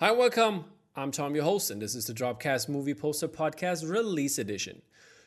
[0.00, 0.64] Hi, welcome.
[0.94, 4.80] I'm Tom, your host, and this is the Dropcast Movie Poster Podcast Release Edition.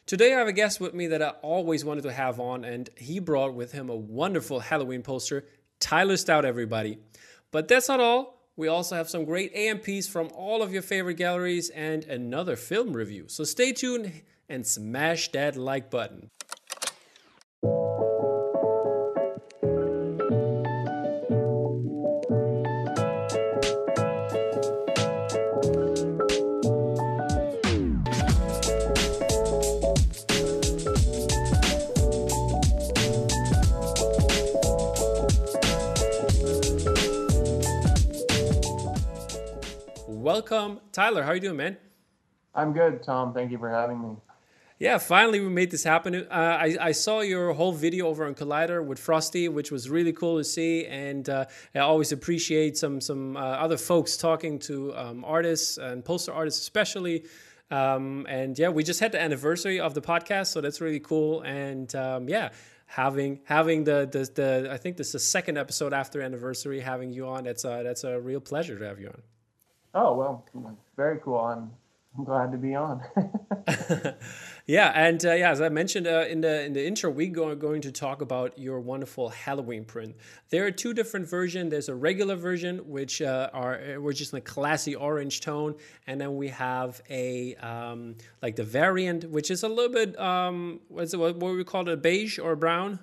[0.06, 2.90] Today, I have a guest with me that I always wanted to have on, and
[2.96, 5.44] he brought with him a wonderful Halloween poster,
[5.82, 7.00] Tyler Stout, everybody.
[7.52, 8.48] But that's not all.
[8.56, 12.94] We also have some great AMPs from all of your favorite galleries and another film
[12.94, 13.26] review.
[13.28, 16.30] So stay tuned and smash that like button.
[40.32, 41.24] Welcome, Tyler.
[41.24, 41.76] How are you doing, man?
[42.56, 43.34] I'm good, Tom.
[43.34, 44.16] Thank you for having me.
[44.80, 46.16] Yeah, finally we made this happen.
[46.16, 50.14] Uh, I, I saw your whole video over on Collider with Frosty, which was really
[50.14, 54.96] cool to see, and uh, I always appreciate some some uh, other folks talking to
[54.96, 57.26] um, artists and poster artists, especially.
[57.70, 61.42] Um, and yeah, we just had the anniversary of the podcast, so that's really cool.
[61.42, 62.52] And um, yeah,
[62.86, 67.12] having having the, the the I think this is the second episode after anniversary, having
[67.12, 67.44] you on.
[67.44, 69.22] That's a that's a real pleasure to have you on.
[69.94, 70.46] Oh well,
[70.96, 71.40] very cool.
[71.40, 71.72] I'm
[72.18, 73.02] I'm glad to be on.
[74.66, 77.56] yeah, and uh, yeah, as I mentioned uh, in the in the intro, we are
[77.56, 80.18] going to talk about your wonderful Halloween print.
[80.50, 81.72] There are two different versions.
[81.72, 85.76] There's a regular version, which uh, are uh, which is in a classy orange tone,
[86.06, 90.82] and then we have a um, like the variant, which is a little bit um,
[90.90, 93.00] what's it, what, what we call it, a beige or brown.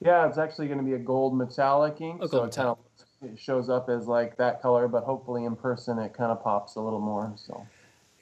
[0.00, 2.78] Yeah, it's actually going to be a gold metallic ink, so gold it kind of
[3.24, 6.76] it shows up as like that color, but hopefully in person it kind of pops
[6.76, 7.32] a little more.
[7.36, 7.66] So.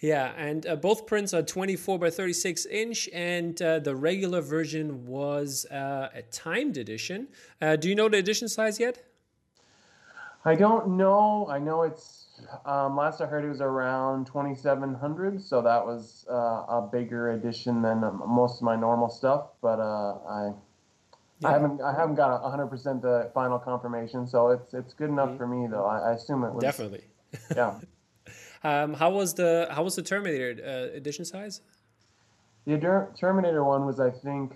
[0.00, 5.06] Yeah, and uh, both prints are 24 by 36 inch, and uh, the regular version
[5.06, 7.28] was uh, a timed edition.
[7.60, 9.04] Uh, do you know the edition size yet?
[10.44, 11.46] I don't know.
[11.48, 12.22] I know it's
[12.64, 17.82] um, last I heard it was around 2700, so that was uh, a bigger edition
[17.82, 19.50] than um, most of my normal stuff.
[19.60, 20.52] But uh, I
[21.42, 21.48] yeah.
[21.48, 25.30] I haven't I haven't got 100 percent the final confirmation, so it's it's good enough
[25.30, 25.38] mm-hmm.
[25.38, 25.86] for me though.
[25.86, 27.04] I, I assume it was definitely.
[27.56, 27.78] Yeah.
[28.64, 31.62] Um, how was the how was the Terminator uh, edition size?
[32.64, 32.78] The
[33.18, 34.52] Terminator one was I think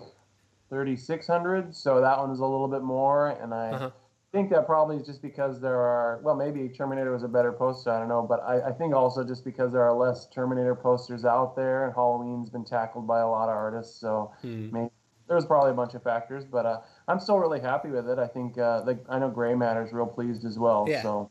[0.69, 3.91] 3600, so that one is a little bit more, and I uh-huh.
[4.31, 7.91] think that probably is just because there are well maybe Terminator was a better poster
[7.91, 11.25] I don't know, but I, I think also just because there are less Terminator posters
[11.25, 14.69] out there, and Halloween's been tackled by a lot of artists, so hmm.
[14.71, 14.91] maybe
[15.27, 18.19] there was probably a bunch of factors, but uh, I'm still really happy with it.
[18.19, 20.85] I think uh, the, I know Gray Matter's real pleased as well.
[20.87, 21.01] Yeah.
[21.01, 21.29] So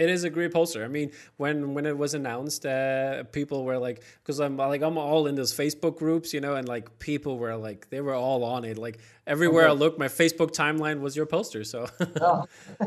[0.00, 0.82] it is a great poster.
[0.82, 4.96] I mean, when when it was announced, uh, people were like, because I'm like I'm
[4.96, 8.42] all in those Facebook groups, you know, and like people were like they were all
[8.42, 8.78] on it.
[8.78, 9.72] Like everywhere okay.
[9.72, 11.64] I looked, my Facebook timeline was your poster.
[11.64, 11.86] So
[12.20, 12.46] oh.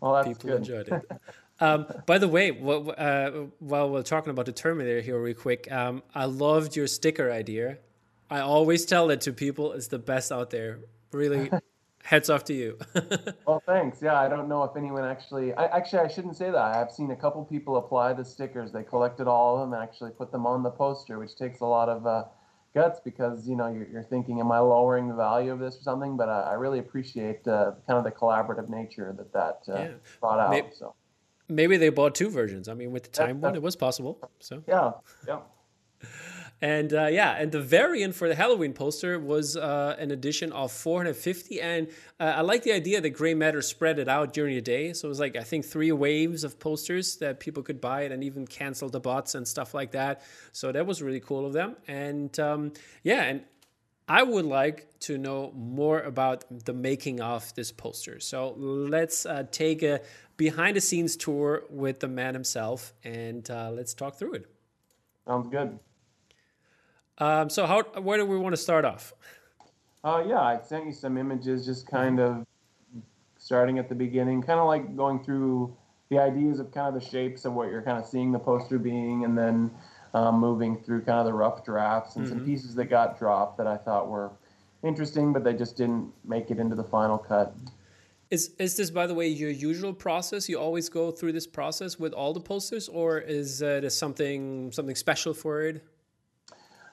[0.00, 0.58] well, that's people good.
[0.58, 1.12] enjoyed it.
[1.60, 6.02] Um, by the way, uh, while we're talking about the Terminator here, real quick, um,
[6.14, 7.78] I loved your sticker idea.
[8.30, 10.80] I always tell it to people; it's the best out there.
[11.12, 11.50] Really,
[12.04, 12.78] heads off to you.
[13.46, 14.00] well, thanks.
[14.02, 15.52] Yeah, I don't know if anyone actually.
[15.54, 16.56] I, actually, I shouldn't say that.
[16.56, 18.72] I've seen a couple people apply the stickers.
[18.72, 21.66] They collected all of them and actually put them on the poster, which takes a
[21.66, 22.24] lot of uh,
[22.74, 25.82] guts because you know you're, you're, thinking, am I lowering the value of this or
[25.82, 26.16] something?
[26.16, 29.88] But I, I really appreciate uh, kind of the collaborative nature that that uh, yeah.
[30.20, 30.50] brought out.
[30.50, 30.94] Maybe, so
[31.48, 32.68] maybe they bought two versions.
[32.68, 34.18] I mean, with the time one, it was possible.
[34.40, 34.92] So yeah,
[35.26, 35.40] yeah.
[36.60, 40.72] And uh, yeah, and the variant for the Halloween poster was uh, an edition of
[40.72, 41.60] 450.
[41.60, 41.88] And
[42.18, 44.92] uh, I like the idea that Gray Matter spread it out during the day.
[44.92, 48.12] So it was like, I think, three waves of posters that people could buy it
[48.12, 50.22] and even cancel the bots and stuff like that.
[50.52, 51.76] So that was really cool of them.
[51.86, 52.72] And um,
[53.04, 53.42] yeah, and
[54.08, 58.18] I would like to know more about the making of this poster.
[58.18, 60.00] So let's uh, take a
[60.36, 64.46] behind the scenes tour with the man himself and uh, let's talk through it.
[65.26, 65.78] Sounds good.
[67.18, 69.12] Um, so how where do we want to start off?
[70.04, 72.46] Uh, yeah, I sent you some images, just kind of
[73.36, 75.76] starting at the beginning, kind of like going through
[76.10, 78.78] the ideas of kind of the shapes of what you're kind of seeing the poster
[78.78, 79.70] being, and then
[80.14, 82.38] um, moving through kind of the rough drafts and mm-hmm.
[82.38, 84.30] some pieces that got dropped that I thought were
[84.82, 87.54] interesting, but they just didn't make it into the final cut.
[88.30, 90.48] Is is this, by the way, your usual process?
[90.48, 94.94] You always go through this process with all the posters, or is it something something
[94.94, 95.82] special for it?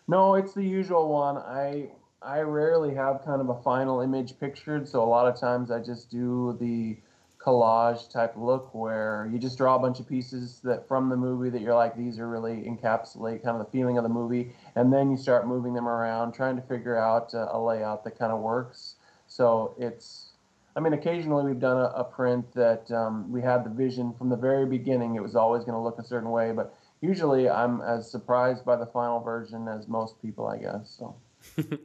[0.07, 1.37] No, it's the usual one.
[1.37, 1.89] I
[2.21, 5.79] I rarely have kind of a final image pictured, so a lot of times I
[5.79, 6.97] just do the
[7.39, 11.51] collage type look where you just draw a bunch of pieces that from the movie
[11.51, 14.91] that you're like these are really encapsulate kind of the feeling of the movie and
[14.91, 18.31] then you start moving them around trying to figure out uh, a layout that kind
[18.31, 18.95] of works
[19.27, 20.31] so it's
[20.75, 24.27] I mean, occasionally we've done a, a print that um, we had the vision from
[24.27, 25.15] the very beginning.
[25.15, 26.75] It was always going to look a certain way, but
[27.07, 30.97] usually I'm as surprised by the final version as most people, I guess.
[30.97, 31.15] So.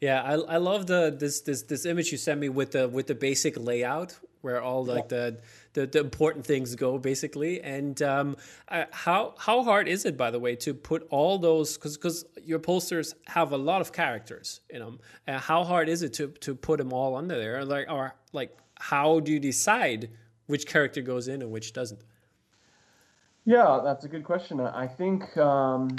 [0.00, 3.06] yeah, I, I love the this this this image you sent me with the with
[3.06, 5.38] the basic layout where all like the,
[5.74, 7.60] the, the important things go basically.
[7.60, 8.36] And um,
[8.90, 12.58] how how hard is it, by the way, to put all those because because your
[12.58, 15.00] posters have a lot of characters in them.
[15.28, 17.64] Uh, how hard is it to to put them all under there?
[17.64, 20.10] Like or like how do you decide
[20.46, 22.00] which character goes in and which doesn't?
[23.50, 24.60] Yeah, that's a good question.
[24.60, 25.96] I think um,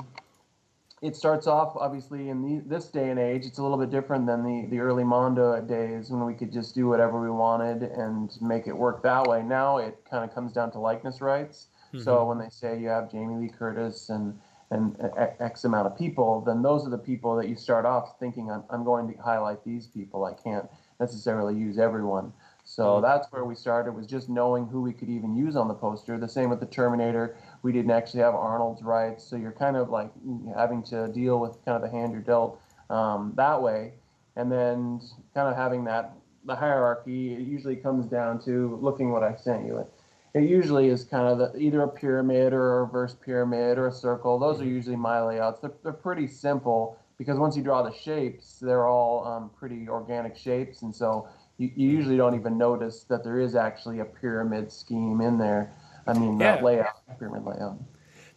[1.02, 3.46] it starts off obviously in the, this day and age.
[3.46, 6.74] It's a little bit different than the, the early Mondo days when we could just
[6.74, 9.44] do whatever we wanted and make it work that way.
[9.44, 11.68] Now it kind of comes down to likeness rights.
[11.88, 12.06] Mm-hmm.
[12.06, 14.40] So when they say you have Jamie Lee Curtis and
[14.70, 14.96] and
[15.42, 18.64] X amount of people, then those are the people that you start off thinking I'm,
[18.70, 20.24] I'm going to highlight these people.
[20.24, 20.70] I can't
[21.02, 22.32] necessarily use everyone.
[22.72, 23.02] So mm-hmm.
[23.04, 26.18] that's where we started was just knowing who we could even use on the poster.
[26.18, 27.36] The same with the Terminator.
[27.64, 30.10] We didn't actually have Arnold's rights, so you're kind of like
[30.56, 33.92] having to deal with kind of the hand you're dealt um, that way,
[34.38, 35.02] and then
[35.34, 36.14] kind of having that
[36.46, 37.34] the hierarchy.
[37.34, 39.80] It usually comes down to looking what I sent you.
[39.80, 39.94] It,
[40.34, 43.92] it usually is kind of the, either a pyramid or a reverse pyramid or a
[43.92, 44.40] circle.
[44.40, 44.76] Those are mm-hmm.
[44.76, 45.60] usually my layouts.
[45.60, 50.38] They're, they're pretty simple because once you draw the shapes, they're all um, pretty organic
[50.38, 51.28] shapes, and so
[51.62, 55.72] you, you usually don't even notice that there is actually a pyramid scheme in there.
[56.08, 56.56] I mean, yeah.
[56.56, 57.78] that layout, pyramid layout.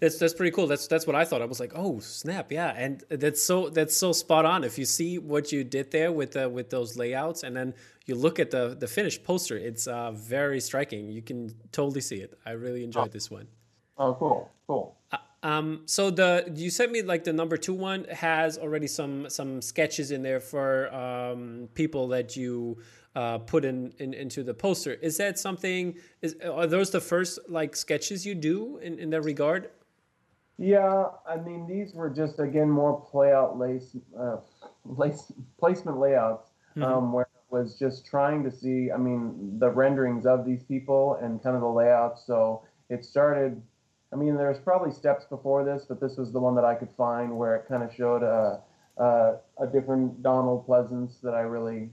[0.00, 0.66] That's that's pretty cool.
[0.66, 1.40] That's that's what I thought.
[1.40, 4.62] I was like, oh snap, yeah, and that's so that's so spot on.
[4.62, 7.72] If you see what you did there with the, with those layouts, and then
[8.04, 11.08] you look at the the finished poster, it's uh, very striking.
[11.08, 12.38] You can totally see it.
[12.44, 13.12] I really enjoyed oh.
[13.12, 13.46] this one.
[13.96, 14.96] Oh, cool, cool.
[15.10, 19.30] Uh, um, so the you sent me like the number two one has already some
[19.30, 22.78] some sketches in there for um, people that you
[23.14, 24.94] uh, put in, in, into the poster.
[24.94, 25.94] Is that something?
[26.22, 29.70] Is are those the first like sketches you do in, in that regard?
[30.58, 34.36] Yeah, I mean these were just again more play out lace, uh,
[34.84, 36.82] lace placement layouts mm-hmm.
[36.84, 38.90] um, where it was just trying to see.
[38.90, 42.24] I mean the renderings of these people and kind of the layouts.
[42.26, 43.60] So it started.
[44.12, 46.90] I mean, there's probably steps before this, but this was the one that I could
[46.96, 48.60] find where it kind of showed a,
[48.96, 51.90] a, a different Donald Pleasence that I really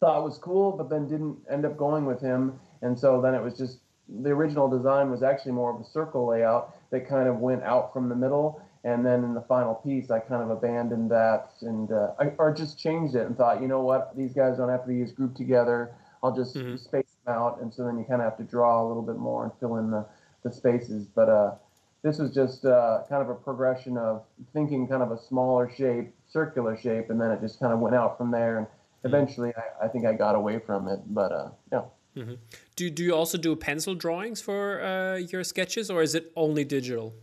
[0.00, 2.58] thought was cool, but then didn't end up going with him.
[2.82, 6.26] And so then it was just the original design was actually more of a circle
[6.26, 8.62] layout that kind of went out from the middle.
[8.82, 12.52] And then in the final piece, I kind of abandoned that and uh, I, or
[12.52, 15.12] just changed it and thought, you know what, these guys don't have to be as
[15.12, 15.94] grouped together.
[16.22, 16.76] I'll just mm-hmm.
[16.76, 19.16] space them out, and so then you kind of have to draw a little bit
[19.16, 20.04] more and fill in the,
[20.42, 21.06] the spaces.
[21.06, 21.54] But uh,
[22.02, 26.12] this was just uh, kind of a progression of thinking kind of a smaller shape,
[26.28, 28.58] circular shape, and then it just kind of went out from there.
[28.58, 28.66] And
[29.04, 31.82] eventually I, I, think I got away from it, but uh, yeah.
[32.16, 32.34] Mm-hmm.
[32.74, 36.64] Do do you also do pencil drawings for uh, your sketches, or is it only
[36.64, 37.14] digital?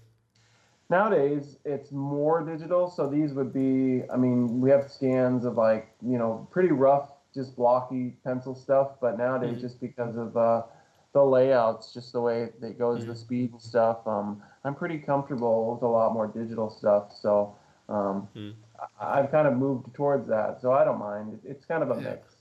[0.89, 2.89] Nowadays, it's more digital.
[2.89, 7.09] So these would be, I mean, we have scans of like you know pretty rough,
[7.35, 8.91] just blocky pencil stuff.
[9.01, 9.61] But nowadays, mm-hmm.
[9.61, 10.63] just because of uh,
[11.11, 13.09] the layouts, just the way it goes, mm-hmm.
[13.09, 17.11] the speed and stuff, um, I'm pretty comfortable with a lot more digital stuff.
[17.21, 17.55] So.
[17.89, 18.53] Um, mm.
[18.99, 21.39] I've kind of moved towards that, so I don't mind.
[21.43, 22.09] It's kind of a yeah.
[22.09, 22.35] mix.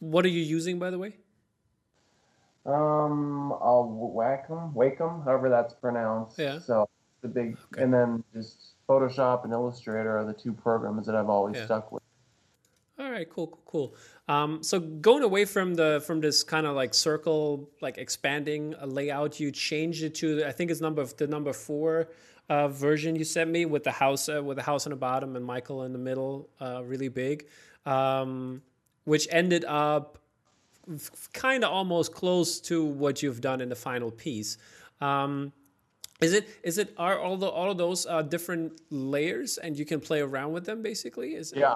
[0.00, 1.16] What are you using, by the way?
[2.66, 6.38] Um, I'll Wacom, Wacom, however that's pronounced.
[6.38, 6.58] Yeah.
[6.58, 6.88] So
[7.20, 7.82] the big, okay.
[7.82, 11.66] and then just Photoshop and Illustrator are the two programs that I've always yeah.
[11.66, 12.02] stuck with.
[12.98, 13.94] All right, cool, cool, cool.
[14.28, 19.40] Um, so going away from the from this kind of like circle, like expanding layout,
[19.40, 22.08] you changed it to I think it's number the number four
[22.48, 25.36] uh, version you sent me with the house uh, with the house on the bottom
[25.36, 27.46] and Michael in the middle, uh, really big,
[27.86, 28.62] um,
[29.04, 30.18] which ended up
[31.32, 34.58] kind of almost close to what you've done in the final piece.
[35.00, 35.52] Um,
[36.20, 39.84] is it is it are all the all of those uh, different layers and you
[39.84, 41.34] can play around with them basically?
[41.34, 41.58] Is it?
[41.58, 41.74] yeah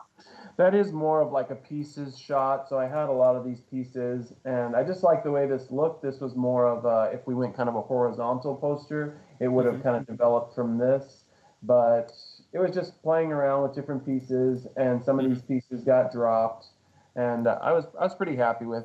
[0.58, 2.68] that is more of like a pieces shot.
[2.68, 5.70] So I had a lot of these pieces, and I just like the way this
[5.70, 6.02] looked.
[6.02, 9.64] This was more of a, if we went kind of a horizontal poster, it would
[9.64, 9.84] have mm-hmm.
[9.84, 11.22] kind of developed from this.
[11.62, 12.12] But
[12.52, 15.34] it was just playing around with different pieces, and some of mm-hmm.
[15.34, 16.66] these pieces got dropped,
[17.14, 18.84] and uh, I was I was pretty happy with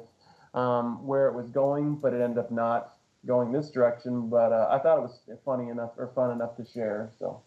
[0.54, 2.93] um, where it was going, but it ended up not
[3.26, 4.30] going this direction.
[4.30, 7.12] But uh, I thought it was funny enough or fun enough to share.
[7.20, 7.42] So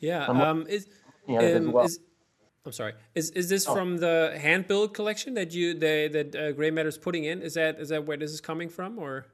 [0.00, 0.88] yeah, um, is,
[1.28, 1.86] um, well.
[1.86, 1.98] is
[2.66, 2.94] I'm sorry.
[3.14, 3.74] Is is this oh.
[3.74, 7.42] from the handbill collection that you the, that uh, Gray Matter is putting in?
[7.42, 9.26] Is that is that where this is coming from, or?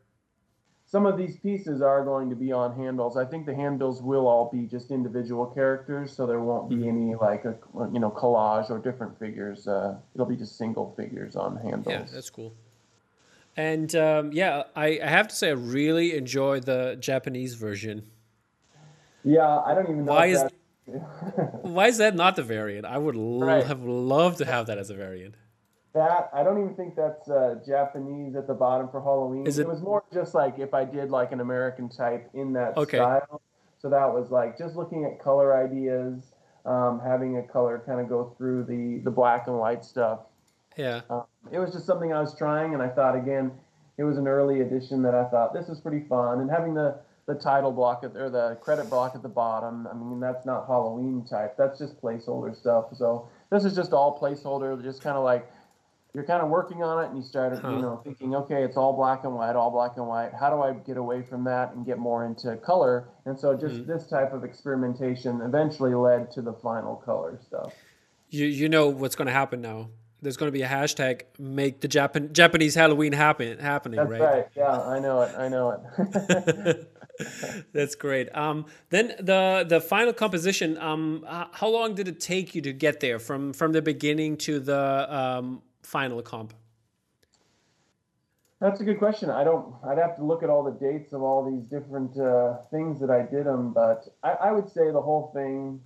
[0.86, 3.16] Some of these pieces are going to be on handbills.
[3.16, 6.88] I think the handbills will all be just individual characters, so there won't be mm-hmm.
[6.88, 7.54] any like a
[7.92, 9.68] you know collage or different figures.
[9.68, 11.86] Uh, it'll be just single figures on handbills.
[11.86, 12.52] Yeah, that's cool.
[13.56, 18.04] And um, yeah, I, I have to say, I really enjoy the Japanese version.
[19.24, 20.12] Yeah, I don't even know.
[20.12, 20.44] Why is
[21.62, 22.86] why is that not the variant?
[22.86, 23.66] I would l- Right.
[23.66, 25.34] have loved to have that as a variant.
[25.92, 26.30] that?
[26.32, 29.46] I don't even think that's uh, Japanese at the bottom for Halloween.
[29.46, 32.76] Is it- was more just like if I did like an American type in that
[32.76, 32.96] Okay.
[32.96, 33.42] style.
[33.78, 36.32] So that was like just looking at color ideas,
[36.66, 40.20] um, having a color kind of go through the the black and white stuff.
[40.76, 41.02] Yeah.
[41.10, 43.52] Um, it was just something I was trying, and I thought again,
[43.98, 46.96] it was an early edition that I thought this is pretty fun, and having the
[47.26, 49.86] the title block at, or the credit block at the bottom.
[49.86, 51.56] I mean, that's not Halloween type.
[51.56, 52.86] That's just placeholder stuff.
[52.96, 54.82] So this is just all placeholder.
[54.82, 55.48] Just kind of like
[56.12, 57.68] you're kind of working on it, and you start Huh.
[57.70, 60.32] you know thinking, okay, it's all black and white, all black and white.
[60.32, 63.08] How do I get away from that and get more into color?
[63.26, 63.86] And so just Mhm.
[63.86, 67.74] this type of experimentation eventually led to the final color stuff.
[68.28, 69.90] You you know what's going to happen now.
[70.22, 74.20] There's going to be a hashtag make the Japan Japanese Halloween happen happening, That's right?
[74.20, 74.46] right.
[74.56, 75.34] Yeah, I know it.
[75.36, 76.90] I know it.
[77.72, 78.34] That's great.
[78.36, 80.78] Um, then the the final composition.
[80.78, 84.60] Um, how long did it take you to get there from from the beginning to
[84.60, 86.54] the um, final comp?
[88.60, 89.30] That's a good question.
[89.30, 89.74] I don't.
[89.84, 93.10] I'd have to look at all the dates of all these different uh, things that
[93.10, 95.80] I did them, but I, I would say the whole thing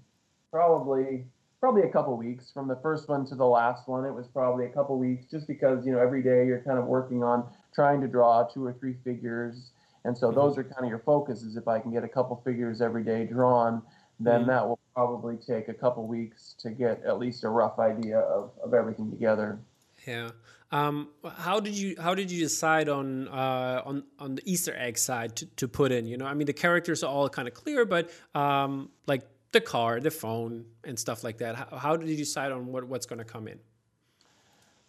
[0.50, 1.24] probably
[1.64, 4.04] probably a couple weeks from the first one to the last one.
[4.04, 6.84] It was probably a couple weeks, just because you know every day you're kind of
[6.84, 9.70] working on trying to draw two or three figures,
[10.04, 11.56] and so those are kind of your focuses.
[11.56, 13.80] If I can get a couple figures every day drawn,
[14.20, 14.48] then Mhm.
[14.48, 18.50] that will probably take a couple weeks to get at least a rough idea of,
[18.62, 19.58] of everything together.
[20.06, 20.32] Yeah.
[20.70, 24.98] Um, how did you how did you decide on uh, on on the Easter egg
[24.98, 26.06] side to, to put in?
[26.06, 29.22] You know, I mean, the characters are all kind of clear, but um, like
[29.54, 31.56] the car, the phone, and stuff like that.
[31.56, 33.58] How, how did you decide on what what's going to come in?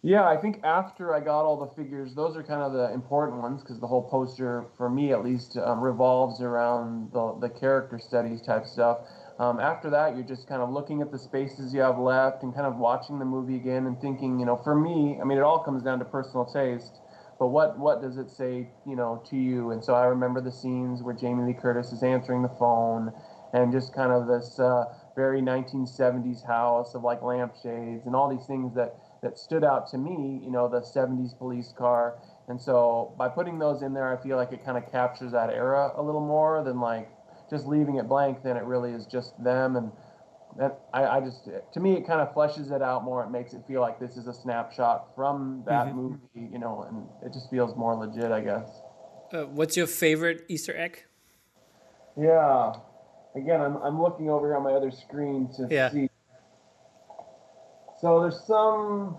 [0.02, 3.40] Yeah, I think after I got all the figures, those are kind of the important
[3.42, 7.98] ones because the whole poster, for me at least, um, revolves around the, the character
[7.98, 8.98] studies type stuff.
[9.40, 12.54] Um, after that, you're just kind of looking at the spaces you have left and
[12.54, 15.42] kind of watching the movie again and thinking, you know, for me, I mean, it
[15.42, 17.00] all comes down to personal taste.
[17.38, 19.72] But what what does it say, you know, to you?
[19.72, 23.12] And so I remember the scenes where Jamie Lee Curtis is answering the phone,
[23.52, 24.84] and just kind of this uh,
[25.14, 29.98] very 1970s house of like lampshades and all these things that that stood out to
[29.98, 32.18] me, you know, the 70s police car.
[32.48, 35.50] And so by putting those in there, I feel like it kind of captures that
[35.50, 37.10] era a little more than like
[37.50, 38.42] just leaving it blank.
[38.42, 39.76] Then it really is just them.
[39.76, 39.90] And
[40.58, 43.24] that I, I just, to me, it kind of fleshes it out more.
[43.24, 45.94] It makes it feel like this is a snapshot from that Mhm.
[45.94, 46.20] movie,
[46.52, 48.82] you know, and it just feels more legit, I guess.
[49.32, 51.04] Uh, what's your favorite Easter egg?
[52.16, 52.74] Yeah.
[53.36, 55.90] Again, I'm, I'm looking over here on my other screen to Yeah.
[55.90, 56.08] see.
[58.00, 59.16] So there's some.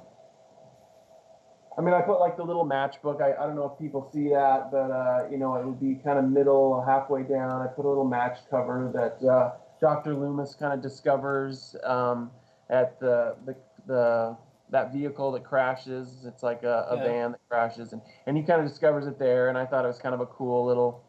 [1.77, 3.21] I mean, I put like the little matchbook.
[3.21, 6.01] I, I don't know if people see that, but uh, you know, it would be
[6.03, 7.61] kind of middle, halfway down.
[7.61, 10.15] I put a little match cover that uh, Dr.
[10.15, 12.31] Loomis kind of discovers um,
[12.71, 13.55] at the, the
[13.85, 14.37] the
[14.71, 16.25] that vehicle that crashes.
[16.25, 17.03] It's like a, a Yeah.
[17.03, 19.49] van that crashes, and and he kind of discovers it there.
[19.49, 21.03] And I thought it was kind of a cool little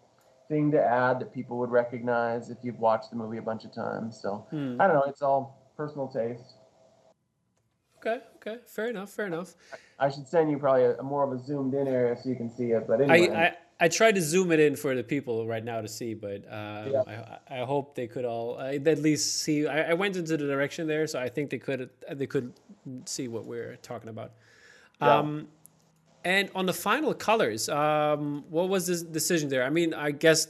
[0.49, 3.73] thing to add that people would recognize if you've watched the movie a bunch of
[3.75, 4.19] times.
[4.21, 4.81] So Hmm.
[4.81, 5.05] I don't know.
[5.07, 6.55] It's all personal taste.
[7.99, 9.55] Okay, okay, fair enough, fair enough.
[9.99, 12.37] I should send you probably a, a more of a zoomed in area so you
[12.37, 12.87] can see it.
[12.87, 15.89] But I, I I tried to zoom it in for the people right now to
[15.89, 17.03] see, but um, Yeah.
[17.51, 19.67] I, I hope they could all uh, at least see.
[19.67, 22.53] I, I went into the direction there, so I think they could they could
[23.05, 24.33] see what we're talking about.
[25.01, 25.19] Yeah.
[25.19, 25.49] Um,
[26.29, 29.65] and on the final colors, um, what was the decision there?
[29.65, 30.49] I mean, I guess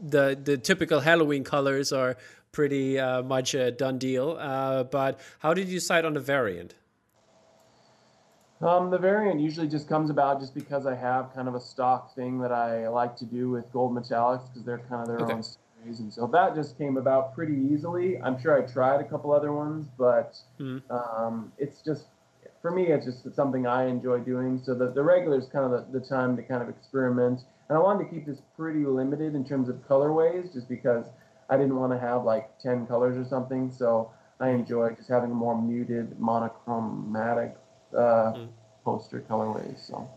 [0.00, 2.16] the the typical Halloween colors are
[2.50, 4.36] pretty uh, much a done deal.
[4.40, 6.74] Uh, but how did you decide on the variant?
[8.60, 12.14] Um, the variant usually just comes about just because I have kind of a stock
[12.14, 15.32] thing that I like to do with gold metallics because they're kind of their Okay.
[15.34, 18.20] own series, and so that just came about pretty easily.
[18.20, 20.82] I'm sure I tried a couple other ones, but Mhm.
[20.90, 22.06] um, it's just
[22.62, 24.60] for me, it's just something I enjoy doing.
[24.64, 27.78] So the the regular is kind of the, the time to kind of experiment, and
[27.78, 31.04] I wanted to keep this pretty limited in terms of colorways, just because
[31.48, 33.70] I didn't want to have like ten colors or something.
[33.70, 37.56] So I enjoy just having a more muted, monochromatic
[37.96, 38.48] uh, Mm.
[38.84, 39.86] poster colorways.
[39.86, 40.08] So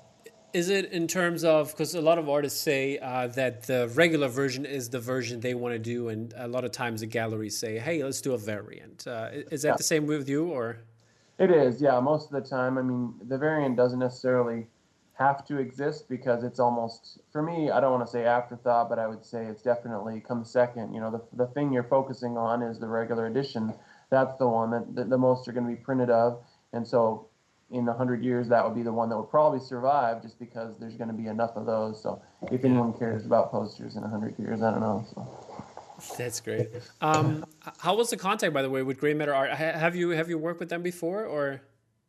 [0.54, 4.28] Is it in terms of because a lot of artists say uh, that the regular
[4.28, 7.58] version is the version they want to do, and a lot of times the galleries
[7.58, 9.78] say, "Hey, let's do a variant." Uh, is that Yeah.
[9.78, 10.78] the same with you, or
[11.40, 12.00] it is, yeah.
[12.00, 14.68] Most of the time, I mean, the variant doesn't necessarily
[15.14, 17.70] have to exist because it's almost for me.
[17.70, 20.94] I don't want to say afterthought, but I would say it's definitely comes second.
[20.94, 23.74] You know, the the thing you're focusing on is the regular edition.
[24.10, 27.28] That's the one that the, the most are going to be printed of, and so
[27.72, 30.96] in 100 years that would be the one that would probably survive just because there's
[30.96, 32.02] going to be enough of those.
[32.02, 32.22] So
[32.52, 35.06] if anyone cares about posters in 100 years, I don't know.
[35.14, 35.43] So.
[36.18, 36.70] That's great.
[37.02, 37.46] Um,
[37.80, 39.52] how was the contact, by the way, with Gray Matter Art?
[39.52, 41.62] Have you have you worked with them before, or?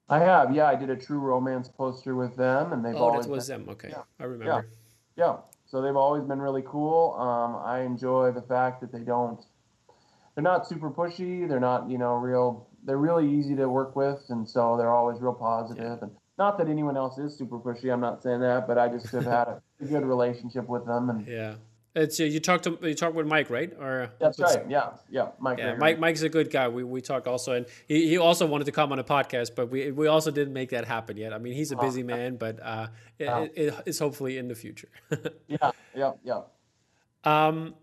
[0.08, 0.54] I have.
[0.54, 3.26] Yeah, I did a True Romance poster with them, and they've oh, always.
[3.26, 3.70] that was been, them.
[3.70, 4.68] Okay, yeah, I remember.
[5.16, 5.24] Yeah.
[5.24, 5.36] yeah,
[5.66, 7.14] so they've always been really cool.
[7.18, 9.42] Um, I enjoy the fact that they don't.
[10.34, 11.48] They're not super pushy.
[11.48, 12.68] They're not, you know, real.
[12.84, 15.82] They're really easy to work with, and so they're always real positive.
[15.82, 15.98] Yeah.
[16.02, 17.90] And not that anyone else is super pushy.
[17.92, 21.08] I'm not saying that, but I just have had a, a good relationship with them,
[21.08, 21.54] and yeah.
[21.96, 23.72] It's uh, you talked to you talked with Mike, right?
[23.78, 24.68] Or that's right.
[24.68, 25.28] Yeah, yeah.
[25.38, 25.58] Mike.
[25.58, 26.00] Yeah, Mike.
[26.00, 26.66] Mike's a good guy.
[26.66, 29.70] We we talked also, and he, he also wanted to come on a podcast, but
[29.70, 31.32] we we also didn't make that happen yet.
[31.32, 33.48] I mean, he's a busy oh, man, but uh, it, oh.
[33.54, 34.88] it, it's hopefully in the future.
[35.46, 36.40] yeah, yeah, yeah.
[37.22, 37.76] Um,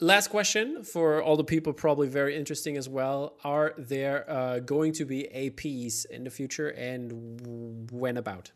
[0.00, 3.38] last question for all the people, probably very interesting as well.
[3.42, 8.52] Are there uh, going to be APs in the future, and when about?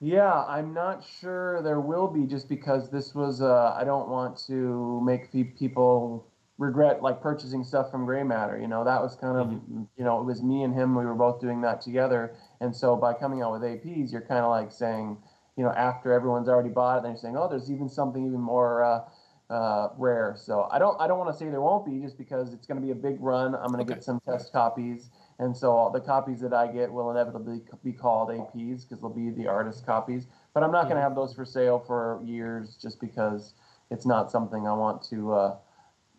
[0.00, 4.38] Yeah, I'm not sure there will be just because this was, uh, I don't want
[4.46, 6.26] to make people
[6.56, 8.58] regret like purchasing stuff from Gray Matter.
[8.58, 9.82] You know, that was kind of, mm-hmm.
[9.98, 12.34] you know, it was me and him, we were both doing that together.
[12.62, 15.18] And so by coming out with APs, you're kind of like saying,
[15.58, 18.40] you know, after everyone's already bought it, then you're saying, oh, there's even something even
[18.40, 20.34] more uh, uh, rare.
[20.38, 22.80] So I don't, I don't want to say there won't be just because it's going
[22.80, 23.54] to be a big run.
[23.54, 23.94] I'm going to okay.
[23.96, 25.10] get some test copies
[25.40, 29.08] and so all the copies that I get will inevitably be called APs because they'll
[29.08, 30.26] be the artist copies.
[30.52, 33.54] But I'm not going to have those for sale for years just because
[33.90, 35.56] it's not something I want to, uh,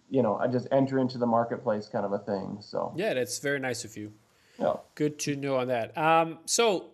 [0.09, 2.57] you know, I just enter into the marketplace kind of a thing.
[2.61, 4.11] So yeah, that's very nice of you.
[4.59, 5.95] Yeah, good to know on that.
[5.95, 6.91] Um, so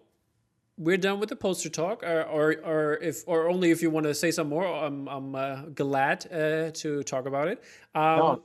[0.78, 4.06] we're done with the poster talk, or, or, or if, or only if you want
[4.06, 7.64] to say some more, I'm, I'm uh, glad uh, to talk about it.
[7.96, 8.44] Um, no.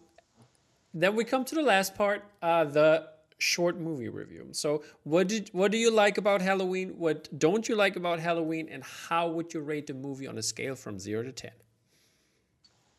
[0.94, 3.11] Then we come to the last part, uh, the
[3.42, 4.48] short movie review.
[4.52, 6.94] So, what did what do you like about Halloween?
[6.98, 8.68] What don't you like about Halloween?
[8.70, 11.52] And how would you rate the movie on a scale from zero to ten?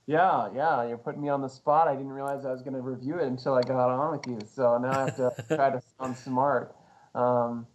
[0.05, 1.87] Yeah, yeah, you're putting me on the spot.
[1.87, 4.39] I didn't realize I was going to review it until I got on with you.
[4.53, 6.75] So now I have to try to sound smart.
[7.15, 7.65] Um,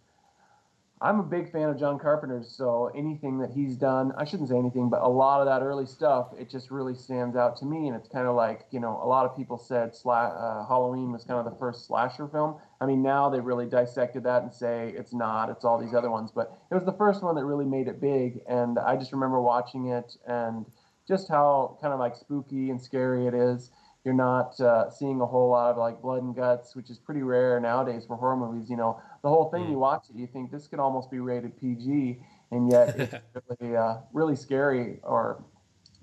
[1.01, 4.57] I'm a big fan of John Carpenter's, so anything that he's done, I shouldn't say
[4.57, 7.87] anything, but a lot of that early stuff, it just really stands out to me.
[7.87, 11.13] And it's kind of like, you know, a lot of people said sla- uh, Halloween
[11.13, 12.57] was kind of the first slasher film.
[12.81, 16.11] I mean, now they really dissected that and say it's not, it's all these other
[16.11, 16.31] ones.
[16.35, 18.41] But it was the first one that really made it big.
[18.49, 20.65] And I just remember watching it and
[21.07, 23.71] just how kind of like spooky and scary it is
[24.05, 27.21] you're not uh, seeing a whole lot of like blood and guts, which is pretty
[27.21, 28.69] rare nowadays for horror movies.
[28.69, 29.71] You know, the whole thing mm.
[29.71, 32.19] you watch it, you think this could almost be rated PG,
[32.51, 33.15] and yet it's
[33.59, 35.43] really, uh, really scary or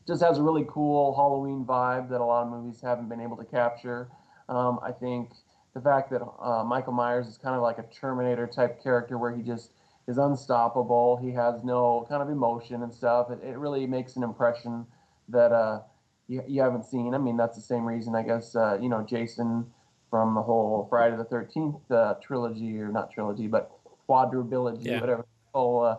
[0.06, 3.36] just has a really cool Halloween vibe that a lot of movies haven't been able
[3.36, 4.08] to capture.
[4.48, 5.30] Um, I think
[5.74, 9.34] the fact that uh, Michael Myers is kind of like a Terminator type character where
[9.34, 9.72] he just
[10.06, 11.16] is unstoppable.
[11.16, 13.30] He has no kind of emotion and stuff.
[13.30, 14.86] It, it really makes an impression
[15.28, 15.80] that uh,
[16.28, 17.14] you, you haven't seen.
[17.14, 19.66] I mean, that's the same reason, I guess, uh, you know, Jason
[20.10, 23.70] from the whole Friday the 13th uh, trilogy, or not trilogy, but
[24.08, 25.00] quadrilogy, yeah.
[25.00, 25.26] whatever.
[25.54, 25.96] Whole, uh,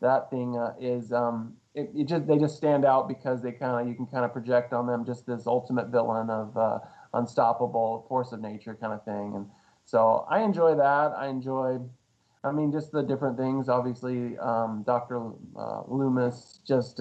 [0.00, 3.80] that thing uh, is, um, it, it, just they just stand out because they kind
[3.80, 6.78] of you can kind of project on them just this ultimate villain of uh,
[7.14, 9.46] unstoppable force of nature kind of thing, and
[9.84, 11.12] so I enjoy that.
[11.16, 11.78] I enjoy,
[12.44, 13.68] I mean, just the different things.
[13.68, 17.00] Obviously, um, Doctor uh, Loomis just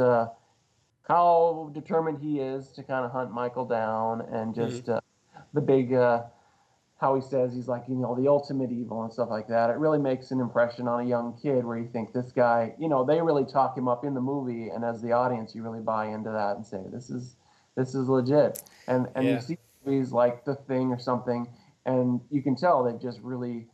[1.08, 4.96] how determined he is to kind of hunt Michael down and just mm-hmm.
[4.96, 5.00] uh,
[5.54, 6.24] the big uh,
[6.98, 9.70] how he says he's like you know the ultimate evil and stuff like that.
[9.70, 12.90] It really makes an impression on a young kid where you think this guy, you
[12.90, 15.80] know, they really talk him up in the movie, and as the audience, you really
[15.80, 17.36] buy into that and say this is
[17.76, 18.64] this is legit.
[18.88, 19.36] And and yeah.
[19.36, 21.48] you see movies like The Thing or something,
[21.86, 23.68] and you can tell they've just really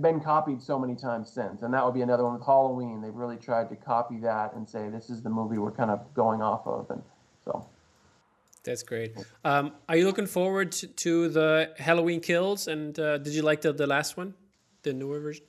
[0.00, 1.62] been copied so many times since.
[1.62, 3.00] And that would be another one with Halloween.
[3.00, 6.12] They've really tried to copy that and say this is the movie we're kind of
[6.14, 7.02] going off of, and
[7.44, 7.66] so.
[8.64, 9.14] That's great.
[9.44, 12.66] Um, are you looking forward to, the Halloween Kills?
[12.66, 14.34] And uh, did you like the, the last one,
[14.82, 15.44] the newer version?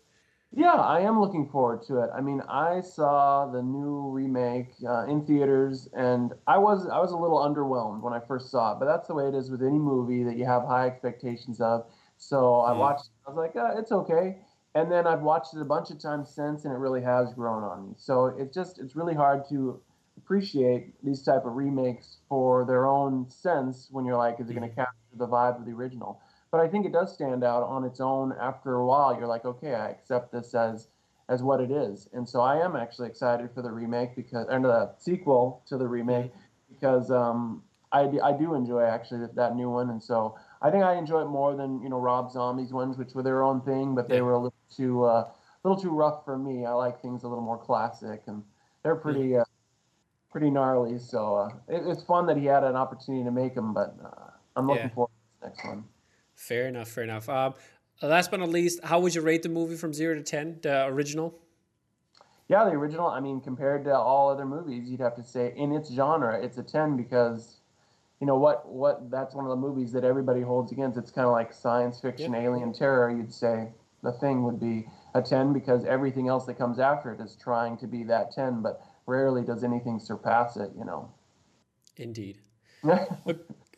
[0.57, 2.09] Yeah, I am looking forward to it.
[2.15, 7.11] I mean, I saw the new remake uh, in theaters, and I was I was
[7.11, 8.79] a little underwhelmed when I first saw it.
[8.79, 11.85] But that's the way it is with any movie that you have high expectations of.
[12.17, 12.77] So I mm.
[12.77, 13.09] watched.
[13.27, 14.37] I was like, uh, it's okay.
[14.75, 17.63] And then I've watched it a bunch of times since, and it really has grown
[17.63, 17.93] on me.
[17.97, 19.81] So it's just it's really hard to
[20.25, 24.67] appreciate these type of remakes for their own sense when you're like, is it going
[24.67, 24.75] to mm.
[24.75, 26.19] capture the vibe of the original?
[26.51, 28.33] But I think it does stand out on its own.
[28.41, 30.87] After a while, you're like, okay, I accept this as
[31.27, 32.07] as what it is.
[32.13, 35.87] And so I am actually excited for the remake because and the sequel to the
[35.87, 36.73] remake mm-hmm.
[36.73, 39.89] because um, I, I do enjoy actually that, that new one.
[39.89, 43.13] And so I think I enjoy it more than you know Rob Zombie's ones, which
[43.13, 46.25] were their own thing, but they were a little too uh, a little too rough
[46.25, 46.65] for me.
[46.65, 48.43] I like things a little more classic, and
[48.83, 49.43] they're pretty uh,
[50.35, 50.99] pretty gnarly.
[50.99, 54.31] So uh, it, it's fun that he had an opportunity to make them, but uh,
[54.57, 54.89] I'm looking yeah.
[54.89, 55.85] forward to the next one.
[56.33, 56.89] Fair enough.
[56.89, 57.29] Fair enough.
[57.29, 57.53] Um,
[58.01, 60.59] last but not least, how would you rate the movie from zero to ten?
[60.61, 61.39] The original.
[62.49, 63.07] Yeah, the original.
[63.07, 66.57] I mean, compared to all other movies, you'd have to say in its genre, it's
[66.57, 67.61] a ten because,
[68.19, 68.67] you know what?
[68.67, 70.97] What that's one of the movies that everybody holds against.
[70.97, 72.43] It's kind of like science fiction, yep.
[72.43, 73.09] alien terror.
[73.09, 73.69] You'd say
[74.03, 77.77] the thing would be a ten because everything else that comes after it is trying
[77.77, 80.71] to be that ten, but rarely does anything surpass it.
[80.77, 81.11] You know.
[81.97, 82.39] Indeed.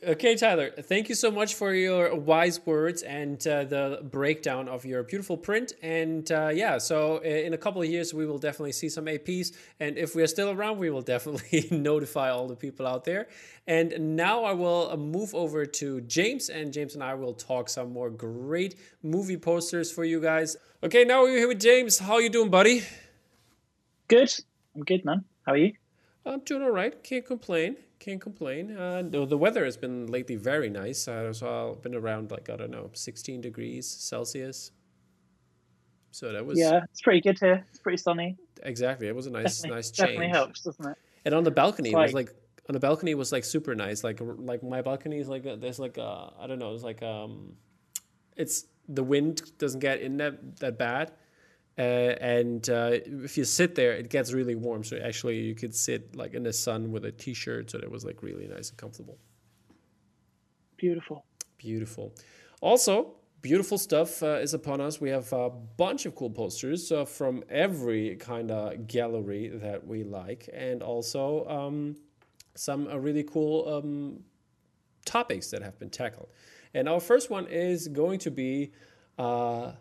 [0.05, 4.85] Okay, Tyler, thank you so much for your wise words and uh, the breakdown of
[4.85, 5.73] your beautiful print.
[5.81, 9.53] And uh, yeah, so in a couple of years, we will definitely see some APs.
[9.79, 13.27] And if we are still around, we will definitely notify all the people out there.
[13.65, 17.67] And now I will uh, move over to James, and James and I will talk
[17.67, 20.57] some more great movie posters for you guys.
[20.83, 21.97] Okay, now we're here with James.
[21.97, 22.83] How you doing, buddy?
[24.07, 24.31] Good.
[24.77, 25.25] I'm good, man.
[25.45, 25.73] How are you?
[26.25, 27.03] I'm doing all right.
[27.03, 28.77] Can't complain can't complain.
[28.77, 31.07] Uh, the weather has been lately very nice.
[31.07, 34.71] Uh, so I've been around like I don't know, 16 degrees Celsius.
[36.11, 37.65] So that was yeah, it's pretty good here.
[37.69, 38.37] It's pretty sunny.
[38.63, 40.09] Exactly, it was a nice, definitely, nice change.
[40.09, 40.97] Definitely helps, doesn't it?
[41.25, 42.33] And on the balcony, like, it was like
[42.69, 44.03] on the balcony was like super nice.
[44.03, 47.03] Like like my balcony is like a, there's like a I don't know, it's like
[47.03, 47.53] um,
[48.35, 51.11] it's the wind doesn't get in that that bad
[51.77, 54.83] uh, and uh, if you sit there, it gets really warm.
[54.83, 58.03] So actually, you could sit like in the sun with a t-shirt, so that was
[58.03, 59.17] like really nice and comfortable.
[60.77, 61.25] Beautiful.
[61.57, 62.13] Beautiful.
[62.61, 64.99] Also, beautiful stuff uh, is upon us.
[64.99, 70.03] We have a bunch of cool posters uh, from every kind of gallery that we
[70.03, 71.95] like, and also um,
[72.55, 74.23] some uh, really cool um,
[75.05, 76.29] topics that have been tackled.
[76.73, 78.71] And our first one is going to be
[79.17, 79.73] uh,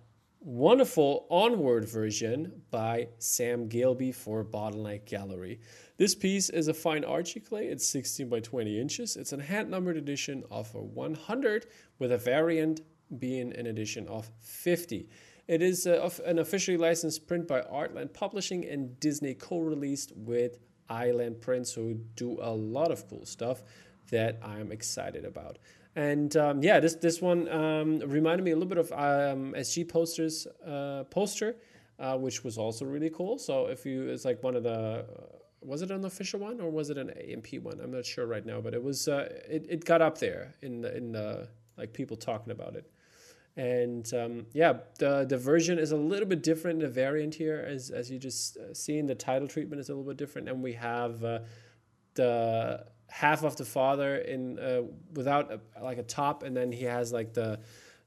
[0.46, 5.58] wonderful onward version by Sam Gilby for Bottleneck Gallery.
[5.96, 7.68] This piece is a fine art giclée.
[7.68, 9.16] It's 16 by 20 inches.
[9.16, 11.66] It's a hand numbered edition of a 100
[11.98, 12.82] with a variant
[13.18, 15.08] being an edition of 50.
[15.48, 21.40] It is uh, an officially licensed print by Artland Publishing and Disney co-released with Island
[21.40, 23.64] Prints, who do a lot of cool stuff
[24.12, 25.58] that I'm excited about.
[25.96, 29.88] And um, yeah, this this one um, reminded me a little bit of um, SG
[29.88, 31.56] posters uh, poster,
[31.98, 33.38] uh, which was also really cool.
[33.38, 35.06] So if you, it's like one of the,
[35.62, 37.80] was it an official one or was it an AMP one?
[37.80, 40.82] I'm not sure right now, but it was uh, it, it got up there in
[40.82, 42.90] the, in the like people talking about it.
[43.56, 46.80] And um, yeah, the the version is a little bit different.
[46.80, 50.06] The variant here, as as you just uh, seen, the title treatment is a little
[50.10, 51.38] bit different, and we have uh,
[52.12, 54.82] the half of the father in uh,
[55.14, 57.60] without a, like a top, and then he has like the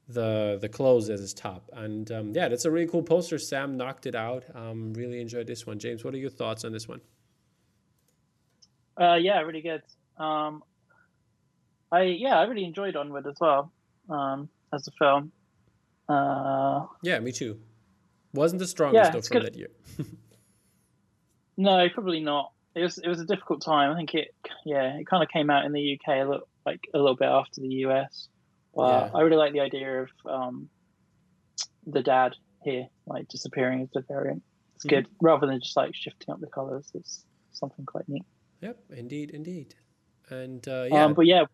[0.08, 1.70] the the clothes as his top.
[1.72, 3.38] And um, yeah, that's a really cool poster.
[3.38, 4.44] Sam knocked it out.
[4.54, 5.78] Um, really enjoyed this one.
[5.78, 7.00] James, what are your thoughts on this one?
[9.00, 9.82] Uh, yeah, really good.
[10.18, 10.62] Um,
[11.90, 13.72] I yeah, I really enjoyed Onward as well
[14.08, 15.32] um, as a film.
[16.08, 17.58] Uh, yeah, me too.
[18.32, 19.70] Wasn't the strongest yeah, though from that year.
[21.56, 23.92] no, probably not it was it was a difficult time.
[23.92, 26.88] I think it yeah it kind of came out in the UK a little like
[26.94, 28.28] a little bit after the US.
[28.74, 29.18] But yeah.
[29.18, 30.68] I really like the idea of um,
[31.86, 34.42] the dad here like disappearing as the variant.
[34.76, 34.96] It's mm-hmm.
[34.96, 36.90] good rather than just like shifting up the colors.
[36.94, 38.24] It's something quite neat.
[38.60, 39.74] Yep, indeed, indeed.
[40.28, 41.44] And uh, yeah, um, but yeah,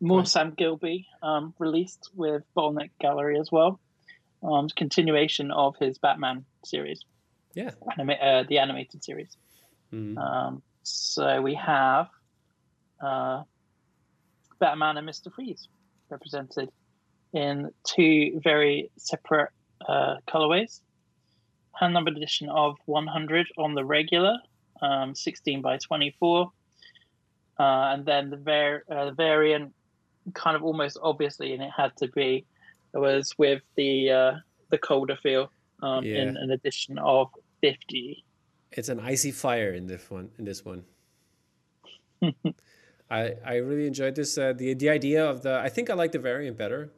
[0.00, 3.80] more Sam Gilby um, released with Bottleneck Gallery as well.
[4.42, 7.04] Um, continuation of his Batman series.
[7.54, 9.36] Yeah, Anima- uh, the animated series.
[9.92, 10.18] Mm-hmm.
[10.18, 12.08] Um, so we have
[13.00, 13.42] uh,
[14.58, 15.68] Batman and Mister Freeze
[16.10, 16.70] represented
[17.32, 19.50] in two very separate
[19.86, 20.80] uh, colorways.
[21.78, 24.38] Hand numbered edition of 100 on the regular,
[24.82, 26.50] um, 16 by 24,
[27.58, 29.74] uh, and then the var- uh, variant,
[30.34, 32.44] kind of almost obviously, and it had to be,
[32.94, 34.32] it was with the uh,
[34.70, 35.50] the colder feel
[35.82, 36.22] um, yeah.
[36.22, 37.28] in an edition of
[37.60, 38.24] 50
[38.72, 40.30] it's an icy fire in this one.
[40.38, 40.84] In this one,
[43.10, 44.36] I I really enjoyed this.
[44.36, 46.90] Uh, the the idea of the I think I like the variant better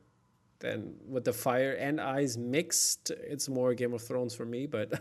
[0.59, 3.11] than with the fire and eyes mixed.
[3.11, 4.93] It's more Game of Thrones for me, but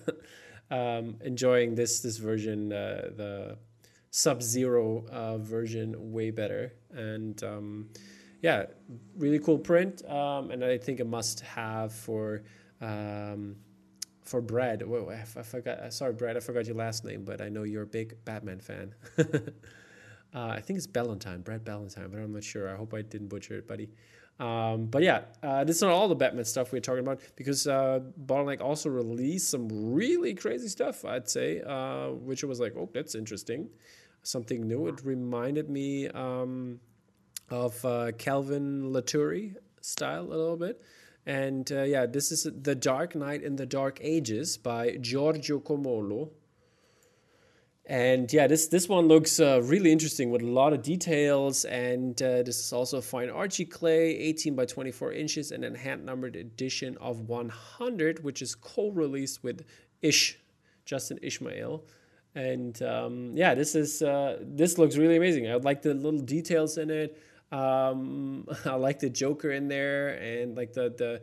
[0.72, 3.58] um, enjoying this this version, uh, the
[4.12, 6.74] Sub Zero uh, version, way better.
[6.92, 7.90] And um,
[8.42, 8.66] yeah,
[9.18, 12.44] really cool print, um, and I think a must have for.
[12.82, 13.58] Um,
[14.30, 14.84] for Brad.
[14.84, 15.80] I forgot.
[15.80, 16.38] Uh, sorry, Brad.
[16.38, 18.94] I forgot your last name, but I know you're a big Batman fan.
[20.34, 22.72] Uh, I think it's Ballantine, Brad Ballantine, but I'm not sure.
[22.72, 23.89] I hope I didn't butcher it, buddy.
[24.39, 27.68] Um, but yeah, uh, this is not all the Batman stuff we're talking about because
[27.68, 32.89] uh, Bottleneck also released some really crazy stuff, I'd say, uh, which was like, oh,
[32.94, 33.70] that's interesting.
[34.22, 34.88] Something new.
[34.88, 36.80] It reminded me um,
[37.50, 40.82] of uh, Calvin Latourie style a little bit.
[41.30, 46.32] And uh, yeah, this is The Dark Knight in the Dark Ages by Giorgio Comolo.
[47.86, 51.65] And yeah, this this one looks uh, really interesting with a lot of details.
[51.65, 55.76] And uh, this is also a fine art giclée, 18 by 24 inches, and then
[55.76, 59.65] hand numbered edition of 100, which is co-released with
[60.02, 60.39] Ish,
[60.86, 61.84] Justin Ishmael.
[62.34, 65.48] And um, yeah, this is uh, this looks really amazing.
[65.48, 67.22] I like the little details in it.
[67.52, 71.22] Um, I like the Joker in there, and like the the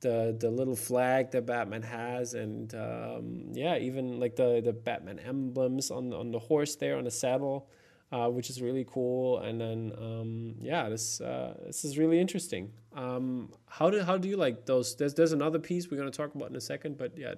[0.00, 5.18] the the little flag that Batman has, and um, yeah, even like the the Batman
[5.18, 7.68] emblems on on the horse there on the saddle,
[8.12, 9.38] uh, which is really cool.
[9.38, 12.72] And then um, yeah, this uh, this is really interesting.
[12.94, 14.96] Um, how do how do you like those?
[14.96, 17.34] There's there's another piece we're gonna talk about in a second, but yeah,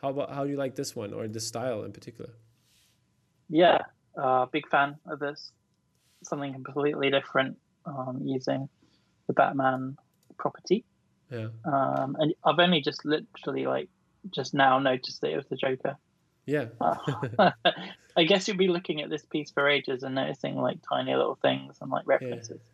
[0.00, 2.30] how about how do you like this one or the style in particular?
[3.48, 3.78] Yeah,
[4.16, 5.52] uh, big fan of this.
[6.22, 8.68] Something completely different um, using
[9.26, 9.96] the Batman
[10.38, 10.84] property.
[11.30, 11.48] Yeah.
[11.64, 13.88] Um, and I've only just literally like
[14.30, 15.96] just now noticed that it was the Joker.
[16.46, 16.66] Yeah.
[16.80, 17.50] uh,
[18.16, 21.38] I guess you'll be looking at this piece for ages and noticing like tiny little
[21.40, 22.60] things and like references.
[22.60, 22.68] Yeah.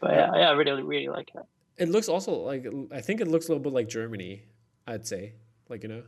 [0.00, 1.42] But yeah, yeah, I really, really like it.
[1.76, 4.44] It looks also like I think it looks a little bit like Germany.
[4.86, 5.34] I'd say,
[5.68, 6.02] like you know,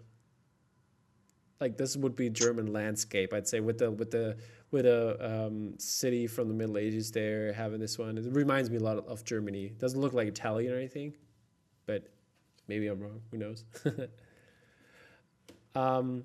[1.61, 3.33] like this would be German landscape.
[3.33, 4.37] I'd say with the with the
[4.73, 8.19] with a um, city from the Middle Ages there having this one.
[8.19, 9.67] It reminds me a lot of Germany.
[9.67, 11.15] It doesn't look like Italian or anything
[11.87, 12.09] but
[12.69, 13.21] maybe I'm wrong.
[13.31, 13.65] Who knows?
[15.75, 16.25] um,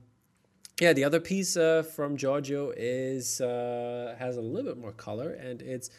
[0.80, 5.32] yeah, the other piece uh, from Giorgio is uh, has a little bit more color,
[5.32, 5.90] and it's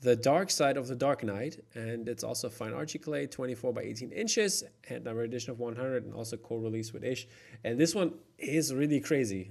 [0.00, 3.82] the dark side of the Dark Knight, and it's also fine art giclée, 24 by
[3.82, 7.26] 18 inches, and number edition of 100, and also co-release with Ish.
[7.64, 9.50] And this one is really crazy.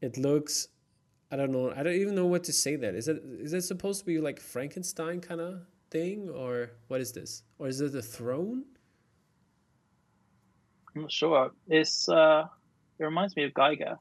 [0.00, 0.68] It looks,
[1.30, 2.76] I don't know, I don't even know what to say.
[2.76, 3.22] That is it.
[3.38, 7.42] Is it supposed to be like Frankenstein kind of thing, or what is this?
[7.58, 8.64] Or is it the throne?
[10.94, 11.52] I'm not sure.
[11.68, 12.46] It's uh,
[12.98, 13.96] it reminds me of Giger.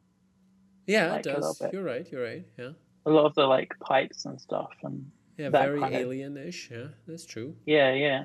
[0.87, 1.61] Yeah, like, it does.
[1.71, 2.07] You're right.
[2.11, 2.45] You're right.
[2.57, 2.71] Yeah.
[3.05, 6.69] A lot of the like pipes and stuff and yeah, very alien-ish.
[6.71, 7.55] Yeah, that's true.
[7.65, 8.23] Yeah, yeah.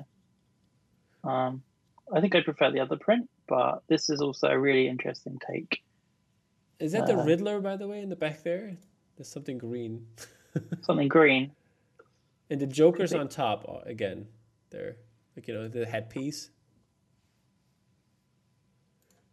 [1.23, 1.63] Um,
[2.13, 5.81] I think I prefer the other print, but this is also a really interesting take.
[6.79, 8.77] Is that uh, the Riddler, by the way, in the back there?
[9.15, 10.05] There's something green.
[10.81, 11.51] something green.
[12.49, 14.27] And the Joker's on top uh, again.
[14.69, 14.97] There,
[15.35, 16.49] like you know, the headpiece.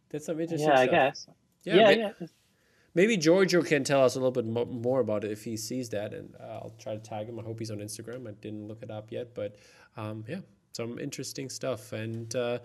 [0.09, 0.69] That's some interesting.
[0.69, 0.89] Yeah, stuff.
[0.89, 1.27] I guess.
[1.63, 2.27] Yeah, yeah, maybe, yeah.
[2.95, 6.13] Maybe Giorgio can tell us a little bit more about it if he sees that,
[6.13, 7.39] and uh, I'll try to tag him.
[7.39, 8.27] I hope he's on Instagram.
[8.27, 9.55] I didn't look it up yet, but
[9.97, 10.41] um, yeah,
[10.73, 12.59] some interesting stuff, and uh,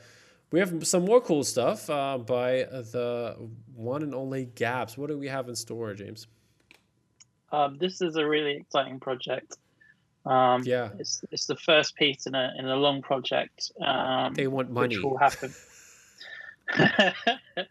[0.50, 3.36] we have some more cool stuff uh, by the
[3.74, 4.98] one and only Gabz.
[4.98, 6.26] What do we have in store, James?
[7.50, 9.56] Um, this is a really exciting project.
[10.26, 13.72] Um, yeah, it's it's the first piece in a in a long project.
[13.80, 14.96] Um, they want money.
[14.96, 15.54] Which will happen.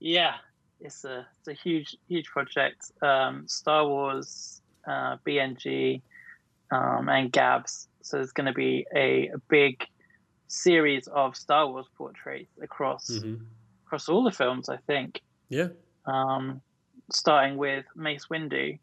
[0.00, 0.34] yeah,
[0.80, 2.90] it's a it's a huge huge project.
[3.02, 6.00] Um, Star Wars, uh, BNG,
[6.70, 7.86] um, and Gabz.
[8.02, 9.84] So there's going to be a, a, big
[10.46, 13.42] series of Star Wars portraits across mm-hmm.
[13.84, 14.68] across all the films.
[14.68, 15.20] I think.
[15.48, 15.68] Yeah.
[16.04, 16.62] Um,
[17.12, 18.78] starting with Mace Windu.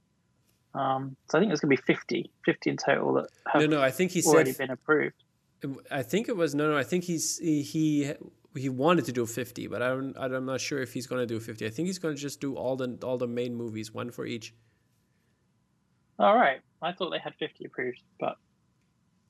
[0.74, 3.78] Um, so I think there's going to be 50, 50 in total that have no,
[3.78, 3.82] no.
[3.82, 5.24] I think he already said, been approved.
[5.92, 6.78] I think it was no, no.
[6.78, 8.14] I think he's he, he
[8.56, 11.40] he wanted to do 50 but I'm, I'm not sure if he's going to do
[11.40, 14.12] 50 i think he's going to just do all the all the main movies one
[14.12, 14.54] for each
[16.20, 18.38] all right i thought they had 50 approved but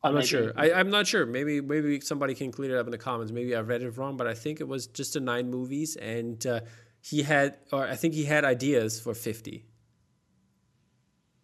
[0.03, 2.91] i'm not sure I, i'm not sure maybe maybe somebody can clear it up in
[2.91, 5.49] the comments maybe i read it wrong but i think it was just the nine
[5.49, 6.59] movies and uh,
[7.03, 9.65] he had or i think he had ideas for 50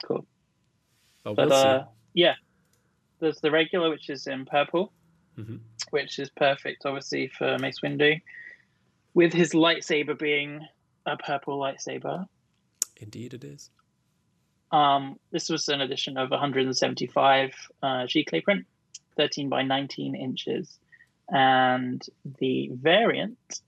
[0.06, 0.26] cool.
[1.24, 2.34] But, but we'll uh, yeah.
[3.20, 4.94] There's the regular which is in purple
[5.40, 5.58] mm-hmm.
[5.92, 8.22] which is perfect, obviously, for Mace Windu,
[9.14, 10.66] with his lightsaber being
[11.06, 12.26] a purple lightsaber.
[12.98, 13.70] Indeed, it is.
[14.72, 18.66] Um, this was an edition of 175 uh, Giclée print,
[19.18, 20.78] 13 by 19 inches,
[21.30, 22.06] and
[22.40, 23.62] the variant,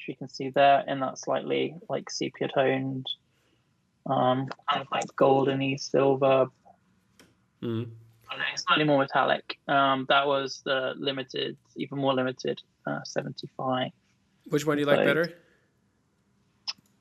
[0.00, 3.06] which you can see there, in that slightly like sepia toned,
[4.06, 6.46] um, kind of like goldeny silver.
[7.62, 7.90] Mm
[8.56, 9.58] slightly more metallic.
[9.68, 13.90] Um, that was the limited, even more limited, uh, 75.
[14.48, 15.32] Which one do you like better?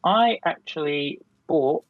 [0.03, 1.83] I actually bought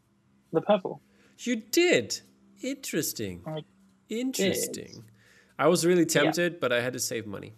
[0.51, 1.01] the purple.
[1.39, 2.19] You did.
[2.61, 3.43] Interesting.
[3.45, 3.63] I
[4.09, 4.85] Interesting.
[4.85, 5.03] Did.
[5.57, 6.57] I was really tempted, yeah.
[6.59, 7.53] but I had to save money.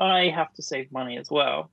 [0.00, 1.70] I have to save money as well,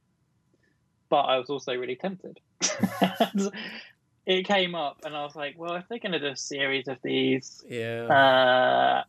[1.09, 2.39] but I was also really tempted.
[4.25, 6.87] it came up, and I was like, "Well, if they're going to do a series
[6.87, 9.03] of these, yeah, uh,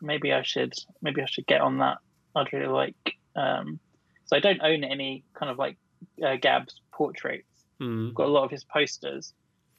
[0.00, 1.98] maybe I should, maybe I should get on that.
[2.34, 3.16] I'd really like.
[3.36, 3.78] Um,
[4.24, 5.76] so I don't own any kind of like
[6.20, 7.46] uh, Gabz portraits.
[7.80, 8.14] Mm.
[8.14, 9.32] Got a lot of his posters,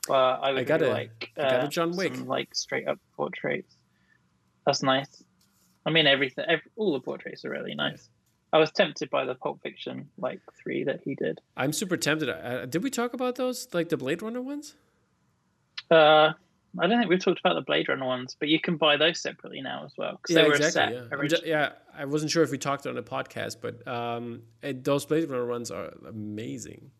[0.07, 2.15] but I would I got really a, like uh, I got a uh, John Wick,
[2.15, 3.75] some, like straight up portraits.
[4.65, 5.23] That's nice.
[5.85, 8.09] I mean, everything, every, all the portraits are really nice.
[8.53, 11.41] I was tempted by the Pulp Fiction like three that he did.
[11.57, 12.29] I'm super tempted.
[12.29, 14.75] Uh, did we talk about those, like the Blade Runner ones?
[15.89, 16.33] Uh,
[16.79, 19.19] I don't think we've talked about the Blade Runner ones, but you can buy those
[19.19, 21.07] separately now as well because yeah, they were exactly, set.
[21.11, 21.27] Yeah.
[21.27, 25.05] Just, yeah, I wasn't sure if we talked on the podcast, but um, it, those
[25.05, 26.91] Blade Runner ones are amazing.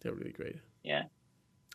[0.00, 0.56] They're really great.
[0.82, 1.04] Yeah,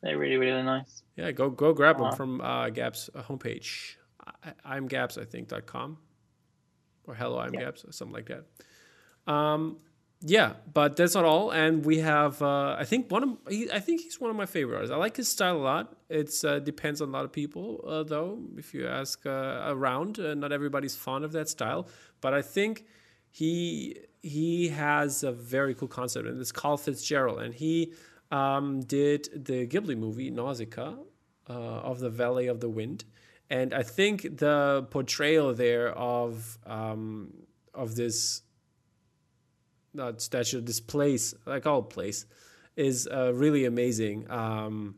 [0.01, 1.03] they're really really nice.
[1.15, 3.95] Yeah, go go grab them uh, from uh, Gabz's homepage.
[4.43, 5.97] I, I'm Gabz, I think dot com,
[7.05, 7.61] or hello I'm yeah.
[7.61, 8.45] Gabz, or something like that.
[9.29, 9.77] Um,
[10.21, 11.51] yeah, but that's not all.
[11.51, 14.45] And we have, uh, I think one of, he, I think he's one of my
[14.45, 14.93] favorite artists.
[14.93, 15.95] I like his style a lot.
[16.09, 18.39] It uh, depends on a lot of people, uh, though.
[18.57, 21.87] If you ask uh, around, uh, not everybody's fond of that style.
[22.19, 22.85] But I think
[23.31, 27.93] he he has a very cool concept, and it's Karl Fitzgerald, and he
[28.31, 30.95] um, did the Ghibli movie Nausicaa
[31.49, 33.05] uh, of the Valley of the Wind,
[33.49, 37.33] and I think the portrayal there of um,
[37.73, 38.41] of this
[39.99, 42.25] not statue, this place, like all place,
[42.75, 44.29] is uh, really amazing.
[44.31, 44.95] Um,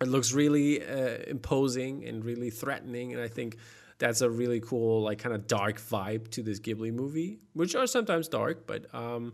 [0.00, 3.56] it looks really uh, imposing and really threatening, and I think
[3.98, 7.86] that's a really cool, like, kind of dark vibe to this Ghibli movie, which are
[7.86, 9.32] sometimes dark, but um,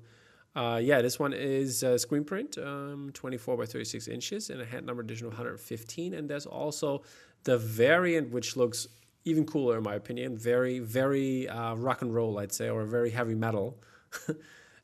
[0.56, 4.64] uh, yeah, this one is uh, screen print, um, 24 by 36 inches, and a
[4.64, 6.14] hand number edition of 115.
[6.14, 7.02] And there's also
[7.42, 8.86] the variant, which looks
[9.24, 10.38] even cooler, in my opinion.
[10.38, 13.82] Very, very uh, rock and roll, I'd say, or very heavy metal.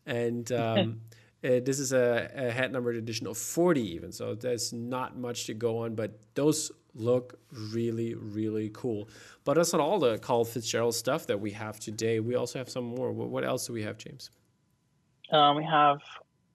[0.07, 1.01] and um,
[1.45, 5.47] uh, this is a, a hat numbered edition of 40 even so there's not much
[5.47, 9.09] to go on but those look really really cool.
[9.45, 12.21] But that's not all the karl fitzgerald stuff that we have today.
[12.21, 13.13] We also have some more.
[13.13, 14.31] What else do we have james?
[15.33, 16.01] Um, we have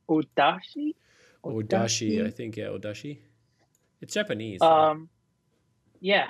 [0.10, 0.94] odashi
[1.44, 3.18] odashi, odashi i think yeah odashi
[4.02, 5.08] it's japanese um right?
[6.00, 6.28] yeah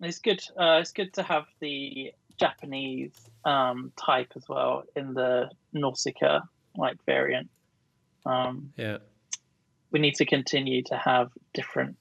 [0.00, 5.50] it's good uh, it's good to have the Japanese um, type as well in the
[5.72, 6.40] Nausicaa
[6.76, 7.48] like variant.
[8.26, 8.98] Um, yeah,
[9.90, 11.96] we need to continue to have different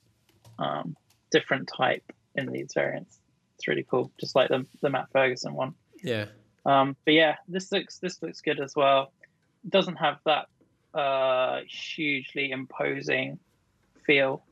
[0.59, 0.97] um,
[1.31, 2.03] different type
[2.35, 3.19] in these variants.
[3.55, 5.73] It's really cool, just like the the Matt Ferguson one.
[6.03, 6.25] Yeah.
[6.65, 9.13] Um, but yeah, this looks this looks good as well.
[9.63, 10.47] It doesn't have that
[10.93, 13.39] uh, hugely imposing
[14.05, 14.43] feel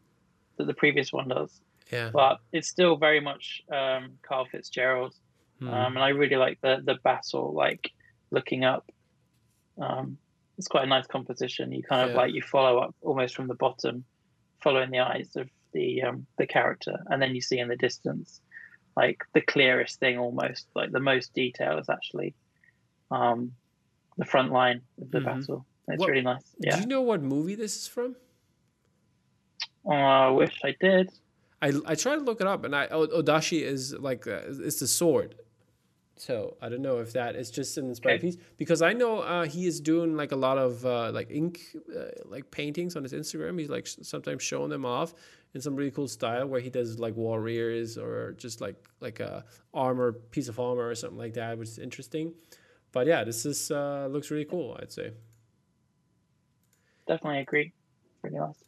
[0.58, 1.60] that the previous one does.
[1.92, 2.10] Yeah.
[2.14, 5.14] But it's still very much um, Karl Fitzgerald
[5.62, 5.74] Mm.
[5.74, 7.92] Um, and I really like the the battle, like
[8.32, 8.92] looking up.
[9.80, 10.18] Um,
[10.58, 11.72] it's quite a nice composition.
[11.72, 12.22] You kind of yeah.
[12.22, 14.06] like you follow up almost from the bottom,
[14.62, 18.42] following the eyes of the um, the character, and then you see in the distance,
[18.96, 22.34] like the clearest thing, almost like the most detail is actually
[23.12, 23.52] um,
[24.18, 25.40] the front line of the mm-hmm.
[25.40, 25.66] battle.
[25.88, 26.44] It's what, really nice.
[26.60, 26.76] Yeah.
[26.76, 28.16] Do you know what movie this is from?
[29.86, 31.12] Oh, I wish I did.
[31.62, 34.88] I, I tried to look it up, and I Odashi is like uh, it's the
[34.88, 35.36] sword.
[36.18, 38.28] So I don't know if that is just an inspired okay.
[38.28, 41.60] piece because I know uh, he is doing like a lot of uh, like ink
[41.94, 43.60] uh, like paintings on his Instagram.
[43.60, 45.14] He's like sometimes showing them off
[45.54, 49.44] in some really cool style where he does like warriors or just like like a
[49.74, 52.34] armor piece of armor or something like that, which is interesting.
[52.94, 54.78] But yeah, this is uh, looks really cool.
[54.82, 55.12] I'd say.
[57.08, 57.74] Definitely agree.
[58.22, 58.64] Pretty nice.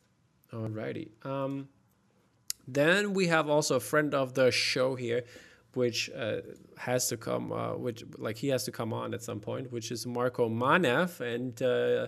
[0.53, 1.25] Alrighty.
[1.25, 1.69] Um,
[2.67, 5.23] then we have also a friend of the show here
[5.73, 6.37] which uh,
[6.77, 9.91] has to come, uh, which like he has to come on at some point, which
[9.91, 12.07] is Marko Manev, and uh,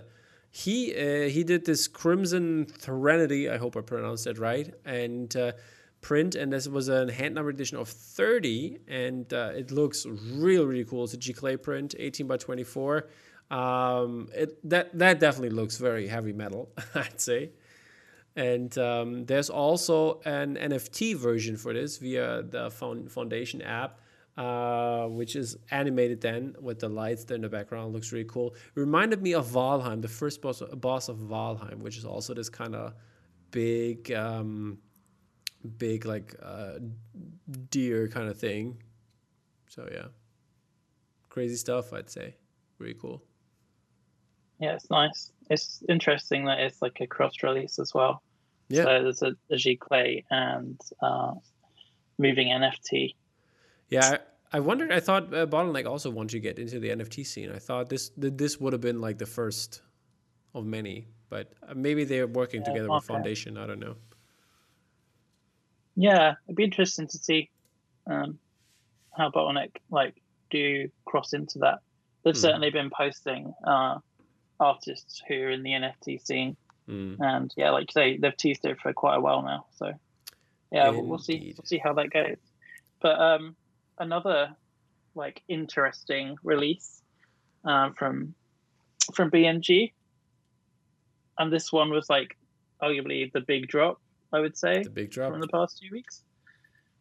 [0.50, 3.48] he uh, he did this Crimson Threnody.
[3.48, 5.52] I hope I pronounced that right, and uh,
[6.00, 10.64] print, and this was a hand number edition of 30, and uh, it looks really
[10.64, 11.04] really cool.
[11.04, 13.08] It's a giclée print, 18 by 24.
[13.50, 17.50] Um, it that that definitely looks very heavy metal, I'd say.
[18.40, 24.00] And um, there's also an NFT version for this via the Foundation app,
[24.38, 27.92] uh, which is animated then with the lights there in the background.
[27.92, 28.54] Looks really cool.
[28.74, 32.74] Reminded me of Valheim, the first boss, boss of Valheim, which is also this kind
[32.74, 32.94] of
[33.50, 34.78] big, um,
[35.76, 36.78] big like uh,
[37.68, 38.82] deer kind of thing.
[39.68, 40.06] So yeah,
[41.28, 41.92] crazy stuff.
[41.92, 42.36] I'd say,
[42.78, 43.22] really cool.
[44.60, 45.30] Yeah, it's nice.
[45.50, 48.22] It's interesting that it's like a cross release as well.
[48.70, 48.84] Yeah.
[48.84, 51.32] So there's a, a Giclée and uh,
[52.18, 53.14] moving NFT.
[53.88, 54.18] Yeah,
[54.52, 54.92] I, I wondered.
[54.92, 57.50] I thought uh, Bottleneck also wants you get into the NFT scene.
[57.50, 59.82] I thought this this would have been like the first
[60.54, 63.58] of many, but uh, maybe they're working yeah, together with Foundation.
[63.58, 63.96] I don't know.
[65.96, 67.50] Yeah, it'd be interesting to see
[68.06, 68.38] um,
[69.16, 70.14] how Bottleneck like
[70.50, 71.80] do cross into that.
[72.24, 72.38] They've mm.
[72.40, 73.98] certainly been posting uh,
[74.60, 76.56] artists who are in the NFT scene,
[76.90, 77.16] mm.
[77.20, 79.66] and yeah, like you say, they've teased it for quite a while now.
[79.76, 79.92] So
[80.72, 81.54] yeah, we'll, we'll, see.
[81.56, 82.36] We'll see how that goes.
[83.00, 83.56] But um,
[83.98, 84.54] another
[85.14, 87.02] like interesting release
[87.64, 88.34] um, from
[89.14, 89.92] from BNG,
[91.38, 92.36] and this one was like
[92.82, 94.00] arguably the big drop.
[94.32, 96.22] I would say the big drop from the past few weeks.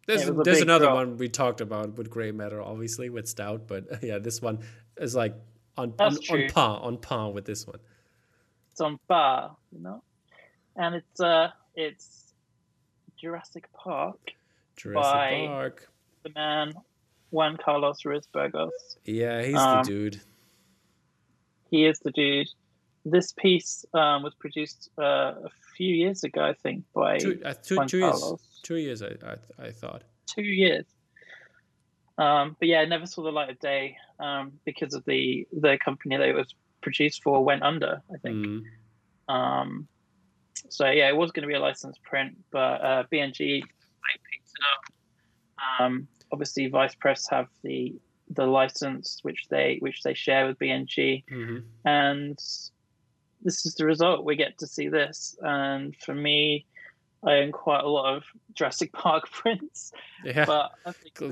[0.08, 0.96] There's, yeah, there's another drop.
[0.96, 4.60] one we talked about with Grey Matter, obviously with Stout, but yeah, this one
[4.98, 5.36] is like
[5.78, 7.80] on on, on, par on par with this one.
[8.82, 10.04] On par, you know,
[10.76, 12.34] and it's uh it's
[13.20, 14.20] Jurassic Park.
[14.76, 15.90] Jurassic Park.
[16.24, 16.74] The man
[17.32, 18.72] Juan Carlos Ruiz Burgos.
[19.06, 20.22] Yeah, he's um, the dude.
[21.70, 22.50] He is the dude.
[23.06, 27.54] This piece um, was produced uh, a few years ago, I think, by two, uh,
[27.54, 28.34] two, two years.
[28.64, 30.04] Two years, I, I, I thought.
[30.26, 30.86] Two years.
[32.18, 35.78] Um, but yeah, it never saw the light of day um, because of the the
[35.84, 38.02] company that it was produced for went under.
[38.14, 38.46] I think.
[38.46, 38.64] Mm.
[39.28, 39.88] Um,
[40.70, 44.50] so yeah, it was going to be a licensed print, but uh, BNG like, picked
[44.50, 45.80] it up.
[45.80, 47.96] Um, obviously, Vice Press have the
[48.32, 51.60] the license which they which they share with BNG, mm-hmm.
[51.86, 52.38] and
[53.42, 54.26] this is the result.
[54.26, 56.66] We get to see this, and for me,
[57.24, 58.24] I own quite a lot of
[58.54, 59.92] Jurassic Park prints.
[60.24, 60.72] Yeah, but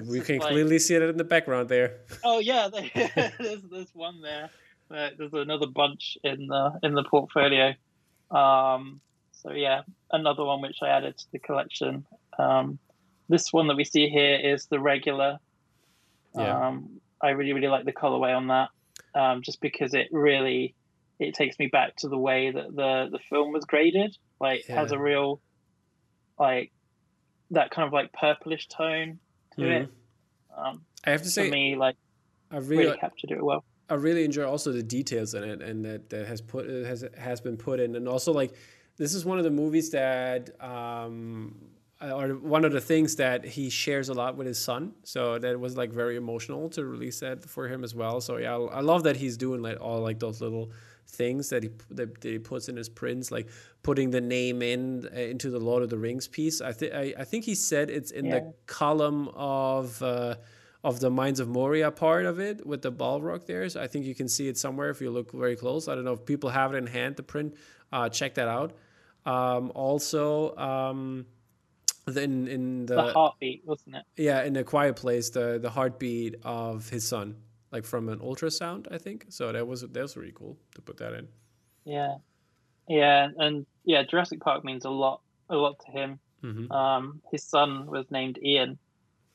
[0.08, 0.52] we can like...
[0.52, 1.98] clearly see it in the background there.
[2.24, 2.70] Oh yeah,
[3.40, 4.50] there's there's one there.
[4.90, 7.74] There's another bunch in the in the portfolio.
[8.32, 9.82] Um, so yeah,
[10.12, 12.06] another one which I added to the collection.
[12.38, 12.80] Um,
[13.30, 15.40] this one that we see here is the regular.
[16.36, 16.68] Yeah.
[16.68, 18.70] Um, I really really like the colorway on that,
[19.16, 20.76] um, just because it really
[21.20, 24.16] it takes me back to the way that the the film was graded.
[24.40, 24.76] Like yeah.
[24.76, 25.42] has a real
[26.40, 26.72] like
[27.52, 29.20] that kind of like purplish tone
[29.56, 29.84] to mm.
[29.84, 29.90] it.
[30.56, 31.96] Um, I have to say, me, like
[32.52, 33.64] I really, really captured it well.
[33.90, 37.42] I really enjoy also the details in it, and that, that has put has has
[37.42, 38.54] been put in, and also like
[38.98, 41.56] this is one of the movies that um,
[42.02, 44.94] or one of the things that he shares a lot with his son.
[45.04, 48.22] So that was like very emotional to release that for him as well.
[48.22, 50.72] So yeah, I love that he's doing like all like those little
[51.08, 53.48] things that he that, that he puts in his prints, like
[53.84, 56.62] putting the name in uh, into the Lord of the Rings piece.
[56.62, 58.40] I think I think he said it's in yeah.
[58.40, 60.02] the column of.
[60.02, 60.36] Uh,
[60.84, 63.68] of the Mines of Moria part of it with the Balrog there.
[63.70, 65.88] So I think you can see it somewhere if you look very close.
[65.88, 67.56] I don't know if people have it in hand, the print.
[67.92, 68.74] Uh, check that out.
[69.26, 71.26] Um, also, um,
[72.08, 74.04] in in the, the, heartbeat, wasn't it?
[74.16, 77.36] Yeah, in a quiet place, the the heartbeat of his son,
[77.72, 79.26] like from an ultrasound, I think.
[79.30, 81.28] So that was that was really cool to put that in.
[81.84, 82.16] Yeah,
[82.88, 86.20] yeah, and yeah, Jurassic Park means a lot, a lot to him.
[86.44, 86.72] Mm-hmm.
[86.72, 88.78] Um, his son was named Ian,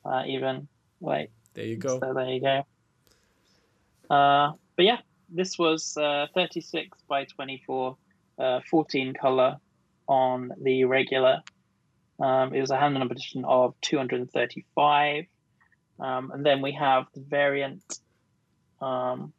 [0.05, 0.67] uh, even
[1.03, 1.31] like.
[1.53, 1.99] There you go.
[1.99, 2.65] So there you go.
[4.09, 4.97] Uh, but yeah,
[5.29, 7.97] this was uh, 36 by 24,
[8.39, 9.57] uh, 14 color
[10.07, 11.41] on the regular.
[12.19, 15.25] Um, it was a hand number edition of 235.
[15.99, 17.99] Um, and then we have the variant.
[18.81, 19.33] Um,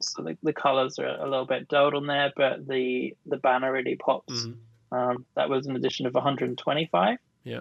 [0.00, 3.72] so the, the colors are a little bit dulled on there, but the, the banner
[3.72, 4.32] really pops.
[4.32, 4.94] Mm-hmm.
[4.96, 7.18] Um, that was an edition of 125.
[7.44, 7.60] Yeah.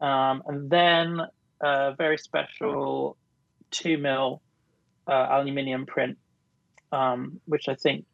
[0.00, 1.20] Um, and then
[1.60, 3.16] a very special
[3.70, 4.42] two mil
[5.06, 6.18] uh, aluminium print,
[6.92, 8.04] um, which I think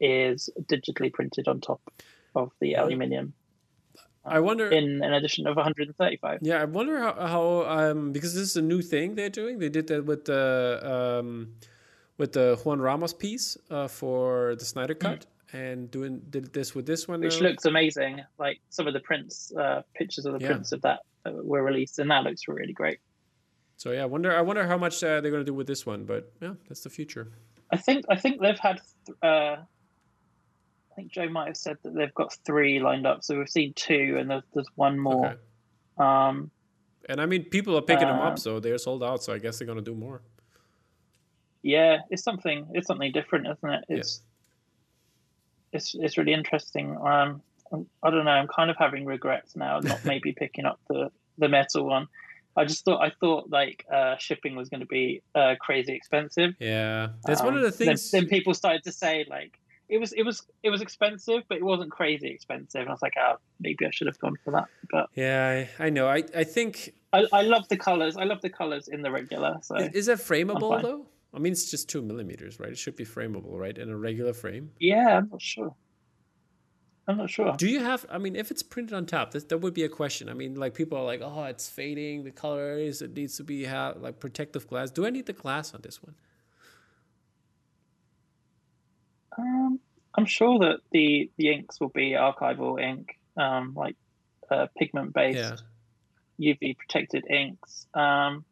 [0.00, 1.80] is digitally printed on top
[2.34, 3.34] of the aluminium.
[4.24, 6.40] I wonder in an edition of 135.
[6.42, 9.58] Yeah, I wonder how, how um because this is a new thing they're doing.
[9.58, 11.54] They did that with the um
[12.18, 15.00] with the Juan Ramos piece uh, for the Snyder mm.
[15.00, 15.20] Cut.
[15.20, 15.26] Mm.
[15.52, 18.20] And doing did this with this one, which looks amazing.
[18.38, 20.46] Like some of the prints, uh, pictures of the yeah.
[20.46, 22.98] prints of that uh, were released, and that looks really great.
[23.76, 24.34] So yeah, I wonder.
[24.36, 26.82] I wonder how much uh, they're going to do with this one, but yeah, that's
[26.82, 27.32] the future.
[27.72, 28.04] I think.
[28.10, 28.80] I think they've had
[29.22, 29.56] uh,
[30.90, 33.22] I think Joe might have said that they've got three lined up.
[33.22, 35.26] So we've seen two, and there's, there's one more.
[35.26, 35.38] Okay.
[35.98, 36.50] Um,
[37.08, 39.22] and I mean, people are picking uh, them up, so they're sold out.
[39.22, 40.22] So I guess they're gonna do more.
[41.62, 42.66] Yeah, it's something.
[42.72, 43.84] It's something different, isn't it?
[43.88, 44.22] It's
[45.72, 45.78] yeah.
[45.78, 46.96] it's it's really interesting.
[46.98, 47.42] Um,
[47.72, 48.30] I don't know.
[48.30, 52.08] I'm kind of having regrets now, not maybe picking up the the metal one.
[52.56, 56.54] I just thought I thought like uh, shipping was going to be uh, crazy expensive.
[56.58, 58.10] Yeah, that's um, one of the things.
[58.10, 59.58] Then, then, people started to say like
[59.88, 62.80] it was it was it was expensive, but it wasn't crazy expensive.
[62.80, 64.66] And I was like, oh, maybe I should have gone for that.
[64.90, 66.08] But yeah, I, I know.
[66.08, 68.16] I I think I, I love the colors.
[68.16, 69.58] I love the colors in the regular.
[69.62, 71.06] So is it frameable though?
[71.32, 72.70] I mean, it's just two millimeters, right?
[72.70, 74.72] It should be frameable, right, in a regular frame.
[74.80, 75.74] Yeah, I'm not sure.
[77.10, 77.52] I'm not sure.
[77.56, 78.06] Do you have?
[78.08, 80.28] I mean, if it's printed on top, that, that would be a question.
[80.28, 82.22] I mean, like people are like, "Oh, it's fading.
[82.22, 83.02] The colors.
[83.02, 86.00] It needs to be have like protective glass." Do I need the glass on this
[86.00, 86.14] one?
[89.36, 89.80] Um,
[90.14, 93.96] I'm sure that the the inks will be archival ink, um, like
[94.48, 95.64] uh, pigment based,
[96.38, 96.54] yeah.
[96.54, 97.88] UV protected inks.
[97.92, 98.44] Um,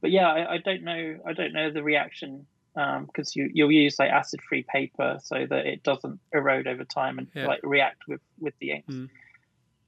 [0.00, 1.18] but yeah, I, I, don't know.
[1.24, 5.46] I don't know the reaction because um, you you'll use like acid free paper so
[5.48, 7.46] that it doesn't erode over time and yeah.
[7.46, 8.94] like react with with the inks.
[8.94, 9.08] Mm.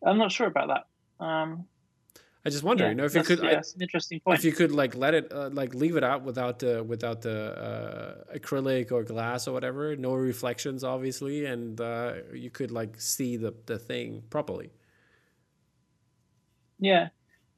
[0.07, 1.25] I'm not sure about that.
[1.25, 1.67] Um,
[2.47, 4.39] I just wonder, yeah, you know, if you could, yeah, an interesting point.
[4.39, 7.59] If you could like let it, uh, like leave it out without the without the
[7.59, 13.39] uh, acrylic or glass or whatever, no reflections, obviously, and uh, you could like see
[13.39, 14.73] the the thing properly.
[16.79, 17.09] Yeah,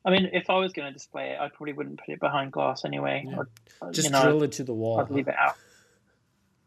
[0.07, 2.53] I mean, if I was going to display it, I probably wouldn't put it behind
[2.53, 3.27] glass anyway.
[3.27, 3.43] Yeah.
[3.83, 5.01] I'd, just you know, drill it to the wall.
[5.01, 5.57] I'd leave it out.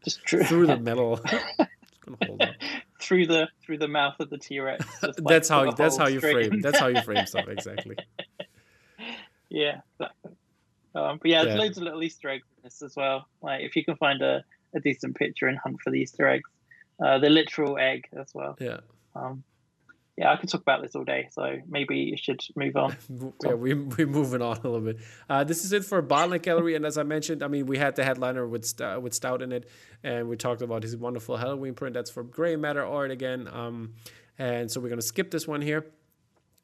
[0.04, 1.18] Just dr- through the metal.
[3.00, 4.84] through the through the mouth of the T Rex.
[5.02, 7.96] Like that's how that's how you frame that's how you frame stuff exactly.
[9.48, 10.32] yeah, exactly.
[10.94, 11.62] Um, but yeah, there's yeah.
[11.62, 13.26] loads of little Easter eggs in this as well.
[13.42, 16.50] Like if you can find a, a decent picture and hunt for the Easter eggs,
[17.02, 18.56] uh, the literal egg as well.
[18.60, 18.80] Yeah.
[19.14, 19.44] Um,
[20.16, 22.96] yeah, I could talk about this all day, so maybe you should move on.
[23.44, 24.98] yeah, we, we're moving on a little bit.
[25.28, 27.96] Uh, this is it for Bottleneck Gallery, and as I mentioned, I mean, we had
[27.96, 29.68] the headliner with Stout, with Stout in it,
[30.02, 31.94] and we talked about his wonderful Halloween print.
[31.94, 33.48] That's for Grey Matter Art again.
[33.48, 33.94] Um,
[34.38, 35.86] and so we're going to skip this one here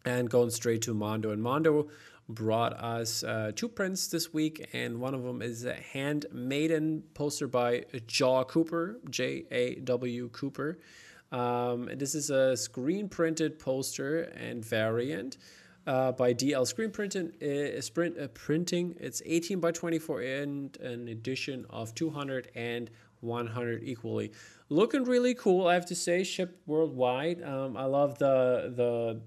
[0.04, 1.30] and going straight to Mondo.
[1.30, 1.88] And Mondo
[2.28, 7.46] brought us uh, two prints this week, and one of them is a handmaiden poster
[7.46, 10.78] by Jaw Cooper, J A W Cooper.
[11.36, 15.36] Um, this is a screen printed poster and variant
[15.86, 17.30] uh, by DL Screen Printing.
[17.42, 18.96] Uh, sprint, uh, printing.
[18.98, 24.32] It's 18 by 24 and an edition of 200 and 100 equally.
[24.70, 26.24] Looking really cool, I have to say.
[26.24, 27.42] Shipped worldwide.
[27.42, 29.20] Um, I love the the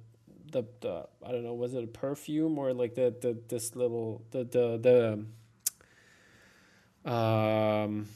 [0.51, 4.23] the, the I don't know was it a perfume or like the the this little
[4.31, 5.25] the the
[7.05, 8.07] the um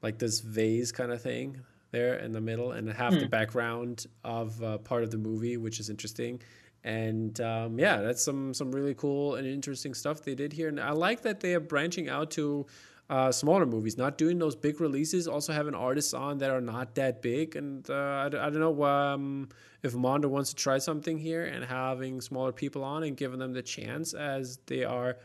[0.00, 1.60] like this vase kind of thing
[1.92, 3.26] there in the middle and have the hmm.
[3.28, 6.40] background of uh, part of the movie, which is interesting.
[6.84, 10.68] And um, yeah, that's some some really cool and interesting stuff they did here.
[10.68, 12.66] And I like that they are branching out to
[13.08, 15.28] uh, smaller movies, not doing those big releases.
[15.28, 17.56] Also having artists on that are not that big.
[17.56, 19.48] And uh, I, I don't know um,
[19.82, 23.52] if Mondo wants to try something here and having smaller people on and giving them
[23.52, 25.18] the chance as they are,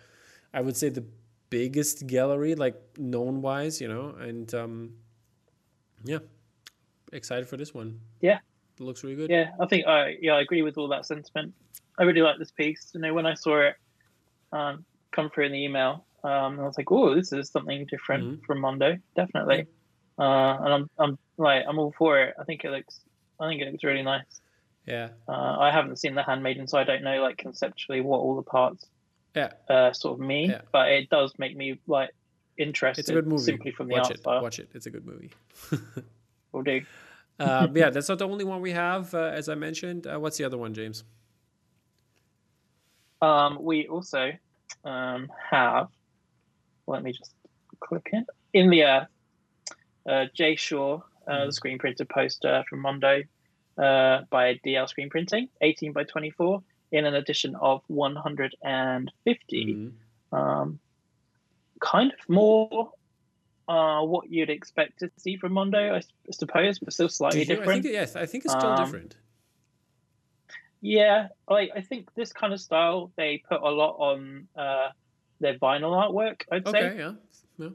[0.53, 1.05] I would say, the
[1.49, 4.09] biggest gallery, like known wise, you know.
[4.19, 4.93] And um,
[6.03, 6.19] yeah,
[7.11, 7.99] excited for this one.
[8.21, 8.39] Yeah,
[8.79, 9.29] it looks really good.
[9.29, 11.53] Yeah, I think I yeah I agree with all that sentiment.
[11.97, 12.91] I really like this piece.
[12.93, 13.75] You know, when I saw it
[14.51, 18.23] um, come through in the email, um, I was like, "Oh, this is something different
[18.23, 18.45] mm-hmm.
[18.45, 19.67] from Mondo, definitely."
[20.19, 20.25] Yeah.
[20.25, 22.35] Uh, and I'm I'm like I'm all for it.
[22.39, 22.99] I think it looks
[23.39, 24.41] I think it looks really nice.
[24.85, 25.09] Yeah.
[25.27, 28.43] Uh, I haven't seen the handmaiden, so I don't know like conceptually what all the
[28.43, 28.85] parts
[29.35, 30.51] yeah uh, sort of mean.
[30.51, 30.61] Yeah.
[30.71, 32.11] But it does make me like
[32.57, 33.01] interested.
[33.01, 33.43] It's a good movie.
[33.43, 34.19] Simply from the Watch art it.
[34.19, 34.41] style.
[34.41, 34.69] Watch it.
[34.73, 35.31] It's a good movie.
[36.51, 36.81] Will do.
[37.39, 40.07] uh, yeah, that's not the only one we have, uh, as I mentioned.
[40.07, 41.03] Uh, what's the other one, James?
[43.21, 44.31] Um, we also
[44.83, 45.87] um, have.
[46.87, 47.33] Let me just
[47.79, 48.25] click in.
[48.53, 49.07] In the Earth,
[50.07, 51.45] uh, Jay Shaw, mm.
[51.45, 53.23] the screen printed poster from Mondo
[53.77, 59.65] uh, by DL Screen Printing, 18 by 24, in an edition of 150.
[59.65, 59.91] Mm.
[60.31, 60.79] Um,
[61.79, 62.91] kind of more
[63.67, 66.01] uh, what you'd expect to see from Mondo, I
[66.31, 67.69] suppose, but still slightly different.
[67.69, 69.15] I think, yes, I think it's still um, different.
[70.81, 74.89] Yeah, like I think this kind of style they put a lot on uh,
[75.39, 76.43] their vinyl artwork.
[76.51, 76.87] I'd okay, say.
[76.87, 77.11] Okay, yeah.
[77.57, 77.69] yeah.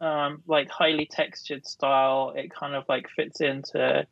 [0.00, 2.32] Um, like highly textured style.
[2.36, 4.06] It kind of like fits into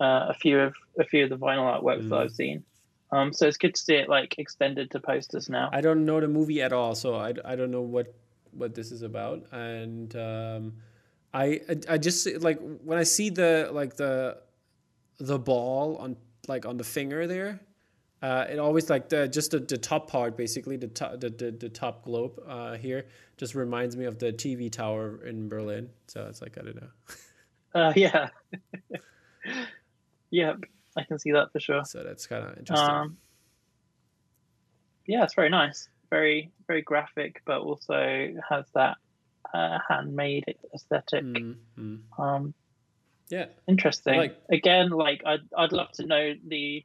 [0.00, 2.10] uh, a few of a few of the vinyl artworks mm.
[2.10, 2.64] that I've seen.
[3.10, 5.68] Um, so it's good to see it like extended to posters now.
[5.72, 8.14] I don't know the movie at all, so I, I don't know what
[8.52, 10.74] what this is about, and um,
[11.34, 14.38] I, I just like when I see the like the
[15.18, 16.16] the ball on
[16.48, 17.60] like on the finger there.
[18.20, 21.50] Uh, it always like the just the, the top part basically the top the, the,
[21.50, 25.88] the top globe uh, here just reminds me of the TV tower in Berlin.
[26.06, 26.88] So it's like I don't know.
[27.74, 28.28] Uh, yeah.
[30.30, 30.52] yeah,
[30.94, 31.86] I can see that for sure.
[31.86, 32.86] So that's kind of interesting.
[32.86, 33.16] Um,
[35.06, 38.00] yeah, it's very nice very very graphic, but also
[38.50, 38.96] has that
[39.54, 40.44] uh, handmade
[40.74, 41.24] aesthetic.
[41.24, 42.22] Mm-hmm.
[42.22, 42.44] Um,
[43.36, 43.46] Yeah.
[43.74, 44.16] Interesting.
[44.24, 46.84] Like- Again, like I'd I'd love to know the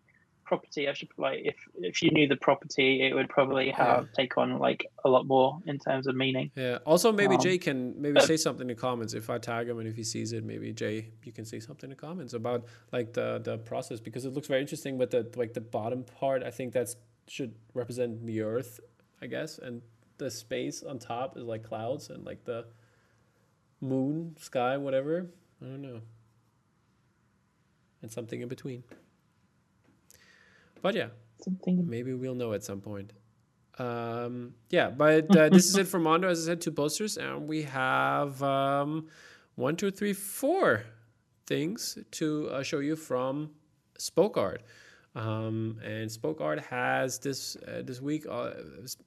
[0.52, 0.84] property.
[0.92, 1.58] I should like if
[1.92, 5.50] if you knew the property, it would probably have take on like a lot more
[5.72, 6.48] in terms of meaning.
[6.56, 6.78] Yeah.
[6.92, 9.78] Also, maybe Um, Jay can maybe say something in the comments if I tag him
[9.82, 10.44] and if he sees it.
[10.54, 10.98] Maybe Jay,
[11.28, 12.62] you can say something in the comments about
[12.96, 14.94] like the the process because it looks very interesting.
[15.02, 16.94] But the like the bottom part, I think that's
[17.36, 18.74] should represent the Earth,
[19.22, 19.82] I guess, and
[20.18, 22.66] the space on top is like clouds and like the
[23.82, 25.28] moon, sky, whatever.
[25.62, 26.02] I don't know,
[28.02, 28.84] and something in between.
[30.82, 31.08] But yeah,
[31.44, 31.88] Something.
[31.88, 33.14] Maybe we'll know at some point.
[33.78, 36.30] Um, yeah, but uh, this is it for Mondo.
[36.30, 39.08] As I said, two posters, and we have um,
[39.56, 40.84] one, two, three, four
[41.46, 43.52] things to uh, show you from
[43.98, 44.64] Spoke Art.
[45.18, 48.52] Um, and Spoke Art has this uh, this week uh,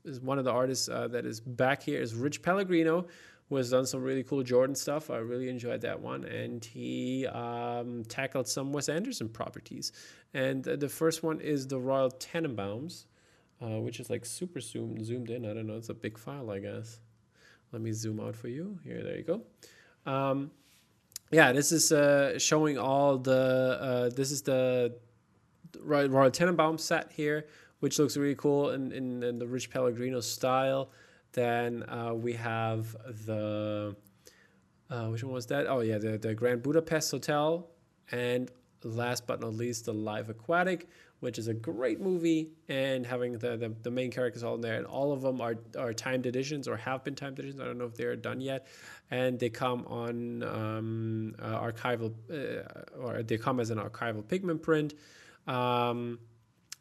[0.04, 3.06] is, one of the artists uh, that is back here is Rich Pellegrino,
[3.48, 5.08] who has done some really cool Jordan stuff.
[5.08, 9.92] I really enjoyed that one, and he um, tackled some Wes Anderson properties.
[10.34, 13.04] And the first one is the Royal Tenenbaums,
[13.62, 15.46] uh, which is like super zoomed zoomed in.
[15.46, 16.98] I don't know, it's a big file, I guess.
[17.70, 18.80] Let me zoom out for you.
[18.82, 19.42] Here, there you go.
[20.12, 20.50] Um,
[21.30, 23.78] yeah, this is uh, showing all the.
[23.80, 24.96] Uh, this is the
[25.81, 27.47] Royal, Tenenbaum set here,
[27.81, 30.91] which looks really cool in, in, in the Rich Pellegrino style.
[31.33, 32.93] Then uh, we have
[33.27, 33.95] the.
[34.91, 35.66] Uh, which one was that?
[35.68, 37.71] Oh, yeah, the, the Grand Budapest Hotel.
[38.11, 38.51] And
[38.83, 40.89] last but not least, the Life Aquatic,
[41.21, 44.77] which is a great movie and having the, the, the main characters all in there.
[44.77, 47.61] And all of them are, are timed editions or have been timed editions.
[47.61, 48.66] I don't know if they're done yet.
[49.12, 54.61] And they come on um, uh, archival, uh, or they come as an archival pigment
[54.61, 54.95] print.
[55.51, 56.20] Um,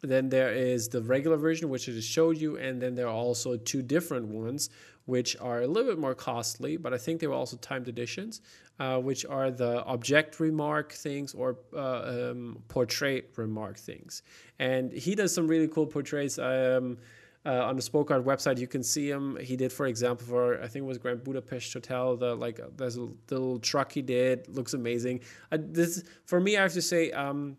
[0.02, 3.14] then there is the regular version, which I just showed you, and then there are
[3.14, 4.70] also two different ones,
[5.06, 8.42] which are a little bit more costly, but I think they were also timed editions,
[8.80, 14.22] uh, which are the object remark things or uh, um, portrait remark things.
[14.60, 16.38] And he does some really cool portraits.
[16.38, 16.98] Um,
[17.46, 19.38] uh, on the Spoke Art website, you can see him.
[19.42, 22.18] He did, for example, for I think it was Grand Budapest Hotel.
[22.18, 24.48] The like, there's a little truck he did.
[24.50, 25.22] Looks amazing.
[25.52, 27.12] Uh, this for me, I have to say.
[27.12, 27.58] Um,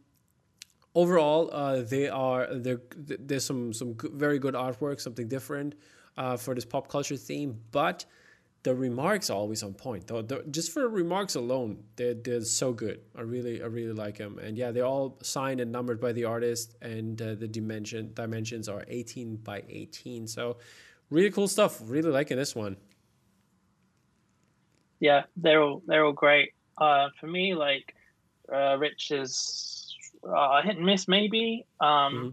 [0.95, 2.80] overall, uh, they are there.
[2.97, 5.74] There's some some very good artwork, something different
[6.16, 8.05] uh, for this pop culture theme, but
[8.62, 10.07] the remarks are always on point.
[10.07, 13.01] Though, just for remarks alone, they're they're so good.
[13.16, 16.24] I really I really like them, and yeah, they're all signed and numbered by the
[16.24, 20.26] artist, and uh, the dimension dimensions are 18 by 18.
[20.26, 20.59] So,
[21.09, 21.80] really cool stuff.
[21.84, 22.76] Really liking this one.
[24.99, 26.53] Yeah, they're all they're all great.
[26.76, 27.95] Uh, for me, like
[28.53, 29.89] uh, Rich is
[30.24, 31.66] uh, hit and miss maybe.
[31.80, 32.28] Um, Mm-hmm.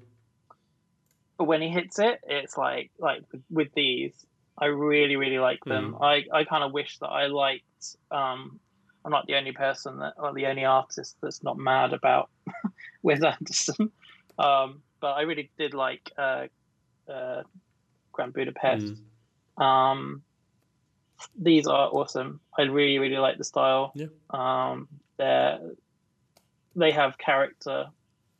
[1.37, 4.13] But when he hits it, it's like like with, with these,
[4.57, 5.95] I really really like them.
[6.01, 7.63] I I kind of wish that I liked.
[8.09, 8.59] Um,
[9.05, 12.29] I'm not the only person that or the only artist that's not mad about
[13.03, 13.91] Wes Anderson.
[14.39, 16.47] Um, but I really did like uh,
[17.07, 17.43] uh,
[18.11, 18.95] Grand Budapest.
[19.57, 20.23] Um,
[21.39, 22.39] these are awesome.
[22.57, 23.91] I really, really like the style.
[23.95, 24.07] Yeah.
[24.31, 25.57] Um, they
[26.77, 27.87] they have character,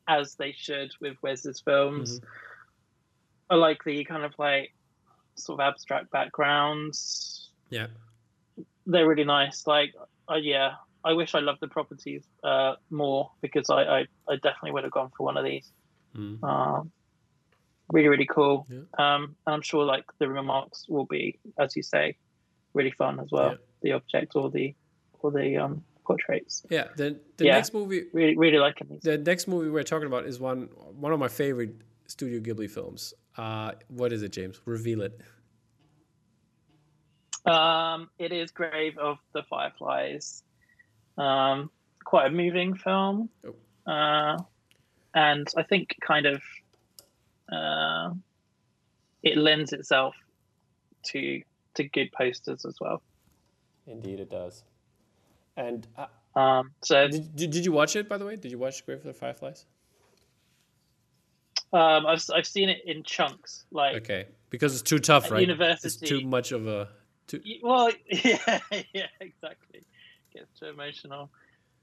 [0.07, 2.21] as they should with Wes's films.
[3.49, 4.73] I like the kind of like
[5.35, 7.49] sort of abstract backgrounds.
[7.69, 7.87] Yeah.
[8.85, 9.67] They're really nice.
[9.67, 9.93] Like,
[10.31, 10.73] uh, yeah,
[11.03, 14.93] I wish I loved the properties uh, more because I, I, I definitely would have
[14.93, 15.71] gone for one of these.
[16.15, 16.41] Mm.
[16.43, 16.91] Um,
[17.91, 18.67] really, really cool.
[18.69, 18.79] Yeah.
[18.97, 22.17] Um, and I'm sure like the remarks will be, as you say,
[22.73, 23.51] really fun as well.
[23.51, 23.55] Yeah.
[23.81, 24.75] The objects or the
[25.19, 26.65] or the um, portraits.
[26.69, 26.87] Yeah.
[26.95, 27.55] The the Yeah.
[27.57, 29.01] next movie Really, really liking these.
[29.01, 30.61] the next movie we're talking about is one
[31.05, 31.75] one of my favorite
[32.07, 33.13] Studio Ghibli films.
[33.37, 34.59] Uh, what is it, James?
[34.65, 35.19] Reveal it.
[37.45, 40.43] Um, it is Grave of the Fireflies.
[41.17, 41.69] Um,
[42.03, 43.29] quite a moving film.
[43.45, 43.91] Oh.
[43.91, 44.37] Uh,
[45.13, 46.41] and I think kind of
[47.51, 48.13] uh,
[49.23, 50.15] it lends itself
[51.03, 51.41] to
[51.75, 53.01] to good posters as well.
[53.85, 54.63] Indeed, it does.
[55.57, 58.35] And uh, Um, so did, did, you watch it, by the way?
[58.35, 59.65] Did you watch Grave of the Fireflies?
[61.73, 65.49] um, I've I've seen it in chunks, like Okay, because it's too tough, right?
[65.49, 66.89] It's too much of a.
[67.27, 68.59] Too, Well, yeah,
[68.93, 69.81] yeah, exactly.
[70.33, 71.29] Gets too emotional.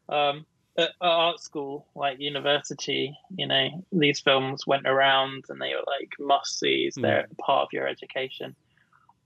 [0.08, 0.46] Um,
[0.78, 6.14] at art school, like university, you know, these films went around and they were like
[6.18, 6.94] must sees.
[6.96, 8.56] They're part of your education.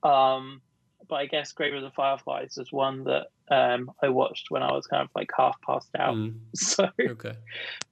[0.02, 0.60] Um,
[1.08, 4.72] but I guess Grave of the Fireflies is one that um, I watched when I
[4.72, 6.14] was kind of like half passed out.
[6.14, 7.34] Mm, So, okay.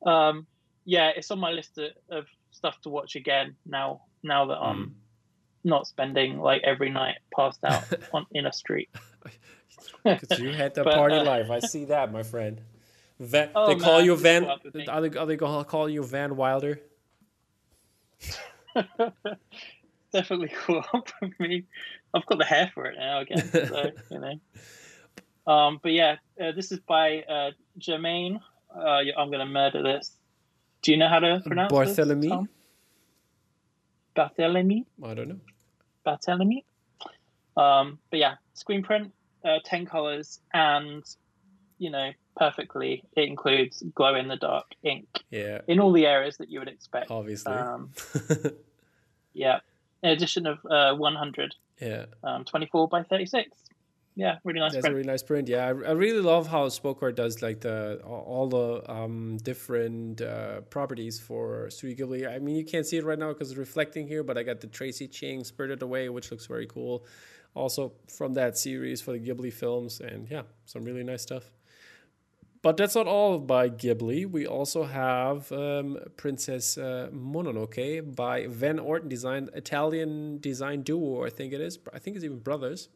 [0.05, 0.47] um,
[0.85, 4.03] yeah, it's on my list of, of stuff to watch again now.
[4.23, 4.93] Now that I'm Mm.
[5.64, 8.89] not spending like every night passed out on in a street.
[10.05, 11.51] Because you had the But, party uh, life.
[11.51, 12.61] I see that, my friend.
[13.19, 14.45] Van, oh, they call man, you Van.
[14.45, 14.61] Are
[15.09, 16.81] they, are they call you Van Wilder?
[20.17, 21.64] Definitely cool for me.
[22.14, 25.53] I've got the hair for it now again, so you know.
[25.53, 28.41] Um, but yeah, uh, this is by uh, Germain.
[28.75, 30.12] Uh, I'm gonna murder this.
[30.83, 32.47] Do you know how to pronounce Barthélemy?
[32.47, 32.49] This,
[34.17, 34.87] Barthélemy?
[35.05, 35.41] I don't know.
[36.07, 36.64] Barthélemy.
[37.57, 39.12] Um, but yeah, screen print,
[39.45, 41.05] uh, ten colors, and
[41.79, 43.05] you know, perfectly.
[43.14, 45.09] It includes glow in the dark ink.
[45.31, 45.61] Yeah.
[45.69, 47.11] In all the areas that you would expect.
[47.11, 47.53] Obviously.
[47.53, 47.91] Um,
[49.35, 49.61] yeah.
[50.07, 51.57] An edition of uh, 100.
[51.81, 52.07] Yeah.
[52.23, 53.51] Um, 24 by 36.
[54.15, 54.73] Yeah, really nice.
[54.73, 54.95] That's print.
[54.95, 55.49] a really nice print.
[55.49, 60.23] Yeah, I, I really love how Spoke Art does like the all the um, different
[60.23, 62.33] uh, properties for Studio Ghibli.
[62.33, 64.61] I mean, you can't see it right now because it's reflecting here, but I got
[64.61, 67.05] the Tracy Ching Spirited Away, which looks very cool.
[67.55, 71.51] Also from that series for the Ghibli films, and yeah, some really nice stuff.
[72.63, 74.29] But that's not all by Ghibli.
[74.29, 81.31] We also have um, Princess uh, Mononoke by Van Orton design, Italian design duo, I
[81.31, 81.79] think it is.
[81.93, 82.89] I think it's even brothers,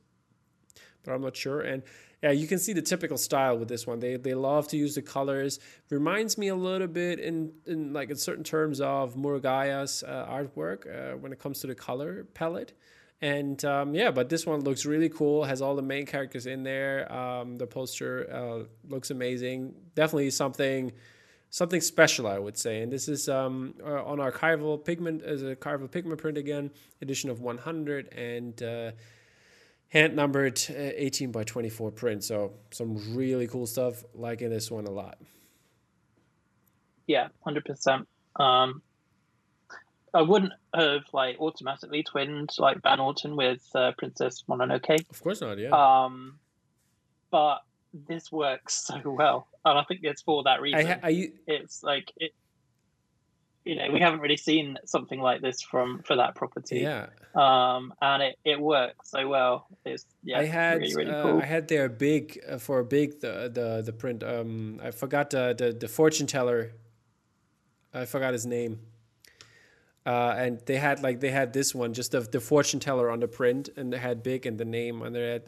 [1.05, 1.61] but I'm not sure.
[1.61, 1.83] And
[2.23, 3.99] yeah, you can see the typical style with this one.
[3.99, 5.59] They they love to use the colors.
[5.89, 10.87] Reminds me a little bit in in like in certain terms of Murugiah's uh, artwork
[10.87, 12.73] uh, when it comes to the color palette.
[13.23, 15.45] And um, yeah, but this one looks really cool.
[15.45, 17.13] Has all the main characters in there.
[17.13, 19.75] Um, the poster uh, looks amazing.
[19.95, 20.93] Definitely something
[21.51, 22.81] something special, I would say.
[22.81, 26.71] And this is um, uh, on archival pigment as a archival pigment print again,
[27.03, 28.93] edition of 100 and uh,
[29.89, 32.25] hand numbered uh, 18 by 24 print.
[32.25, 34.03] So some really cool stuff.
[34.15, 35.19] Liking this one a lot.
[37.07, 38.07] Yeah, hundred percent.
[38.37, 38.83] Um,
[40.13, 45.09] I wouldn't have like automatically twinned like Van Orton with uh, Princess Mononoke.
[45.11, 45.71] Of course not, yeah.
[45.71, 46.39] Um,
[47.31, 47.59] but
[47.93, 50.99] this works so well, and I think it's for that reason.
[51.03, 52.33] I, I, it's like it.
[53.65, 56.81] You know, we haven't really seen something like this from for that property.
[56.81, 57.09] Yeah.
[57.35, 59.67] Um, and it, it works so well.
[59.85, 60.41] It's yeah.
[60.41, 61.41] I had really, really uh, cool.
[61.43, 64.23] I had their big uh, for a big the the the print.
[64.23, 66.73] Um, I forgot the the, the fortune teller.
[67.93, 68.81] I forgot his name.
[70.07, 73.21] Uh, and they had like they had this one, just the, the fortune teller on
[73.21, 75.41] the print, and they had big and the name on there.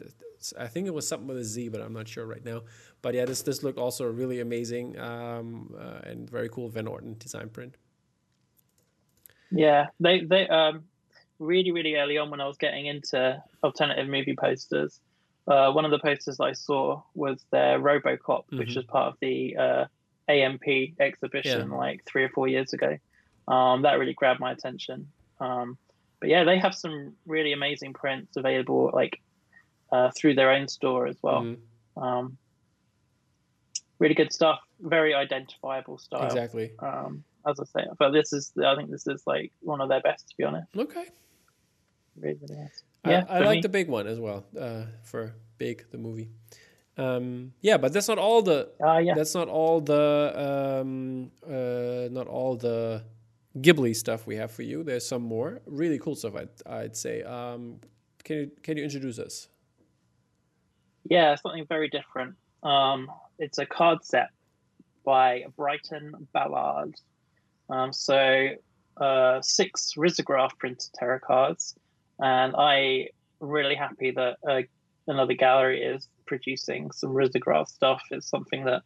[0.59, 2.61] I think it was something with a Z, but I'm not sure right now.
[3.01, 7.15] But yeah, this this looked also really amazing um, uh, and very cool Van Orton
[7.17, 7.75] design print.
[9.51, 10.83] Yeah, they they um
[11.39, 14.99] really really early on when I was getting into alternative movie posters,
[15.47, 18.57] uh, one of the posters I saw was their RoboCop, mm-hmm.
[18.59, 19.85] which was part of the uh,
[20.29, 20.63] AMP
[20.99, 21.75] exhibition yeah.
[21.75, 22.97] like three or four years ago.
[23.47, 25.07] Um, that really grabbed my attention.
[25.39, 25.77] Um,
[26.19, 29.19] but yeah, they have some really amazing prints available, like
[29.91, 31.41] uh, through their own store as well.
[31.41, 32.01] Mm-hmm.
[32.01, 32.37] Um,
[33.99, 34.59] really good stuff.
[34.79, 36.25] Very identifiable style.
[36.25, 36.71] Exactly.
[36.79, 40.01] Um, as I say, but this is, I think this is like one of their
[40.01, 40.67] best, to be honest.
[40.77, 41.05] Okay.
[42.15, 42.83] Really, really nice.
[43.05, 43.61] Yeah, I, I like me.
[43.61, 44.45] the big one as well.
[44.57, 46.29] Uh, for Big the movie.
[46.97, 48.69] Um, yeah, but that's not all the.
[48.83, 49.13] Uh, yeah.
[49.13, 50.81] That's not all the.
[50.81, 53.03] Um, uh, not all the
[53.57, 54.83] Ghibli stuff we have for you.
[54.83, 56.35] There's some more really cool stuff.
[56.35, 57.23] I'd, I'd say.
[57.23, 57.79] Um,
[58.23, 59.47] can you can you introduce us?
[61.09, 62.35] Yeah, something very different.
[62.63, 64.29] Um, it's a card set
[65.05, 66.95] by Brighton Ballard.
[67.69, 68.49] Um, so
[68.97, 71.75] uh, six risograph printed tarot cards,
[72.19, 74.61] and I really happy that uh,
[75.07, 78.01] another gallery is producing some risograph stuff.
[78.11, 78.83] It's something that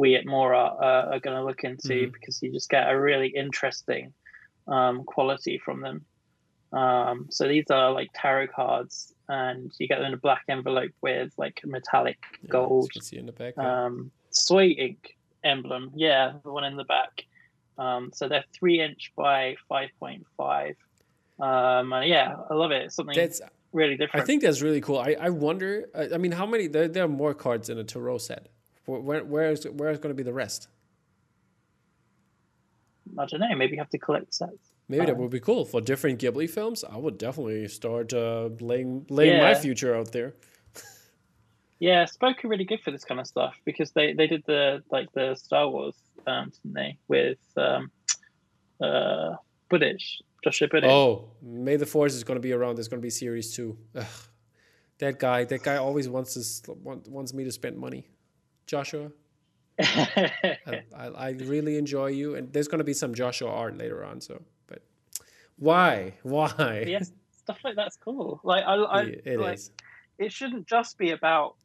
[0.00, 2.12] we at Mora uh, are going to look into mm-hmm.
[2.12, 4.14] because you just get a really interesting
[4.66, 5.98] um, quality from them.
[6.72, 10.92] Um, so these are like tarot cards, and you get them in a black envelope
[11.02, 13.84] with like metallic yeah, gold, see in the back, yeah.
[13.84, 15.92] um, soy ink emblem.
[15.94, 17.26] Yeah, the one in the back.
[17.76, 20.76] Um, so they're three inch by five point five.
[21.38, 22.82] Um, and yeah, I love it.
[22.84, 23.42] It's something that's
[23.72, 24.22] really different.
[24.22, 24.98] I think that's really cool.
[24.98, 25.90] I, I wonder.
[25.94, 26.68] I, I mean, how many?
[26.68, 28.48] There, there are more cards in a tarot set.
[28.98, 30.68] Where, where is where is going to be the rest?
[33.18, 33.54] I don't know.
[33.56, 34.70] Maybe you have to collect sets.
[34.88, 36.84] Maybe um, that would be cool for different Ghibli films.
[36.84, 39.52] I would definitely start uh, laying laying yeah.
[39.52, 40.34] my future out there.
[41.78, 44.82] yeah, Spoke are really good for this kind of stuff because they, they did the
[44.90, 46.98] like the Star Wars, um, didn't they?
[47.08, 47.90] With um,
[48.80, 49.36] uh,
[49.70, 50.90] Budich, Joshua Budich.
[50.90, 52.76] Oh, May the Force is going to be around.
[52.76, 53.78] There's going to be series two.
[53.94, 54.04] Ugh.
[54.98, 58.06] That guy, that guy always wants to wants me to spend money.
[58.70, 59.10] Joshua.
[59.80, 64.20] I, I, really enjoy you, and there's going to be some Joshua art later on.
[64.20, 64.82] So, but
[65.56, 66.14] why?
[66.22, 66.84] Why?
[66.86, 68.40] Yes, stuff like that's cool.
[68.44, 69.72] Like I, I it like, is.
[70.18, 71.56] It shouldn't just be about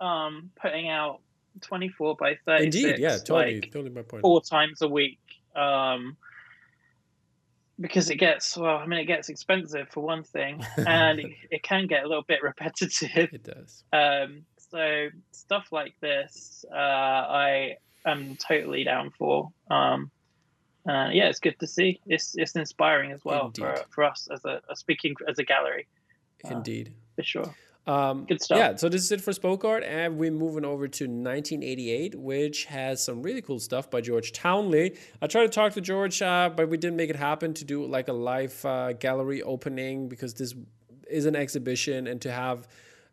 [0.00, 1.20] um, putting out
[1.62, 2.64] 24 by 30.
[2.64, 4.20] Indeed, yeah, totally, like, totally my point.
[4.20, 5.20] Four times a week.
[5.56, 6.18] Um,
[7.80, 11.62] because it gets well i mean it gets expensive for one thing and it, it,
[11.62, 17.76] can get a little bit repetitive it does um, so stuff like this uh, i
[18.06, 19.50] am totally down for.
[19.70, 20.10] Um,
[20.88, 22.00] uh, yeah it's good to see.
[22.06, 25.86] It's it's inspiring as well for, for us as a, a, speaking as a gallery.
[26.44, 26.94] Uh, indeed.
[27.16, 27.54] for sure.
[27.86, 28.58] Um, Good stuff.
[28.58, 32.66] Yeah, so this is it for Spoke Art, and we're moving over to 1988, which
[32.66, 34.96] has some really cool stuff by George Townley.
[35.20, 37.84] I tried to talk to George, uh, but we didn't make it happen to do
[37.86, 40.54] like a live uh, gallery opening because this
[41.08, 42.68] is an exhibition, and to have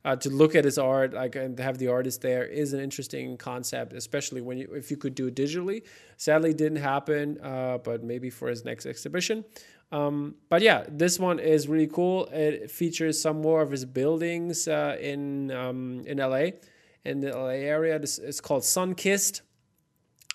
[0.08, 3.36] uh, to look at his art, like and have the artist there, is an interesting
[3.36, 5.84] concept, especially when you if you could do it digitally.
[6.16, 9.44] Sadly, didn't happen, uh, but maybe for his next exhibition.
[9.92, 12.28] Um, but yeah, this one is really cool.
[12.28, 16.52] It features some more of his buildings uh, in um, in LA,
[17.04, 18.00] in the LA area.
[18.00, 19.42] This is called Sunkissed,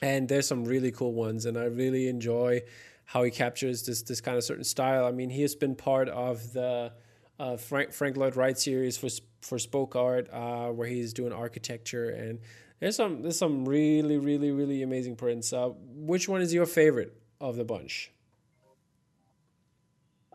[0.03, 2.61] and there's some really cool ones, and I really enjoy
[3.07, 5.07] how he captures this this kind of certain style.
[5.07, 6.93] I mean, he has been part of the
[7.39, 9.09] uh, Frank Frank Lloyd Wright series for
[9.41, 12.39] for Spoke Art, uh, where he's doing architecture, and
[12.80, 15.53] there's some there's some really really really amazing prints.
[15.53, 18.11] Uh, which one is your favorite of the bunch?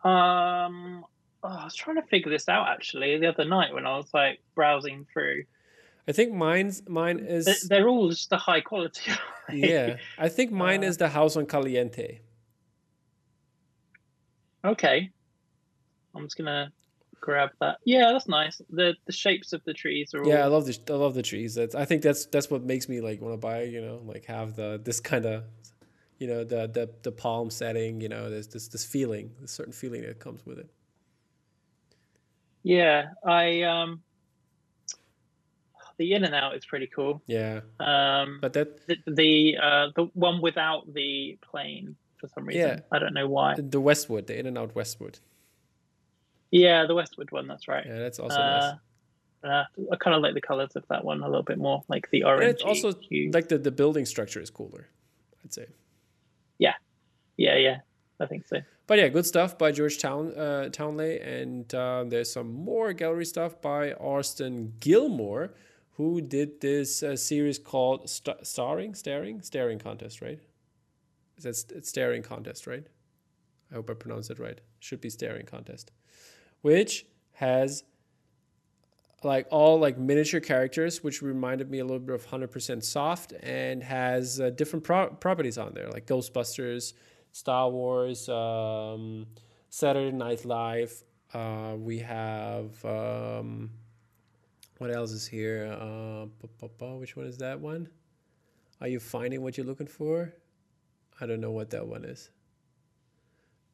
[0.04, 1.06] Um,
[1.44, 4.14] oh, I was trying to figure this out actually the other night when I was
[4.14, 5.44] like browsing through.
[6.08, 7.68] I think mine's mine is.
[7.68, 9.12] They're all just the high quality.
[9.54, 12.22] yeah, I think mine uh, is the house on Caliente.
[14.64, 15.12] Okay,
[16.16, 16.72] I'm just gonna
[17.28, 17.78] grab that.
[17.84, 18.62] Yeah, that's nice.
[18.70, 20.24] The the shapes of the trees are.
[20.24, 20.28] All...
[20.28, 21.56] Yeah, I love the I love the trees.
[21.56, 23.64] That's I think that's that's what makes me like want to buy.
[23.64, 25.44] You know, like have the this kind of
[26.20, 29.74] you know the the the palm setting you know there's this this feeling this certain
[29.74, 30.70] feeling that comes with it
[32.64, 34.02] yeah i um
[35.98, 40.06] the in and out is pretty cool yeah um but that the the, uh, the
[40.14, 42.80] one without the plane for some reason yeah.
[42.92, 45.20] i don't know why the westwood the in and out westwood
[46.52, 48.74] yeah the westwood one that's right yeah that's also uh, nice
[49.44, 52.10] uh, I kind of like the colors of that one a little bit more, like
[52.10, 52.56] the orange.
[52.56, 53.32] It's also hue.
[53.32, 54.88] like the, the building structure is cooler,
[55.44, 55.68] I'd say.
[56.58, 56.74] Yeah,
[57.38, 57.78] yeah, yeah.
[58.20, 58.62] I think so.
[58.88, 63.26] But yeah, good stuff by George Town uh, Townley, and uh, there's some more gallery
[63.26, 65.54] stuff by Austin Gilmore,
[65.92, 70.40] who did this uh, series called St- Starring, Staring, Staring Contest, right?
[71.38, 72.88] Is that it's Staring Contest, right?
[73.72, 74.60] I hope I pronounced it right.
[74.80, 75.92] Should be Staring Contest,
[76.62, 77.84] which has
[79.24, 83.84] like all like miniature characters, which reminded me a little bit of 100% Soft, and
[83.84, 86.94] has uh, different pro- properties on there, like Ghostbusters,
[87.32, 89.26] Star Wars, um,
[89.70, 91.04] Saturday Night Live.
[91.34, 93.70] Uh, we have um,
[94.78, 95.76] what else is here?
[95.80, 96.26] Uh,
[96.98, 97.90] which one is that one?
[98.80, 100.34] Are you finding what you're looking for?
[101.20, 102.30] I don't know what that one is.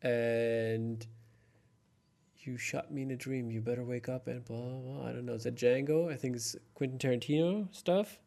[0.02, 1.06] And
[2.46, 3.52] you shot me in a dream.
[3.52, 5.08] You better wake up and blah, blah, blah.
[5.08, 5.34] I don't know.
[5.34, 6.12] Is that Django?
[6.12, 8.20] I think it's Quentin Tarantino stuff.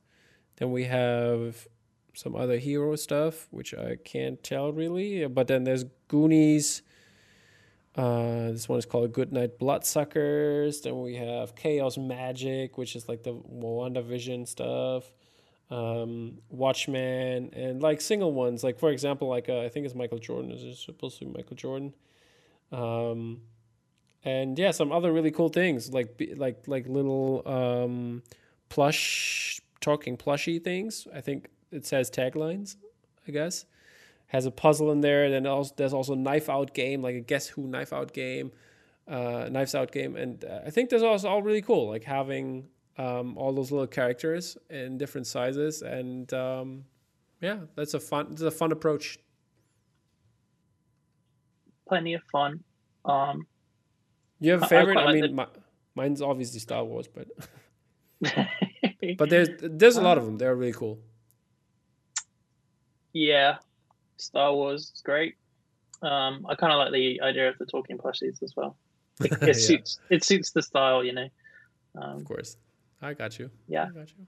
[0.56, 1.66] Then we have
[2.14, 5.26] some other hero stuff, which I can't tell really.
[5.26, 6.82] But then there's Goonies.
[7.94, 10.82] Uh, this one is called Goodnight Bloodsuckers.
[10.82, 15.04] Then we have Chaos Magic, which is like the WandaVision stuff.
[15.68, 20.18] Um, Watchmen and like single ones, like for example, like uh, I think it's Michael
[20.18, 20.52] Jordan.
[20.52, 21.92] Is it supposed to be Michael Jordan?
[22.70, 23.40] Um,
[24.26, 28.22] and yeah, some other really cool things like like like little um,
[28.68, 31.06] plush talking plushy things.
[31.14, 32.76] I think it says taglines.
[33.26, 33.64] I guess
[34.28, 35.24] has a puzzle in there.
[35.24, 38.52] And then also, there's also knife out game, like a guess who knife out game,
[39.08, 41.88] uh, knives out game, and uh, I think this is all really cool.
[41.88, 42.66] Like having
[42.98, 46.84] um, all those little characters in different sizes, and um,
[47.40, 48.28] yeah, that's a fun.
[48.32, 49.18] It's a fun approach.
[51.88, 52.64] Plenty of fun.
[53.04, 53.46] Um,
[54.40, 54.98] you have a favorite?
[54.98, 55.46] I, I mean, like my,
[55.94, 57.28] mine's obviously Star Wars, but
[59.18, 60.38] but there's there's a lot of them.
[60.38, 60.98] They're really cool.
[63.12, 63.56] Yeah,
[64.16, 65.36] Star Wars is great.
[66.02, 68.76] Um, I kind of like the idea of the talking plushies as well.
[69.20, 69.52] It, it yeah.
[69.52, 71.28] suits it suits the style, you know.
[71.94, 72.56] Um, of course,
[73.00, 73.50] I got you.
[73.68, 74.26] Yeah, I got you.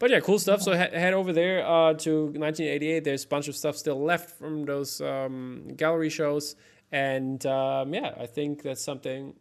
[0.00, 0.62] But yeah, cool stuff.
[0.62, 3.04] So head over there uh, to 1988.
[3.04, 6.56] There's a bunch of stuff still left from those um, gallery shows,
[6.92, 9.34] and um, yeah, I think that's something,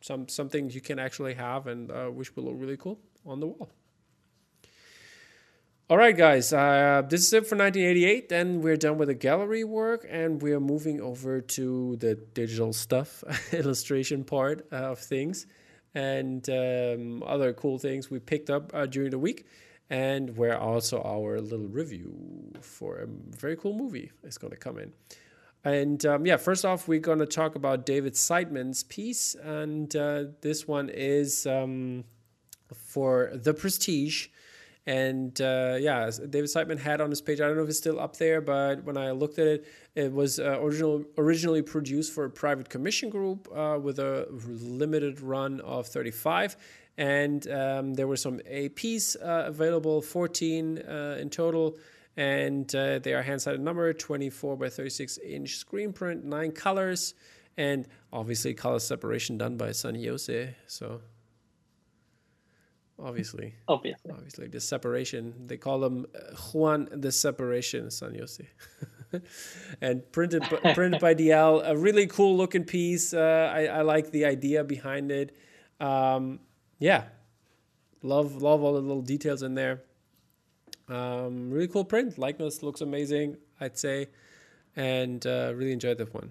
[0.00, 3.46] some something you can actually have and uh, which will look really cool on the
[3.46, 3.70] wall.
[5.90, 8.30] All right, guys, uh, this is it for 1988.
[8.30, 13.22] Then we're done with the gallery work and we're moving over to the digital stuff,
[13.52, 15.46] illustration part of things,
[15.94, 19.44] and um, other cool things we picked up uh, during the week.
[19.90, 22.14] and where also our little review
[22.62, 24.90] for a very cool movie is going to come in.
[25.64, 30.24] And um, yeah, first off, we're going to talk about David Seidman's piece, and uh,
[30.40, 32.04] this one is um,
[32.74, 34.28] for The Prestige.
[34.84, 37.40] And uh, yeah, David Seidman had on his page.
[37.40, 40.12] I don't know if it's still up there, but when I looked at it, it
[40.12, 45.60] was uh, original, originally produced for a private commission group uh, with a limited run
[45.60, 46.56] of 35.
[46.98, 51.76] And um, there were some APs uh, available, 14 uh, in total.
[52.16, 57.14] And uh, they are hand sided number 24 by 36 inch screen print, nine colors,
[57.56, 60.54] and obviously color separation done by San Jose.
[60.66, 61.00] So
[63.02, 63.54] obviously.
[63.68, 64.10] Obviously.
[64.10, 65.34] Obviously, the separation.
[65.46, 68.46] They call them uh, Juan the Separation, San Jose.
[69.80, 70.42] and printed
[70.74, 73.12] printed by DL, a really cool looking piece.
[73.12, 75.36] Uh, I, I like the idea behind it.
[75.80, 76.40] Um,
[76.78, 77.04] yeah,
[78.02, 79.82] love love all the little details in there.
[80.88, 82.18] Um, really cool print.
[82.18, 84.08] Likeness looks amazing, I'd say,
[84.76, 86.30] and uh, really enjoyed that one.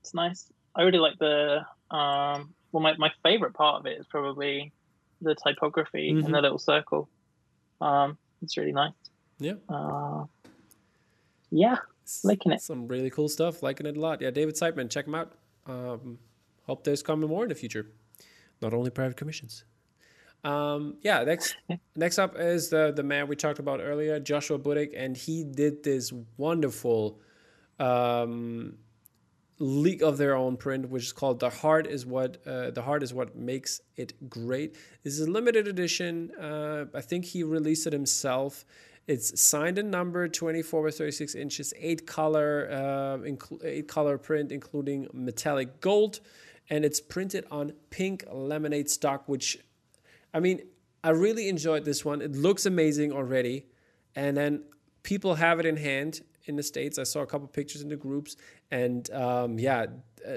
[0.00, 0.52] It's nice.
[0.74, 1.60] I really like the
[1.90, 2.82] um, well.
[2.82, 4.72] My, my favorite part of it is probably
[5.20, 6.26] the typography mm-hmm.
[6.26, 7.08] in the little circle.
[7.80, 8.92] Um, it's really nice.
[9.38, 9.54] Yeah.
[9.68, 10.24] Uh,
[11.50, 11.76] yeah,
[12.24, 12.60] liking it.
[12.60, 13.62] Some really cool stuff.
[13.62, 14.20] Liking it a lot.
[14.20, 15.32] Yeah, David Seidman, check him out.
[15.66, 16.18] Um,
[16.66, 17.90] hope there's coming more in the future.
[18.62, 19.64] Not only private commissions.
[20.46, 21.56] Um, yeah, next
[21.96, 25.82] next up is the the man we talked about earlier, Joshua Budich, and he did
[25.82, 27.18] this wonderful
[27.80, 28.78] um,
[29.58, 33.02] league of their own print, which is called "The Heart is what uh, the heart
[33.02, 36.30] is what makes it great." This is a limited edition.
[36.40, 38.64] Uh, I think he released it himself.
[39.08, 43.18] It's signed and numbered, 24 by 36 inches, eight color, uh,
[43.64, 46.20] eight color print, including metallic gold,
[46.70, 49.28] and it's printed on pink lemonade stock.
[49.28, 49.58] Which,
[50.36, 50.60] I mean,
[51.02, 52.20] I really enjoyed this one.
[52.20, 53.64] It looks amazing already,
[54.14, 54.64] and then
[55.02, 56.98] people have it in hand in the states.
[56.98, 58.36] I saw a couple pictures in the groups,
[58.70, 59.86] and um, yeah,
[60.28, 60.32] uh,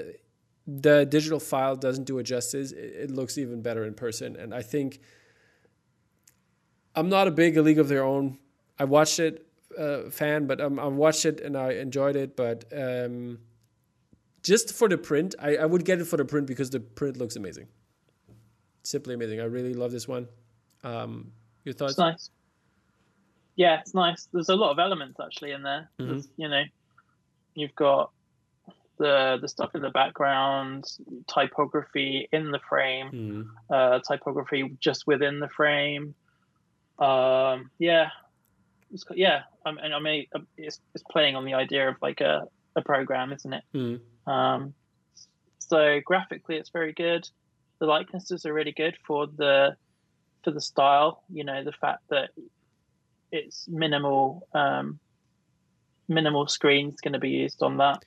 [0.66, 2.72] the digital file doesn't do it justice.
[2.72, 5.00] It, it, looks even better in person, and I think
[6.94, 8.38] I'm not a big A League of Their Own.
[8.78, 9.46] I watched it,
[9.78, 12.36] uh, fan, but um, I watched it and I enjoyed it.
[12.36, 13.38] But um,
[14.42, 17.18] just for the print, I, I would get it for the print because the print
[17.18, 17.68] looks amazing.
[18.82, 19.40] Simply amazing.
[19.40, 20.28] I really love this one.
[20.84, 21.32] Um,
[21.64, 21.92] your thoughts?
[21.92, 22.30] It's nice
[23.60, 24.26] yeah, it's nice.
[24.32, 25.90] There's a lot of elements actually in there.
[25.98, 26.20] Mm-hmm.
[26.38, 26.62] You know,
[27.54, 28.10] you've got
[28.96, 30.86] the the stuff in the background,
[31.26, 33.42] typography in the frame, mm-hmm.
[33.68, 36.14] uh, typography just within the frame.
[36.98, 38.08] Um, yeah,
[38.94, 39.42] it's, yeah.
[39.66, 40.26] I mean, I mean,
[40.56, 43.64] it's, it's playing on the idea of like a, a program, isn't it?
[43.74, 44.30] Mm-hmm.
[44.30, 44.72] Um,
[45.58, 47.28] so graphically, it's very good.
[47.80, 49.76] The likenesses are really good for the
[50.44, 51.22] for the style.
[51.32, 52.30] You know, the fact that
[53.32, 54.98] it's minimal um,
[56.08, 58.04] minimal screens going to be used on that.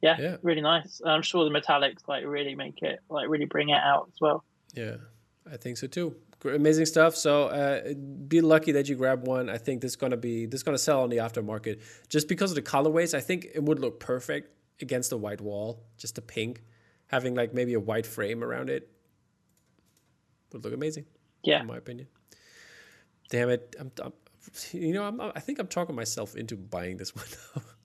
[0.00, 1.00] Yeah, yeah, really nice.
[1.04, 4.44] I'm sure the metallics like really make it like really bring it out as well.
[4.74, 4.96] Yeah,
[5.50, 6.14] I think so too.
[6.44, 7.16] Amazing stuff.
[7.16, 7.94] So uh,
[8.28, 9.50] be lucky that you grab one.
[9.50, 12.52] I think this is gonna be this is gonna sell on the aftermarket just because
[12.52, 13.12] of the colorways.
[13.12, 16.62] I think it would look perfect against the white wall, just a pink,
[17.08, 18.88] having like maybe a white frame around it
[20.52, 21.06] would look amazing.
[21.42, 22.08] Yeah, in my opinion.
[23.30, 24.12] Damn it, I'm, I'm
[24.72, 27.26] you know, I'm, I think I'm talking myself into buying this one.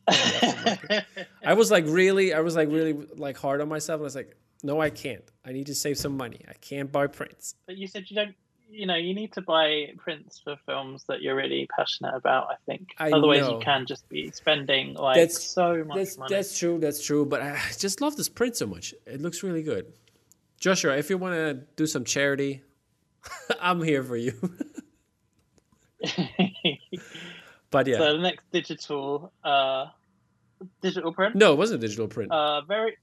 [0.07, 3.97] I was like really, I was like really like hard on myself.
[3.99, 5.23] And I was like, no, I can't.
[5.45, 6.41] I need to save some money.
[6.47, 7.55] I can't buy prints.
[7.65, 8.35] But you said you don't.
[8.69, 12.47] You know, you need to buy prints for films that you're really passionate about.
[12.49, 12.89] I think.
[12.97, 13.59] I Otherwise, know.
[13.59, 16.33] you can just be spending like that's, so much that's, money.
[16.33, 16.79] That's true.
[16.79, 17.23] That's true.
[17.23, 18.95] But I just love this print so much.
[19.05, 19.93] It looks really good.
[20.63, 22.61] Joshua, if you want to do some charity,
[23.61, 24.31] I'm here for you.
[27.69, 27.97] but yeah.
[27.97, 29.87] So the next digital uh
[30.81, 31.35] digital print?
[31.35, 32.31] No, it wasn't a digital print.
[32.31, 32.95] Uh very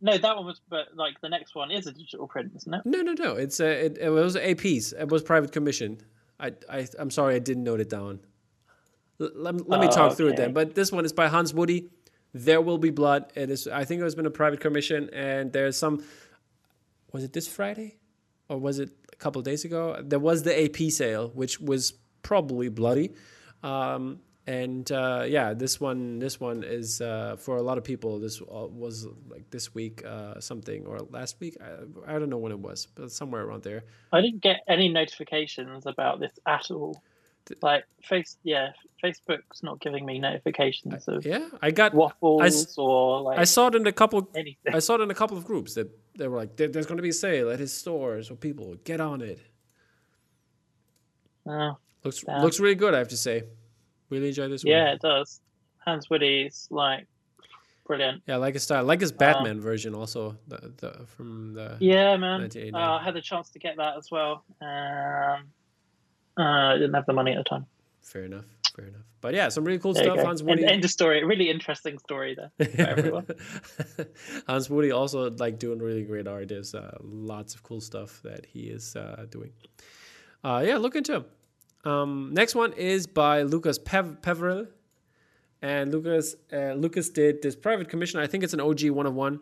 [0.00, 2.80] no, that one was, but like the next one is a digital print, isn't it?
[2.84, 3.36] No, no, no.
[3.36, 4.90] It's a, it, it was a piece.
[4.90, 6.00] It was private commission.
[6.40, 8.18] I, I, I'm sorry, I didn't note it down.
[9.20, 10.14] L- let, let me talk okay.
[10.16, 10.52] through it then.
[10.52, 11.90] But this one is by Hans Woody.
[12.34, 13.32] There will be blood.
[13.36, 13.68] It is.
[13.68, 16.02] I think it has been a private commission, and there's some.
[17.12, 17.98] Was it this Friday,
[18.48, 20.00] or was it a couple days ago?
[20.02, 21.92] There was the AP sale, which was
[22.22, 23.14] probably bloody.
[23.62, 28.18] Um, and uh, yeah, this one, this one is uh, for a lot of people.
[28.18, 31.56] This uh, was like this week, uh, something or last week.
[31.60, 33.84] I, I, don't know when it was, but somewhere around there.
[34.12, 37.00] I didn't get any notifications about this at all.
[37.60, 38.72] Like face, yeah,
[39.02, 41.48] Facebook's not giving me notifications of yeah.
[41.60, 44.28] I got waffles I, or like I saw it in a couple.
[44.34, 44.74] Anything.
[44.74, 47.02] I saw it in a couple of groups that they were like, "There's going to
[47.02, 49.40] be a sale at his store, so people get on it."
[51.46, 52.42] Oh, looks damn.
[52.42, 52.94] looks really good.
[52.94, 53.44] I have to say,
[54.10, 54.72] really enjoy this one.
[54.72, 55.40] yeah, it does.
[55.84, 57.06] Hans Woody's like
[57.84, 58.22] brilliant.
[58.26, 60.36] yeah, I like his style, I like his Batman version also.
[60.46, 62.48] The, the from the Yeah, man.
[62.72, 64.44] Uh, I had the chance to get that as well.
[64.60, 65.48] Um,
[66.38, 67.66] uh, I didn't have the money at the time.
[68.00, 68.44] fair enough,
[68.76, 69.02] fair enough.
[69.20, 70.18] But yeah, some really cool There stuff.
[70.18, 70.64] Hans Woody.
[70.64, 71.22] end of story.
[71.24, 73.26] Really interesting story there for everyone.
[74.48, 76.48] Hans Woody also like doing really great art.
[76.48, 79.52] There's uh, lots of cool stuff that he is uh, doing.
[80.42, 81.24] Uh, yeah, look into him.
[81.84, 84.66] Um, next one is by Lucas Pev- Peveril,
[85.60, 88.18] and Lucas uh, Lucas did this private commission.
[88.20, 89.40] I think it's an OG one of one.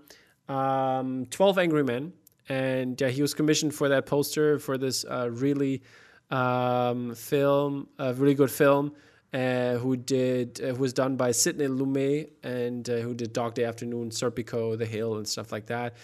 [0.48, 2.12] Um, Twelve Angry Men,
[2.48, 5.82] and yeah, he was commissioned for that poster for this uh, really
[6.30, 8.92] um, film, a really good film.
[9.32, 13.54] Uh, who did uh, who was done by Sidney Lumet and uh, who did Dog
[13.54, 15.94] Day Afternoon, Serpico, The Hill, and stuff like that.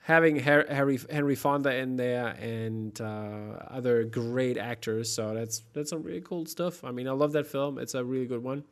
[0.00, 5.88] Having Har- Harry Henry Fonda in there and uh, other great actors, so that's that's
[5.88, 6.84] some really cool stuff.
[6.84, 8.64] I mean, I love that film; it's a really good one.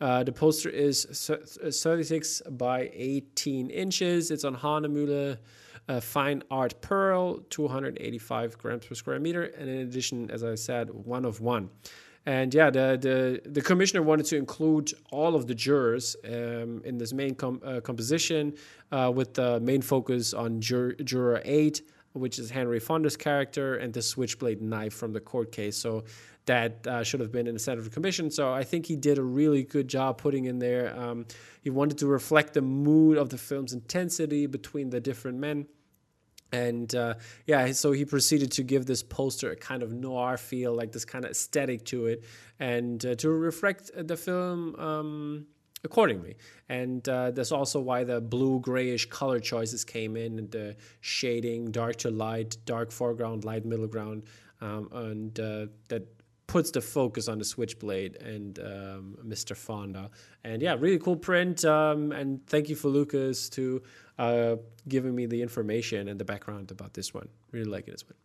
[0.00, 4.32] Uh, the poster is thir- 36 by 18 inches.
[4.32, 5.38] It's on Hahnemühle
[5.88, 10.90] uh, Fine Art Pearl, 285 grams per square meter, and in addition, as I said,
[10.90, 11.70] one of one.
[12.24, 16.96] And yeah, the the, the commissioner wanted to include all of the jurors um, in
[16.96, 18.54] this main com- uh, composition,
[18.92, 23.92] uh, with the main focus on jur- juror eight, which is Henry Fonda's character, and
[23.92, 25.76] the switchblade knife from the court case.
[25.76, 26.04] So
[26.46, 28.30] that uh, should have been in the the commission.
[28.30, 30.98] So I think he did a really good job putting in there.
[30.98, 31.26] Um,
[31.62, 35.66] he wanted to reflect the mood of the film's intensity between the different men.
[36.52, 37.14] And uh,
[37.46, 41.04] yeah, so he proceeded to give this poster a kind of noir feel, like this
[41.04, 42.24] kind of aesthetic to it,
[42.60, 45.46] and uh, to reflect the film um,
[45.82, 46.36] accordingly.
[46.68, 51.70] And uh, that's also why the blue grayish color choices came in, and the shading,
[51.70, 54.24] dark to light, dark foreground, light middle ground,
[54.60, 56.06] um, and uh, that
[56.46, 59.56] puts the focus on the switchblade and um, Mr.
[59.56, 60.10] Fonda.
[60.44, 61.64] And yeah, really cool print.
[61.64, 63.82] Um, and thank you for Lucas to
[64.18, 64.56] uh,
[64.88, 67.28] giving me the information and the background about this one.
[67.52, 68.16] Really liking this one.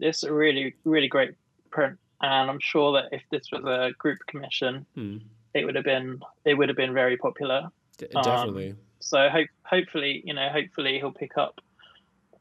[0.00, 1.32] It's a really, really great
[1.70, 5.18] print, and I'm sure that if this was a group commission, Hmm.
[5.54, 7.68] it would have been it would have been very popular.
[7.96, 8.74] D- Um, definitely.
[9.00, 11.60] So hope, hopefully, you know, hopefully he'll pick up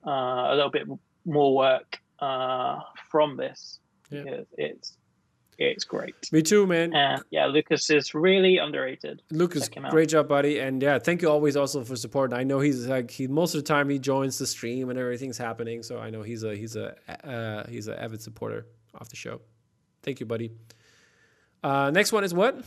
[0.05, 0.87] uh, a little bit
[1.25, 4.23] more work uh, from this Yeah.
[4.23, 4.97] because it's
[5.59, 6.13] it's great.
[6.31, 6.93] Me too, man.
[6.95, 9.23] And yeah, Lucas is really underrated.
[9.31, 10.59] Lucas, great job, buddy.
[10.59, 12.31] And yeah, thank you always also for support.
[12.31, 15.37] I know he's like he most of the time he joins the stream and everything's
[15.39, 15.81] happening.
[15.81, 16.95] So I know he's a he's a
[17.27, 19.41] uh, he's an avid supporter of the show.
[20.03, 20.51] Thank you, buddy.
[21.63, 22.63] Uh, next one is what?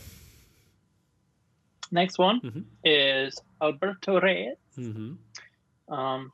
[1.91, 2.65] Next one Mhm.
[2.83, 5.93] is Alberto Reyes, Mm-hmm.
[5.93, 6.31] um,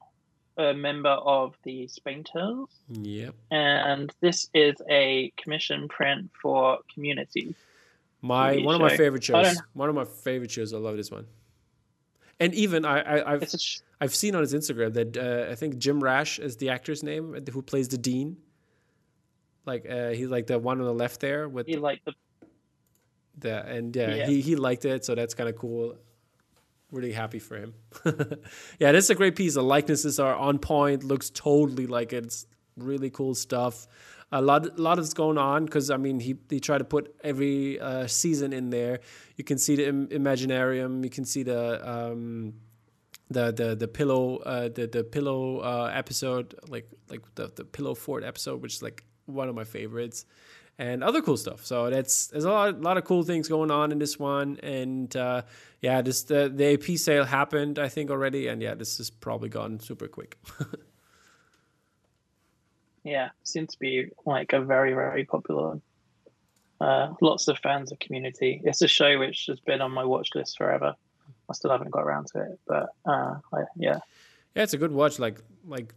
[0.57, 2.67] a member of the Spainters.
[2.89, 3.35] Yep.
[3.51, 7.55] and this is a commission print for Community.
[8.21, 9.57] My one of my favorite shows.
[9.73, 10.73] One of my favorite shows.
[10.73, 11.27] I love this one.
[12.39, 15.77] And even I, I I've sh- I've seen on his Instagram that uh, I think
[15.77, 18.37] Jim Rash is the actor's name uh, who plays the dean.
[19.65, 22.13] Like uh, he's like the one on the left there with you like the
[23.39, 24.25] the and yeah, Yeah.
[24.27, 25.95] he he liked it, so that's kind of cool.
[26.91, 27.73] Really happy for him.
[28.79, 29.55] yeah, this is a great piece.
[29.55, 31.03] The likenesses are on point.
[31.03, 32.25] Looks totally like it.
[32.25, 32.45] it's
[32.77, 33.87] really cool stuff.
[34.31, 37.15] A lot, a lot is going on because I mean he he tried to put
[37.23, 38.99] every uh, season in there.
[39.35, 41.03] You can see the Im- Imaginarium.
[41.03, 42.53] You can see the um,
[43.29, 47.95] the the the pillow uh, the the pillow uh, episode like like the the pillow
[47.95, 50.25] fort episode, which is like one of my favorites,
[50.79, 51.65] and other cool stuff.
[51.65, 55.15] So that's there's a lot lot of cool things going on in this one, and
[55.15, 55.41] uh,
[55.81, 59.49] yeah, this the the AP sale happened I think already, and yeah, this is probably
[59.49, 60.37] gone super quick.
[63.03, 65.79] yeah seems to be like a very very popular.
[66.79, 68.61] Uh, lots of fans of Community.
[68.63, 70.93] It's a show which has been on my watch list forever.
[71.49, 73.99] I still haven't got around to it, but uh, I, yeah,
[74.53, 75.17] Yeah, it's a good watch.
[75.17, 75.95] Like like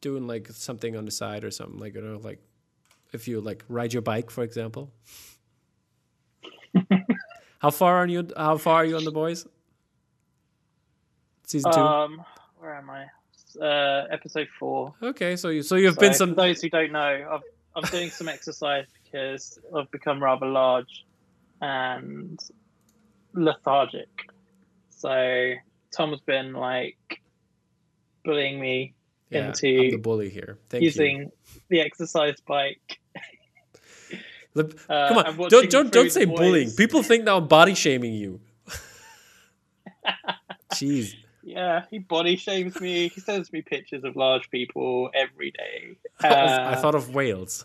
[0.00, 2.40] doing like something on the side or something like you know like
[3.12, 4.92] if you like ride your bike, for example.
[7.58, 8.28] how far are you?
[8.36, 9.46] How far are you on the boys?
[11.46, 11.80] Season two.
[11.80, 12.24] Um,
[12.58, 13.06] where am I?
[13.60, 14.94] Uh, episode four.
[15.02, 16.30] okay, so you so you've been some.
[16.30, 17.42] For those who don't know, I've,
[17.76, 21.04] I'm doing some exercise because I've become rather large
[21.60, 22.38] and
[23.34, 24.08] lethargic.
[24.90, 25.52] So
[25.94, 26.96] Tom's been like
[28.24, 28.94] bullying me
[29.30, 30.58] Yeah, into I'm the bully here.
[30.70, 31.32] Thank using you.
[31.68, 32.98] the exercise bike.
[34.54, 36.66] Uh, Come on, don't don't don't say bullying.
[36.68, 36.74] Boys.
[36.74, 38.40] People think now I'm body shaming you.
[40.74, 41.14] Jeez.
[41.42, 43.08] Yeah, he body shames me.
[43.08, 45.96] He sends me pictures of large people every day.
[46.20, 47.64] I, I Uh, thought of whales.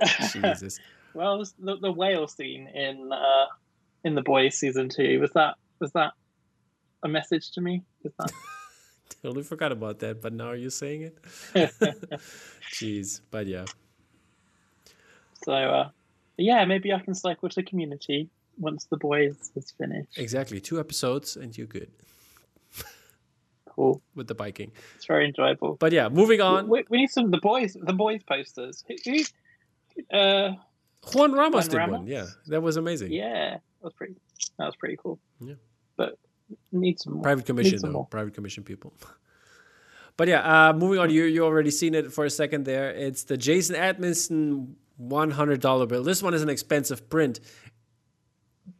[0.32, 0.78] Jesus.
[1.14, 3.46] well, the, the whale scene in uh,
[4.04, 6.12] in the boys season two was that was that
[7.02, 7.82] a message to me?
[8.04, 8.32] Is that?
[9.22, 11.18] totally forgot about that, but now you're saying it.
[12.72, 13.64] Jeez, but yeah.
[15.44, 15.88] So uh,
[16.36, 18.28] yeah, maybe I can cycle to the community
[18.58, 20.18] once the boys is finished.
[20.18, 21.90] Exactly, two episodes and you're good.
[23.74, 24.02] Cool.
[24.14, 25.76] With the biking, it's very enjoyable.
[25.80, 26.68] But yeah, moving on.
[26.68, 28.84] We, we need some the boys, the boys posters.
[28.86, 30.52] Who, who, uh,
[31.14, 31.98] Juan Ramos Juan did Ramos?
[32.00, 32.06] one.
[32.06, 33.12] Yeah, that was amazing.
[33.12, 34.14] Yeah, that was pretty.
[34.58, 35.18] That was pretty cool.
[35.40, 35.54] Yeah,
[35.96, 36.18] but
[36.70, 37.22] need some more.
[37.22, 37.98] private commission some though.
[38.00, 38.06] More.
[38.06, 38.92] Private commission people.
[40.18, 41.08] But yeah, uh, moving on.
[41.08, 42.90] You you already seen it for a second there.
[42.90, 44.76] It's the Jason Atkinson.
[45.00, 46.02] $100 bill.
[46.02, 47.40] This one is an expensive print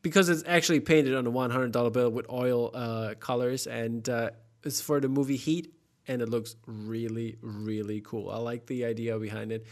[0.03, 4.31] because it's actually painted on a $100 bill with oil uh, colors and uh,
[4.65, 5.73] it's for the movie Heat
[6.09, 8.31] and it looks really really cool.
[8.31, 9.67] I like the idea behind it.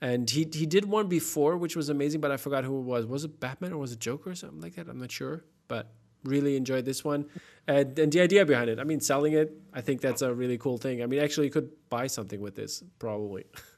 [0.00, 3.06] And he he did one before which was amazing but I forgot who it was.
[3.06, 4.88] Was it Batman or was it Joker or something like that?
[4.88, 5.92] I'm not sure, but
[6.24, 7.26] really enjoyed this one
[7.68, 8.78] and, and the idea behind it.
[8.80, 11.02] I mean, selling it, I think that's a really cool thing.
[11.02, 13.44] I mean, actually you could buy something with this probably.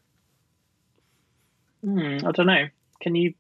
[1.88, 2.66] Hmm, I don't know.
[3.00, 3.32] Can you,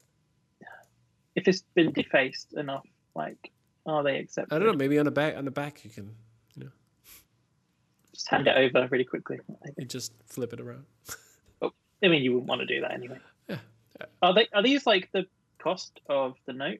[1.34, 3.52] if it's been defaced enough, like,
[3.84, 4.54] are they accepted?
[4.54, 4.74] I don't know.
[4.74, 6.14] Maybe on the back, on the back, you can,
[6.54, 6.70] you know,
[8.14, 9.38] just hand it over really quickly.
[9.76, 10.86] And just flip it around.
[11.62, 11.72] oh,
[12.02, 13.18] I mean, you wouldn't want to do that anyway.
[13.48, 13.56] Yeah.
[14.22, 14.48] Are they?
[14.54, 15.26] Are these like the
[15.58, 16.78] cost of the note?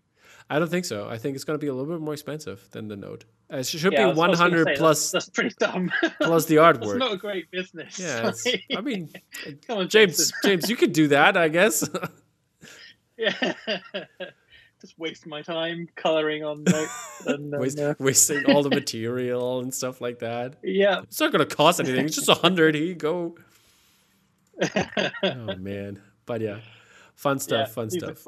[0.48, 1.08] I don't think so.
[1.08, 3.24] I think it's going to be a little bit more expensive than the Note.
[3.50, 5.10] Uh, it should yeah, be 100 plus.
[5.10, 5.90] That's, that's, pretty dumb.
[6.20, 6.82] plus the artwork.
[6.82, 7.98] it's not a great business.
[7.98, 8.30] Yeah,
[8.76, 9.10] I mean,
[9.70, 11.88] on, James, James, you could do that, I guess.
[13.16, 13.32] yeah.
[14.80, 17.94] Just waste my time coloring on notes and um, Waste, uh...
[17.98, 20.56] wasting all the material and stuff like that.
[20.62, 22.06] Yeah, it's not going to cost anything.
[22.06, 22.76] It's just a hundred.
[22.76, 23.34] Here you go.
[25.24, 26.58] oh man, but yeah,
[27.16, 27.68] fun stuff.
[27.68, 28.24] Yeah, fun stuff.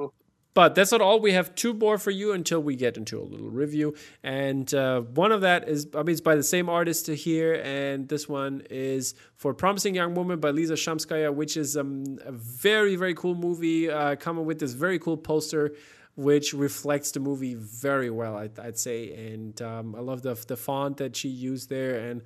[0.60, 1.20] But that's not all.
[1.20, 3.94] We have two more for you until we get into a little review.
[4.22, 7.62] And uh, one of that is, I mean, it's by the same artist here.
[7.64, 12.32] And this one is for Promising Young Woman by Lisa Shamskaya, which is um, a
[12.32, 15.72] very, very cool movie uh, coming with this very cool poster
[16.16, 19.32] which reflects the movie very well, I'd, I'd say.
[19.32, 21.96] And um, I love the, the font that she used there.
[21.96, 22.20] And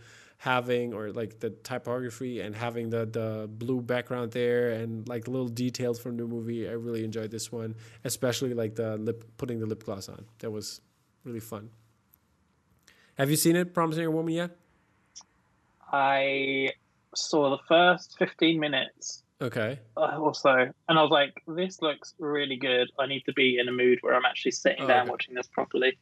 [0.44, 5.48] having or like the typography and having the the blue background there and like little
[5.48, 6.68] details from the movie.
[6.68, 10.26] I really enjoyed this one, especially like the lip putting the lip gloss on.
[10.40, 10.82] That was
[11.24, 11.70] really fun.
[13.14, 14.50] Have you seen it, Promising a Woman yet?
[15.90, 16.72] I
[17.14, 19.22] saw the first 15 minutes.
[19.40, 19.78] Okay.
[19.96, 20.50] Uh, also,
[20.88, 22.90] and I was like, this looks really good.
[22.98, 25.10] I need to be in a mood where I'm actually sitting oh, down okay.
[25.10, 25.96] watching this properly.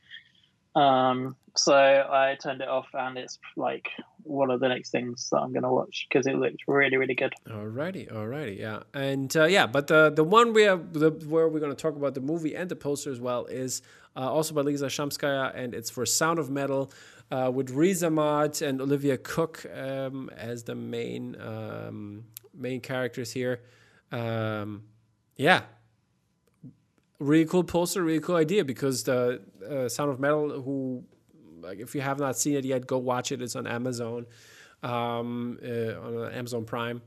[0.75, 3.91] Um, so I turned it off, and it's like
[4.23, 7.15] one of the next things that I'm going to watch because it looked really, really
[7.15, 7.35] good.
[7.49, 11.61] Alrighty, alrighty, yeah, and uh, yeah, but the the one we have the where we're
[11.61, 13.83] going to talk about the movie and the poster as well is
[14.17, 16.91] uh, also by Lisa Shamskaya, and it's for Sound of Metal.
[17.31, 23.63] Uh, with Riz Ahmed and Olivia Cooke um, as the main um, main characters here.
[24.11, 24.83] Um,
[25.37, 25.63] yeah,
[27.23, 31.05] really cool poster, really cool idea because the uh, Sound of Metal, who
[31.61, 33.41] like if you have not seen it yet, go watch it.
[33.41, 34.27] It's on Amazon,
[34.83, 37.03] um, uh, on Amazon Prime,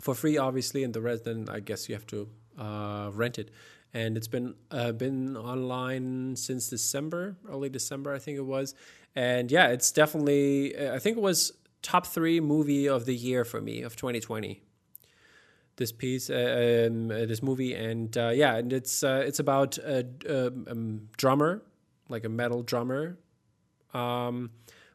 [0.00, 2.28] for free, obviously, and the rest then I guess you have to
[2.58, 3.50] uh, rent it.
[3.92, 8.74] And it's been uh, been online since December, early December, I think it was.
[9.16, 11.52] And yeah, it's definitely I think it was
[11.82, 14.62] top three movie of the year for me of 2020
[15.76, 19.78] this piece, uh, um, uh, this movie, and uh, yeah, and it's uh, it's about
[19.78, 20.74] a, a, a,
[21.16, 21.62] drummer,
[22.08, 23.18] like a metal drummer,
[23.92, 24.50] um,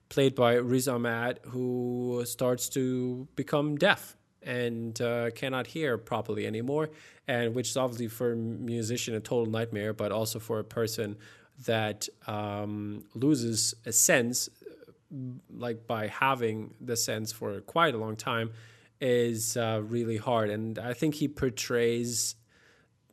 [0.09, 6.89] played by Riz Ahmed, who starts to become deaf and uh, cannot hear properly anymore,
[7.27, 11.17] and which is obviously for a musician a total nightmare, but also for a person
[11.65, 14.49] that um, loses a sense,
[15.53, 18.51] like by having the sense for quite a long time
[19.01, 22.35] is uh, really hard, and I think he portrays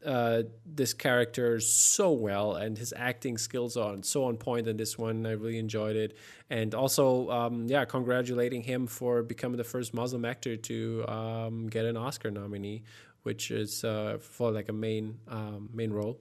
[0.04, 4.96] uh, this character so well, and his acting skills are so on point in this
[4.96, 5.26] one.
[5.26, 6.16] I really enjoyed it,
[6.50, 11.84] and also, um, yeah, congratulating him for becoming the first Muslim actor to um, get
[11.84, 12.82] an Oscar nominee,
[13.22, 16.20] which is uh, for like a main um, main role,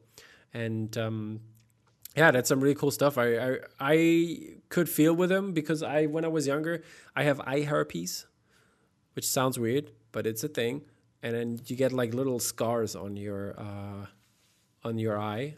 [0.53, 1.39] and um,
[2.15, 3.17] yeah, that's some really cool stuff.
[3.17, 4.37] I, I I
[4.69, 6.81] could feel with him because I when I was younger,
[7.15, 8.25] I have eye herpes
[9.15, 10.81] which sounds weird, but it's a thing.
[11.23, 14.05] And then you get like little scars on your uh,
[14.83, 15.55] on your eye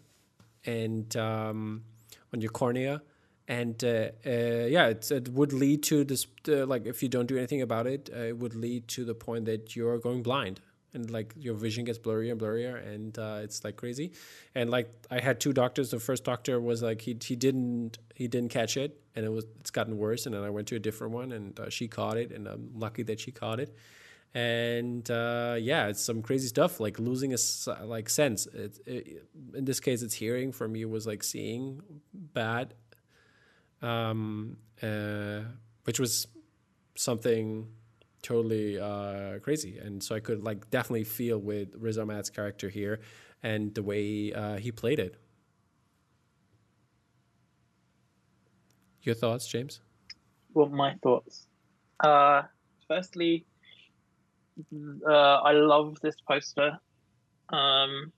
[0.66, 1.84] and um,
[2.34, 3.02] on your cornea.
[3.50, 7.62] And uh, uh, yeah, it would lead to this, like, if you don't do anything
[7.62, 10.60] about it, uh, it would lead to the point that you're going blind.
[10.98, 14.12] And like your vision gets blurrier and blurrier, and uh, it's like crazy.
[14.56, 15.92] And like I had two doctors.
[15.92, 19.46] The first doctor was like he he didn't he didn't catch it, and it was
[19.60, 20.26] it's gotten worse.
[20.26, 22.72] And then I went to a different one, and uh, she caught it, and I'm
[22.76, 23.76] lucky that she caught it.
[24.34, 27.38] And uh, yeah, it's some crazy stuff like losing a
[27.86, 28.46] like sense.
[28.48, 29.24] It, it,
[29.56, 30.52] in this case, it's hearing.
[30.52, 31.82] For me, was like seeing
[32.14, 32.74] bad,
[33.82, 35.42] um, uh,
[35.86, 36.28] which was
[36.96, 37.68] something
[38.28, 39.78] totally uh, crazy.
[39.78, 43.00] And so I could like definitely feel with Riz Ahmed's character here
[43.42, 45.16] and the way uh, he played it.
[49.04, 49.80] Your thoughts, James?
[50.54, 51.48] Well, my thoughts.
[52.02, 52.42] Uh,
[52.90, 53.46] firstly,
[55.08, 56.78] uh, I love this poster.
[57.54, 58.12] Um,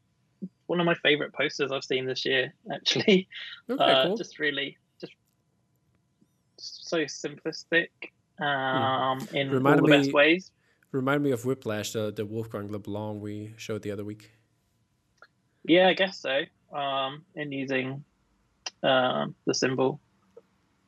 [0.66, 3.28] one of my favorite posters I've seen this year, actually.
[3.70, 4.18] Okay, uh, cool.
[4.18, 5.14] Just really, just
[6.58, 7.90] so simplistic
[8.40, 10.52] um, in all the me, best ways.
[10.92, 14.32] Remind me of Whiplash, the, the Wolfgang LeBlanc we showed the other week.
[15.64, 16.42] Yeah, I guess so.
[16.76, 18.04] Um, in using
[18.84, 20.00] um, the symbol.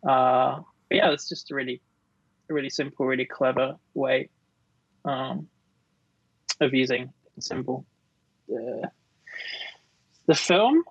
[0.07, 1.81] Uh, but yeah, it's just a really,
[2.49, 4.29] a really simple, really clever way
[5.05, 5.47] um,
[6.59, 7.85] of using the symbol.
[8.47, 8.89] The,
[10.27, 10.83] the film,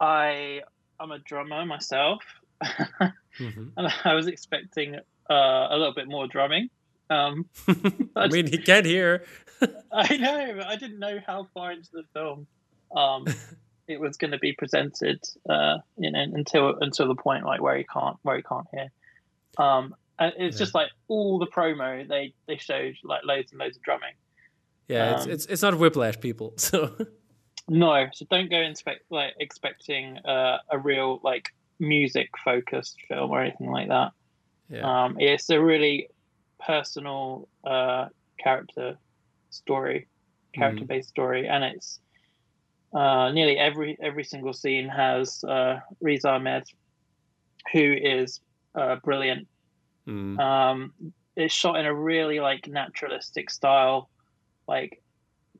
[0.00, 0.62] I
[0.98, 2.22] I'm a drummer myself,
[2.62, 3.68] mm-hmm.
[3.76, 4.96] and I was expecting
[5.30, 6.68] uh, a little bit more drumming.
[7.08, 7.46] Um,
[8.16, 9.24] I mean, he can hear.
[9.92, 12.46] I know, but I didn't know how far into the film
[12.96, 13.26] um,
[13.88, 15.20] it was going to be presented.
[15.48, 18.90] Uh, you know, until until the point like where he can't where he can't hear.
[19.58, 20.58] Um, and it's yeah.
[20.58, 24.14] just like all the promo they they showed like loads and loads of drumming.
[24.88, 26.54] Yeah, it's um, it's, it's not whiplash, people.
[26.56, 26.96] So
[27.68, 33.42] no, so don't go expect like expecting uh, a real like music focused film or
[33.42, 34.12] anything like that.
[34.70, 35.04] Yeah.
[35.04, 36.08] Um, it's a really
[36.64, 38.06] personal uh,
[38.38, 38.96] character
[39.50, 40.06] story,
[40.54, 41.10] character based mm.
[41.10, 41.98] story, and it's
[42.94, 46.64] uh, nearly every every single scene has uh, Riz Ahmed,
[47.72, 48.40] who is
[48.74, 49.48] uh, brilliant.
[50.06, 50.38] Mm.
[50.38, 50.92] Um,
[51.36, 54.08] it's shot in a really like naturalistic style,
[54.68, 55.02] like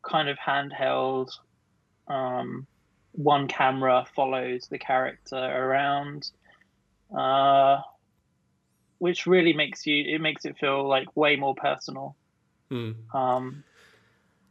[0.02, 1.30] kind of handheld.
[2.08, 2.66] Um,
[3.12, 6.30] one camera follows the character around.
[7.16, 7.80] Uh,
[9.00, 12.14] which really makes you it makes it feel like way more personal.
[12.70, 12.94] Mm.
[13.12, 13.64] Um,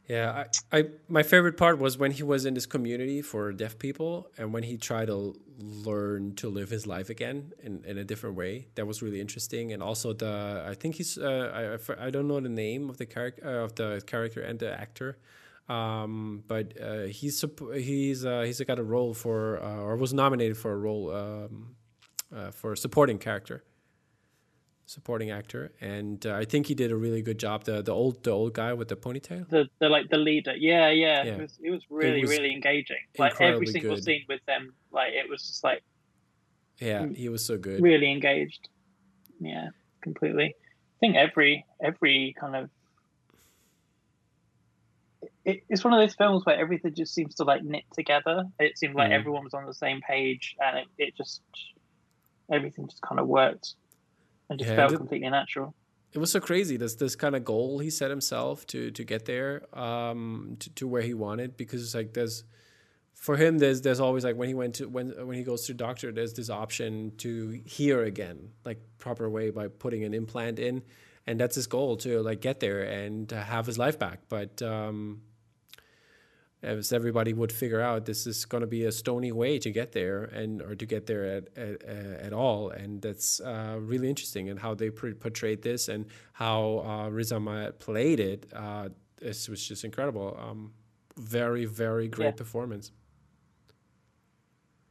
[0.08, 3.78] yeah, I, I my favorite part was when he was in this community for deaf
[3.78, 8.02] people and when he tried to learn to live his life again in, in a
[8.04, 8.66] different way.
[8.74, 12.40] That was really interesting, and also the I think he's uh, I I don't know
[12.40, 15.16] the name of the character uh, of the character and the actor.
[15.68, 17.44] Um, but uh, he's
[17.74, 21.76] he's uh, he's got a role for uh, or was nominated for a role um,
[22.34, 23.62] uh, for a supporting character
[24.90, 27.64] supporting actor, and uh, I think he did a really good job.
[27.64, 29.48] The the old the old guy with the ponytail.
[29.48, 30.54] The, the like the leader.
[30.56, 31.22] Yeah, yeah.
[31.22, 31.32] yeah.
[31.32, 32.96] It was it was really it was really engaging.
[33.16, 34.04] Like every single good.
[34.04, 35.82] scene with them, like it was just like.
[36.78, 37.82] Yeah, he was so good.
[37.82, 38.68] Really engaged.
[39.38, 39.68] Yeah,
[40.00, 40.54] completely.
[40.56, 42.70] I think every every kind of
[45.44, 48.44] it, it's one of those films where everything just seems to like knit together.
[48.58, 49.18] It seemed like mm.
[49.18, 51.42] everyone was on the same page, and it, it just
[52.50, 53.74] everything just kind of worked
[54.50, 55.74] and just yeah, felt completely natural.
[56.12, 56.76] It was so crazy.
[56.76, 60.88] This this kind of goal he set himself to to get there, um, to, to
[60.88, 61.56] where he wanted.
[61.56, 62.42] Because it's like there's,
[63.14, 65.74] for him, there's there's always like when he went to when when he goes to
[65.74, 70.82] doctor, there's this option to hear again, like proper way by putting an implant in,
[71.28, 74.22] and that's his goal to like get there and have his life back.
[74.28, 75.22] But um,
[76.62, 79.92] as everybody would figure out, this is going to be a stony way to get
[79.92, 84.50] there, and or to get there at at, at all, and that's uh, really interesting.
[84.50, 88.88] And how they portrayed this, and how uh, Riz Ahmed played it, uh,
[89.20, 90.38] it was just incredible.
[90.40, 90.72] Um,
[91.16, 92.32] very, very great yeah.
[92.32, 92.92] performance.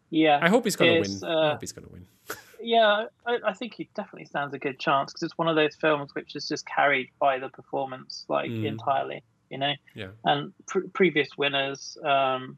[0.09, 1.23] Yeah, I hope he's going to win.
[1.23, 2.05] Uh, I hope he's going to win.
[2.61, 5.75] yeah, I, I, think he definitely stands a good chance because it's one of those
[5.75, 8.65] films which is just carried by the performance like mm.
[8.65, 9.73] entirely you know.
[9.95, 10.09] Yeah.
[10.23, 12.57] And pr- previous winners, um,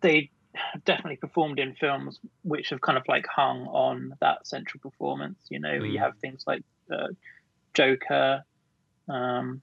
[0.00, 0.30] they
[0.84, 5.38] definitely performed in films which have kind of like hung on that central performance.
[5.48, 5.92] You know, mm.
[5.92, 6.62] you have things like
[6.92, 7.08] uh,
[7.74, 8.42] Joker,
[9.08, 9.62] um,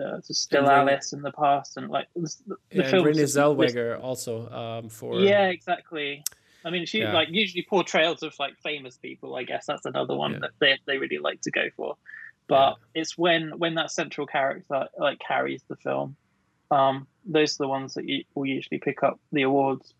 [0.00, 2.96] uh, Still Alice in the past, and like the, the yeah.
[2.96, 6.24] Renee Zellweger also um, for yeah, exactly.
[6.64, 7.12] I mean, she yeah.
[7.12, 9.34] like usually portrayals of like famous people.
[9.34, 10.38] I guess that's another one yeah.
[10.40, 11.96] that they they really like to go for
[12.50, 13.00] but yeah.
[13.00, 16.16] it's when when that central character like carries the film.
[16.70, 19.94] Um, those are the ones that you, will usually pick up the awards.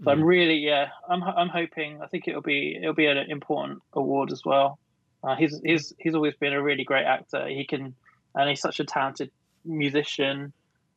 [0.00, 0.12] So mm.
[0.12, 2.02] I'm really yeah, I'm I'm hoping.
[2.02, 4.78] I think it'll be it'll be an important award as well.
[5.22, 7.46] Uh, he's he's he's always been a really great actor.
[7.46, 7.94] He can
[8.34, 9.30] and he's such a talented
[9.64, 10.52] musician,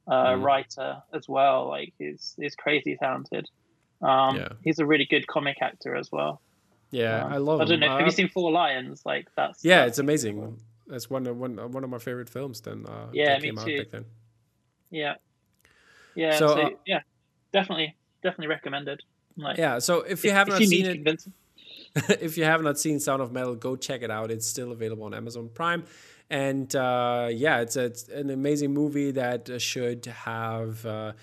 [0.07, 0.43] uh, mm.
[0.43, 1.67] writer as well.
[1.67, 3.47] Like he's he's crazy talented.
[4.01, 4.49] Um, yeah.
[4.63, 6.41] He's a really good comic actor as well.
[6.91, 7.61] Yeah, um, I love.
[7.61, 7.91] I don't know.
[7.91, 9.03] Have you uh, seen Four Lions?
[9.05, 10.39] Like that's yeah, that's it's amazing.
[10.39, 10.57] Cool.
[10.89, 12.61] That's one of one one of my favorite films.
[12.61, 13.85] Then uh, yeah, me too.
[13.91, 14.05] then.
[14.89, 15.15] Yeah,
[16.15, 16.37] yeah.
[16.37, 17.01] So, so uh, yeah,
[17.53, 19.01] definitely, definitely recommended.
[19.37, 19.79] Like, yeah.
[19.79, 21.25] So if you if, have not seen it,
[22.21, 24.31] if you have not seen Sound of Metal, go check it out.
[24.31, 25.83] It's still available on Amazon Prime.
[26.31, 31.13] And uh, yeah, it's, a, it's, an amazing movie that should have uh,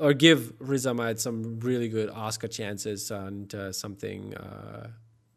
[0.00, 4.88] or give Riz Ahmed some really good Oscar chances and uh, something uh,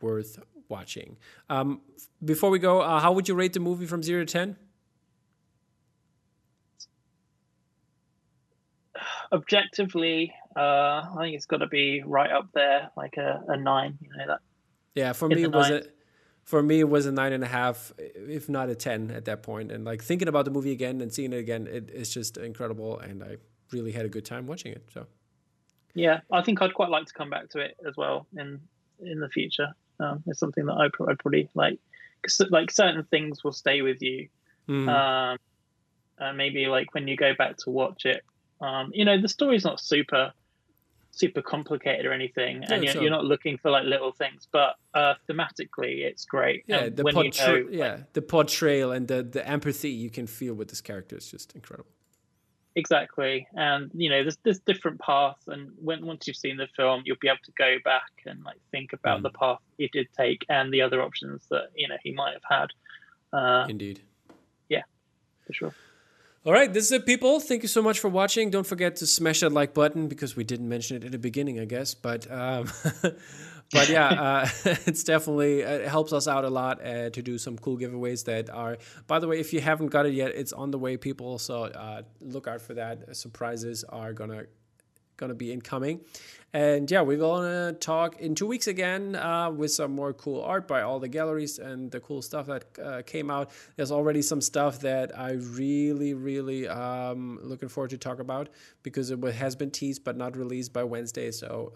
[0.02, 0.40] worth
[0.70, 1.18] watching.
[1.50, 1.82] Um,
[2.24, 4.56] before we go, uh, how would you rate the movie from zero to ten?
[9.32, 13.98] Objectively, uh, I think it's got to be right up there, like a, a nine.
[14.02, 14.40] You know that.
[14.96, 15.96] Yeah, for me, it was it?
[16.44, 19.44] For me, it was a nine and a half, if not a ten, at that
[19.44, 19.72] point.
[19.72, 22.98] And like thinking about the movie again and seeing it again, it, it's just incredible,
[22.98, 23.38] and I
[23.72, 24.90] really had a good time watching it.
[24.92, 25.06] So.
[25.94, 28.60] Yeah, I think I'd quite like to come back to it as well in
[29.00, 29.76] in the future.
[30.00, 31.80] Um, it's something that I, I'd probably like,
[32.24, 34.30] cause like certain things will stay with you.
[34.68, 34.88] Mm.
[34.90, 35.38] Um,
[36.20, 38.24] and maybe like when you go back to watch it,
[38.62, 40.34] um, you know, the story's not super,
[41.12, 43.02] super complicated or anything, yeah, and you're, so.
[43.02, 46.64] you're, not looking for like little things, but uh, thematically, it's great.
[46.68, 50.10] Yeah, and the portray- you know, yeah, like, the portrayal and the the empathy you
[50.10, 51.90] can feel with this character is just incredible.
[52.80, 57.02] Exactly, and you know, there's there's different paths, and when once you've seen the film,
[57.04, 59.24] you'll be able to go back and like think about mm.
[59.24, 62.70] the path he did take and the other options that you know he might have
[63.34, 63.38] had.
[63.38, 64.00] Uh, Indeed.
[64.70, 64.84] Yeah,
[65.46, 65.74] for sure.
[66.46, 67.42] All right, this is it, people.
[67.42, 68.50] Thank you so much for watching.
[68.50, 71.60] Don't forget to smash that like button because we didn't mention it in the beginning,
[71.60, 71.94] I guess.
[71.94, 72.72] But um,
[73.72, 74.50] but yeah, uh,
[74.86, 78.26] it's definitely uh, it helps us out a lot uh, to do some cool giveaways
[78.26, 78.78] that are.
[79.08, 81.38] By the way, if you haven't got it yet, it's on the way, people.
[81.40, 83.16] So uh, look out for that.
[83.16, 84.46] Surprises are gonna
[85.20, 86.02] gonna be incoming.
[86.52, 90.68] And yeah, we're gonna talk in two weeks again uh, with some more cool art
[90.68, 93.52] by all the galleries and the cool stuff that uh, came out.
[93.76, 98.50] There's already some stuff that I really, really um, looking forward to talk about
[98.82, 101.30] because it has been teased but not released by Wednesday.
[101.30, 101.72] So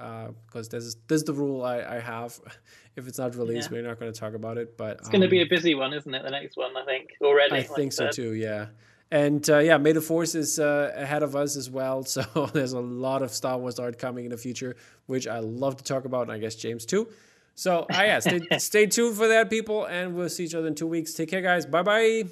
[0.48, 2.40] because uh, this is this is the rule I, I have.
[2.96, 3.78] If it's not released, yeah.
[3.78, 4.78] we're not going to talk about it.
[4.78, 6.22] But it's um, going to be a busy one, isn't it?
[6.22, 7.56] The next one, I think already.
[7.56, 8.34] I like think so too.
[8.34, 8.68] Yeah.
[9.14, 12.04] And uh, yeah, May the Force is uh, ahead of us as well.
[12.14, 14.76] So there's a lot of Star Wars art coming in the future,
[15.06, 17.08] which I love to talk about, and I guess James too.
[17.54, 20.74] So uh, yeah, stay, stay tuned for that, people, and we'll see each other in
[20.74, 21.14] two weeks.
[21.14, 21.68] Take care, guys.
[21.68, 22.24] Bye-bye.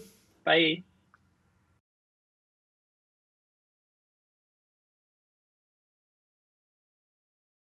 [0.44, 0.84] Bye.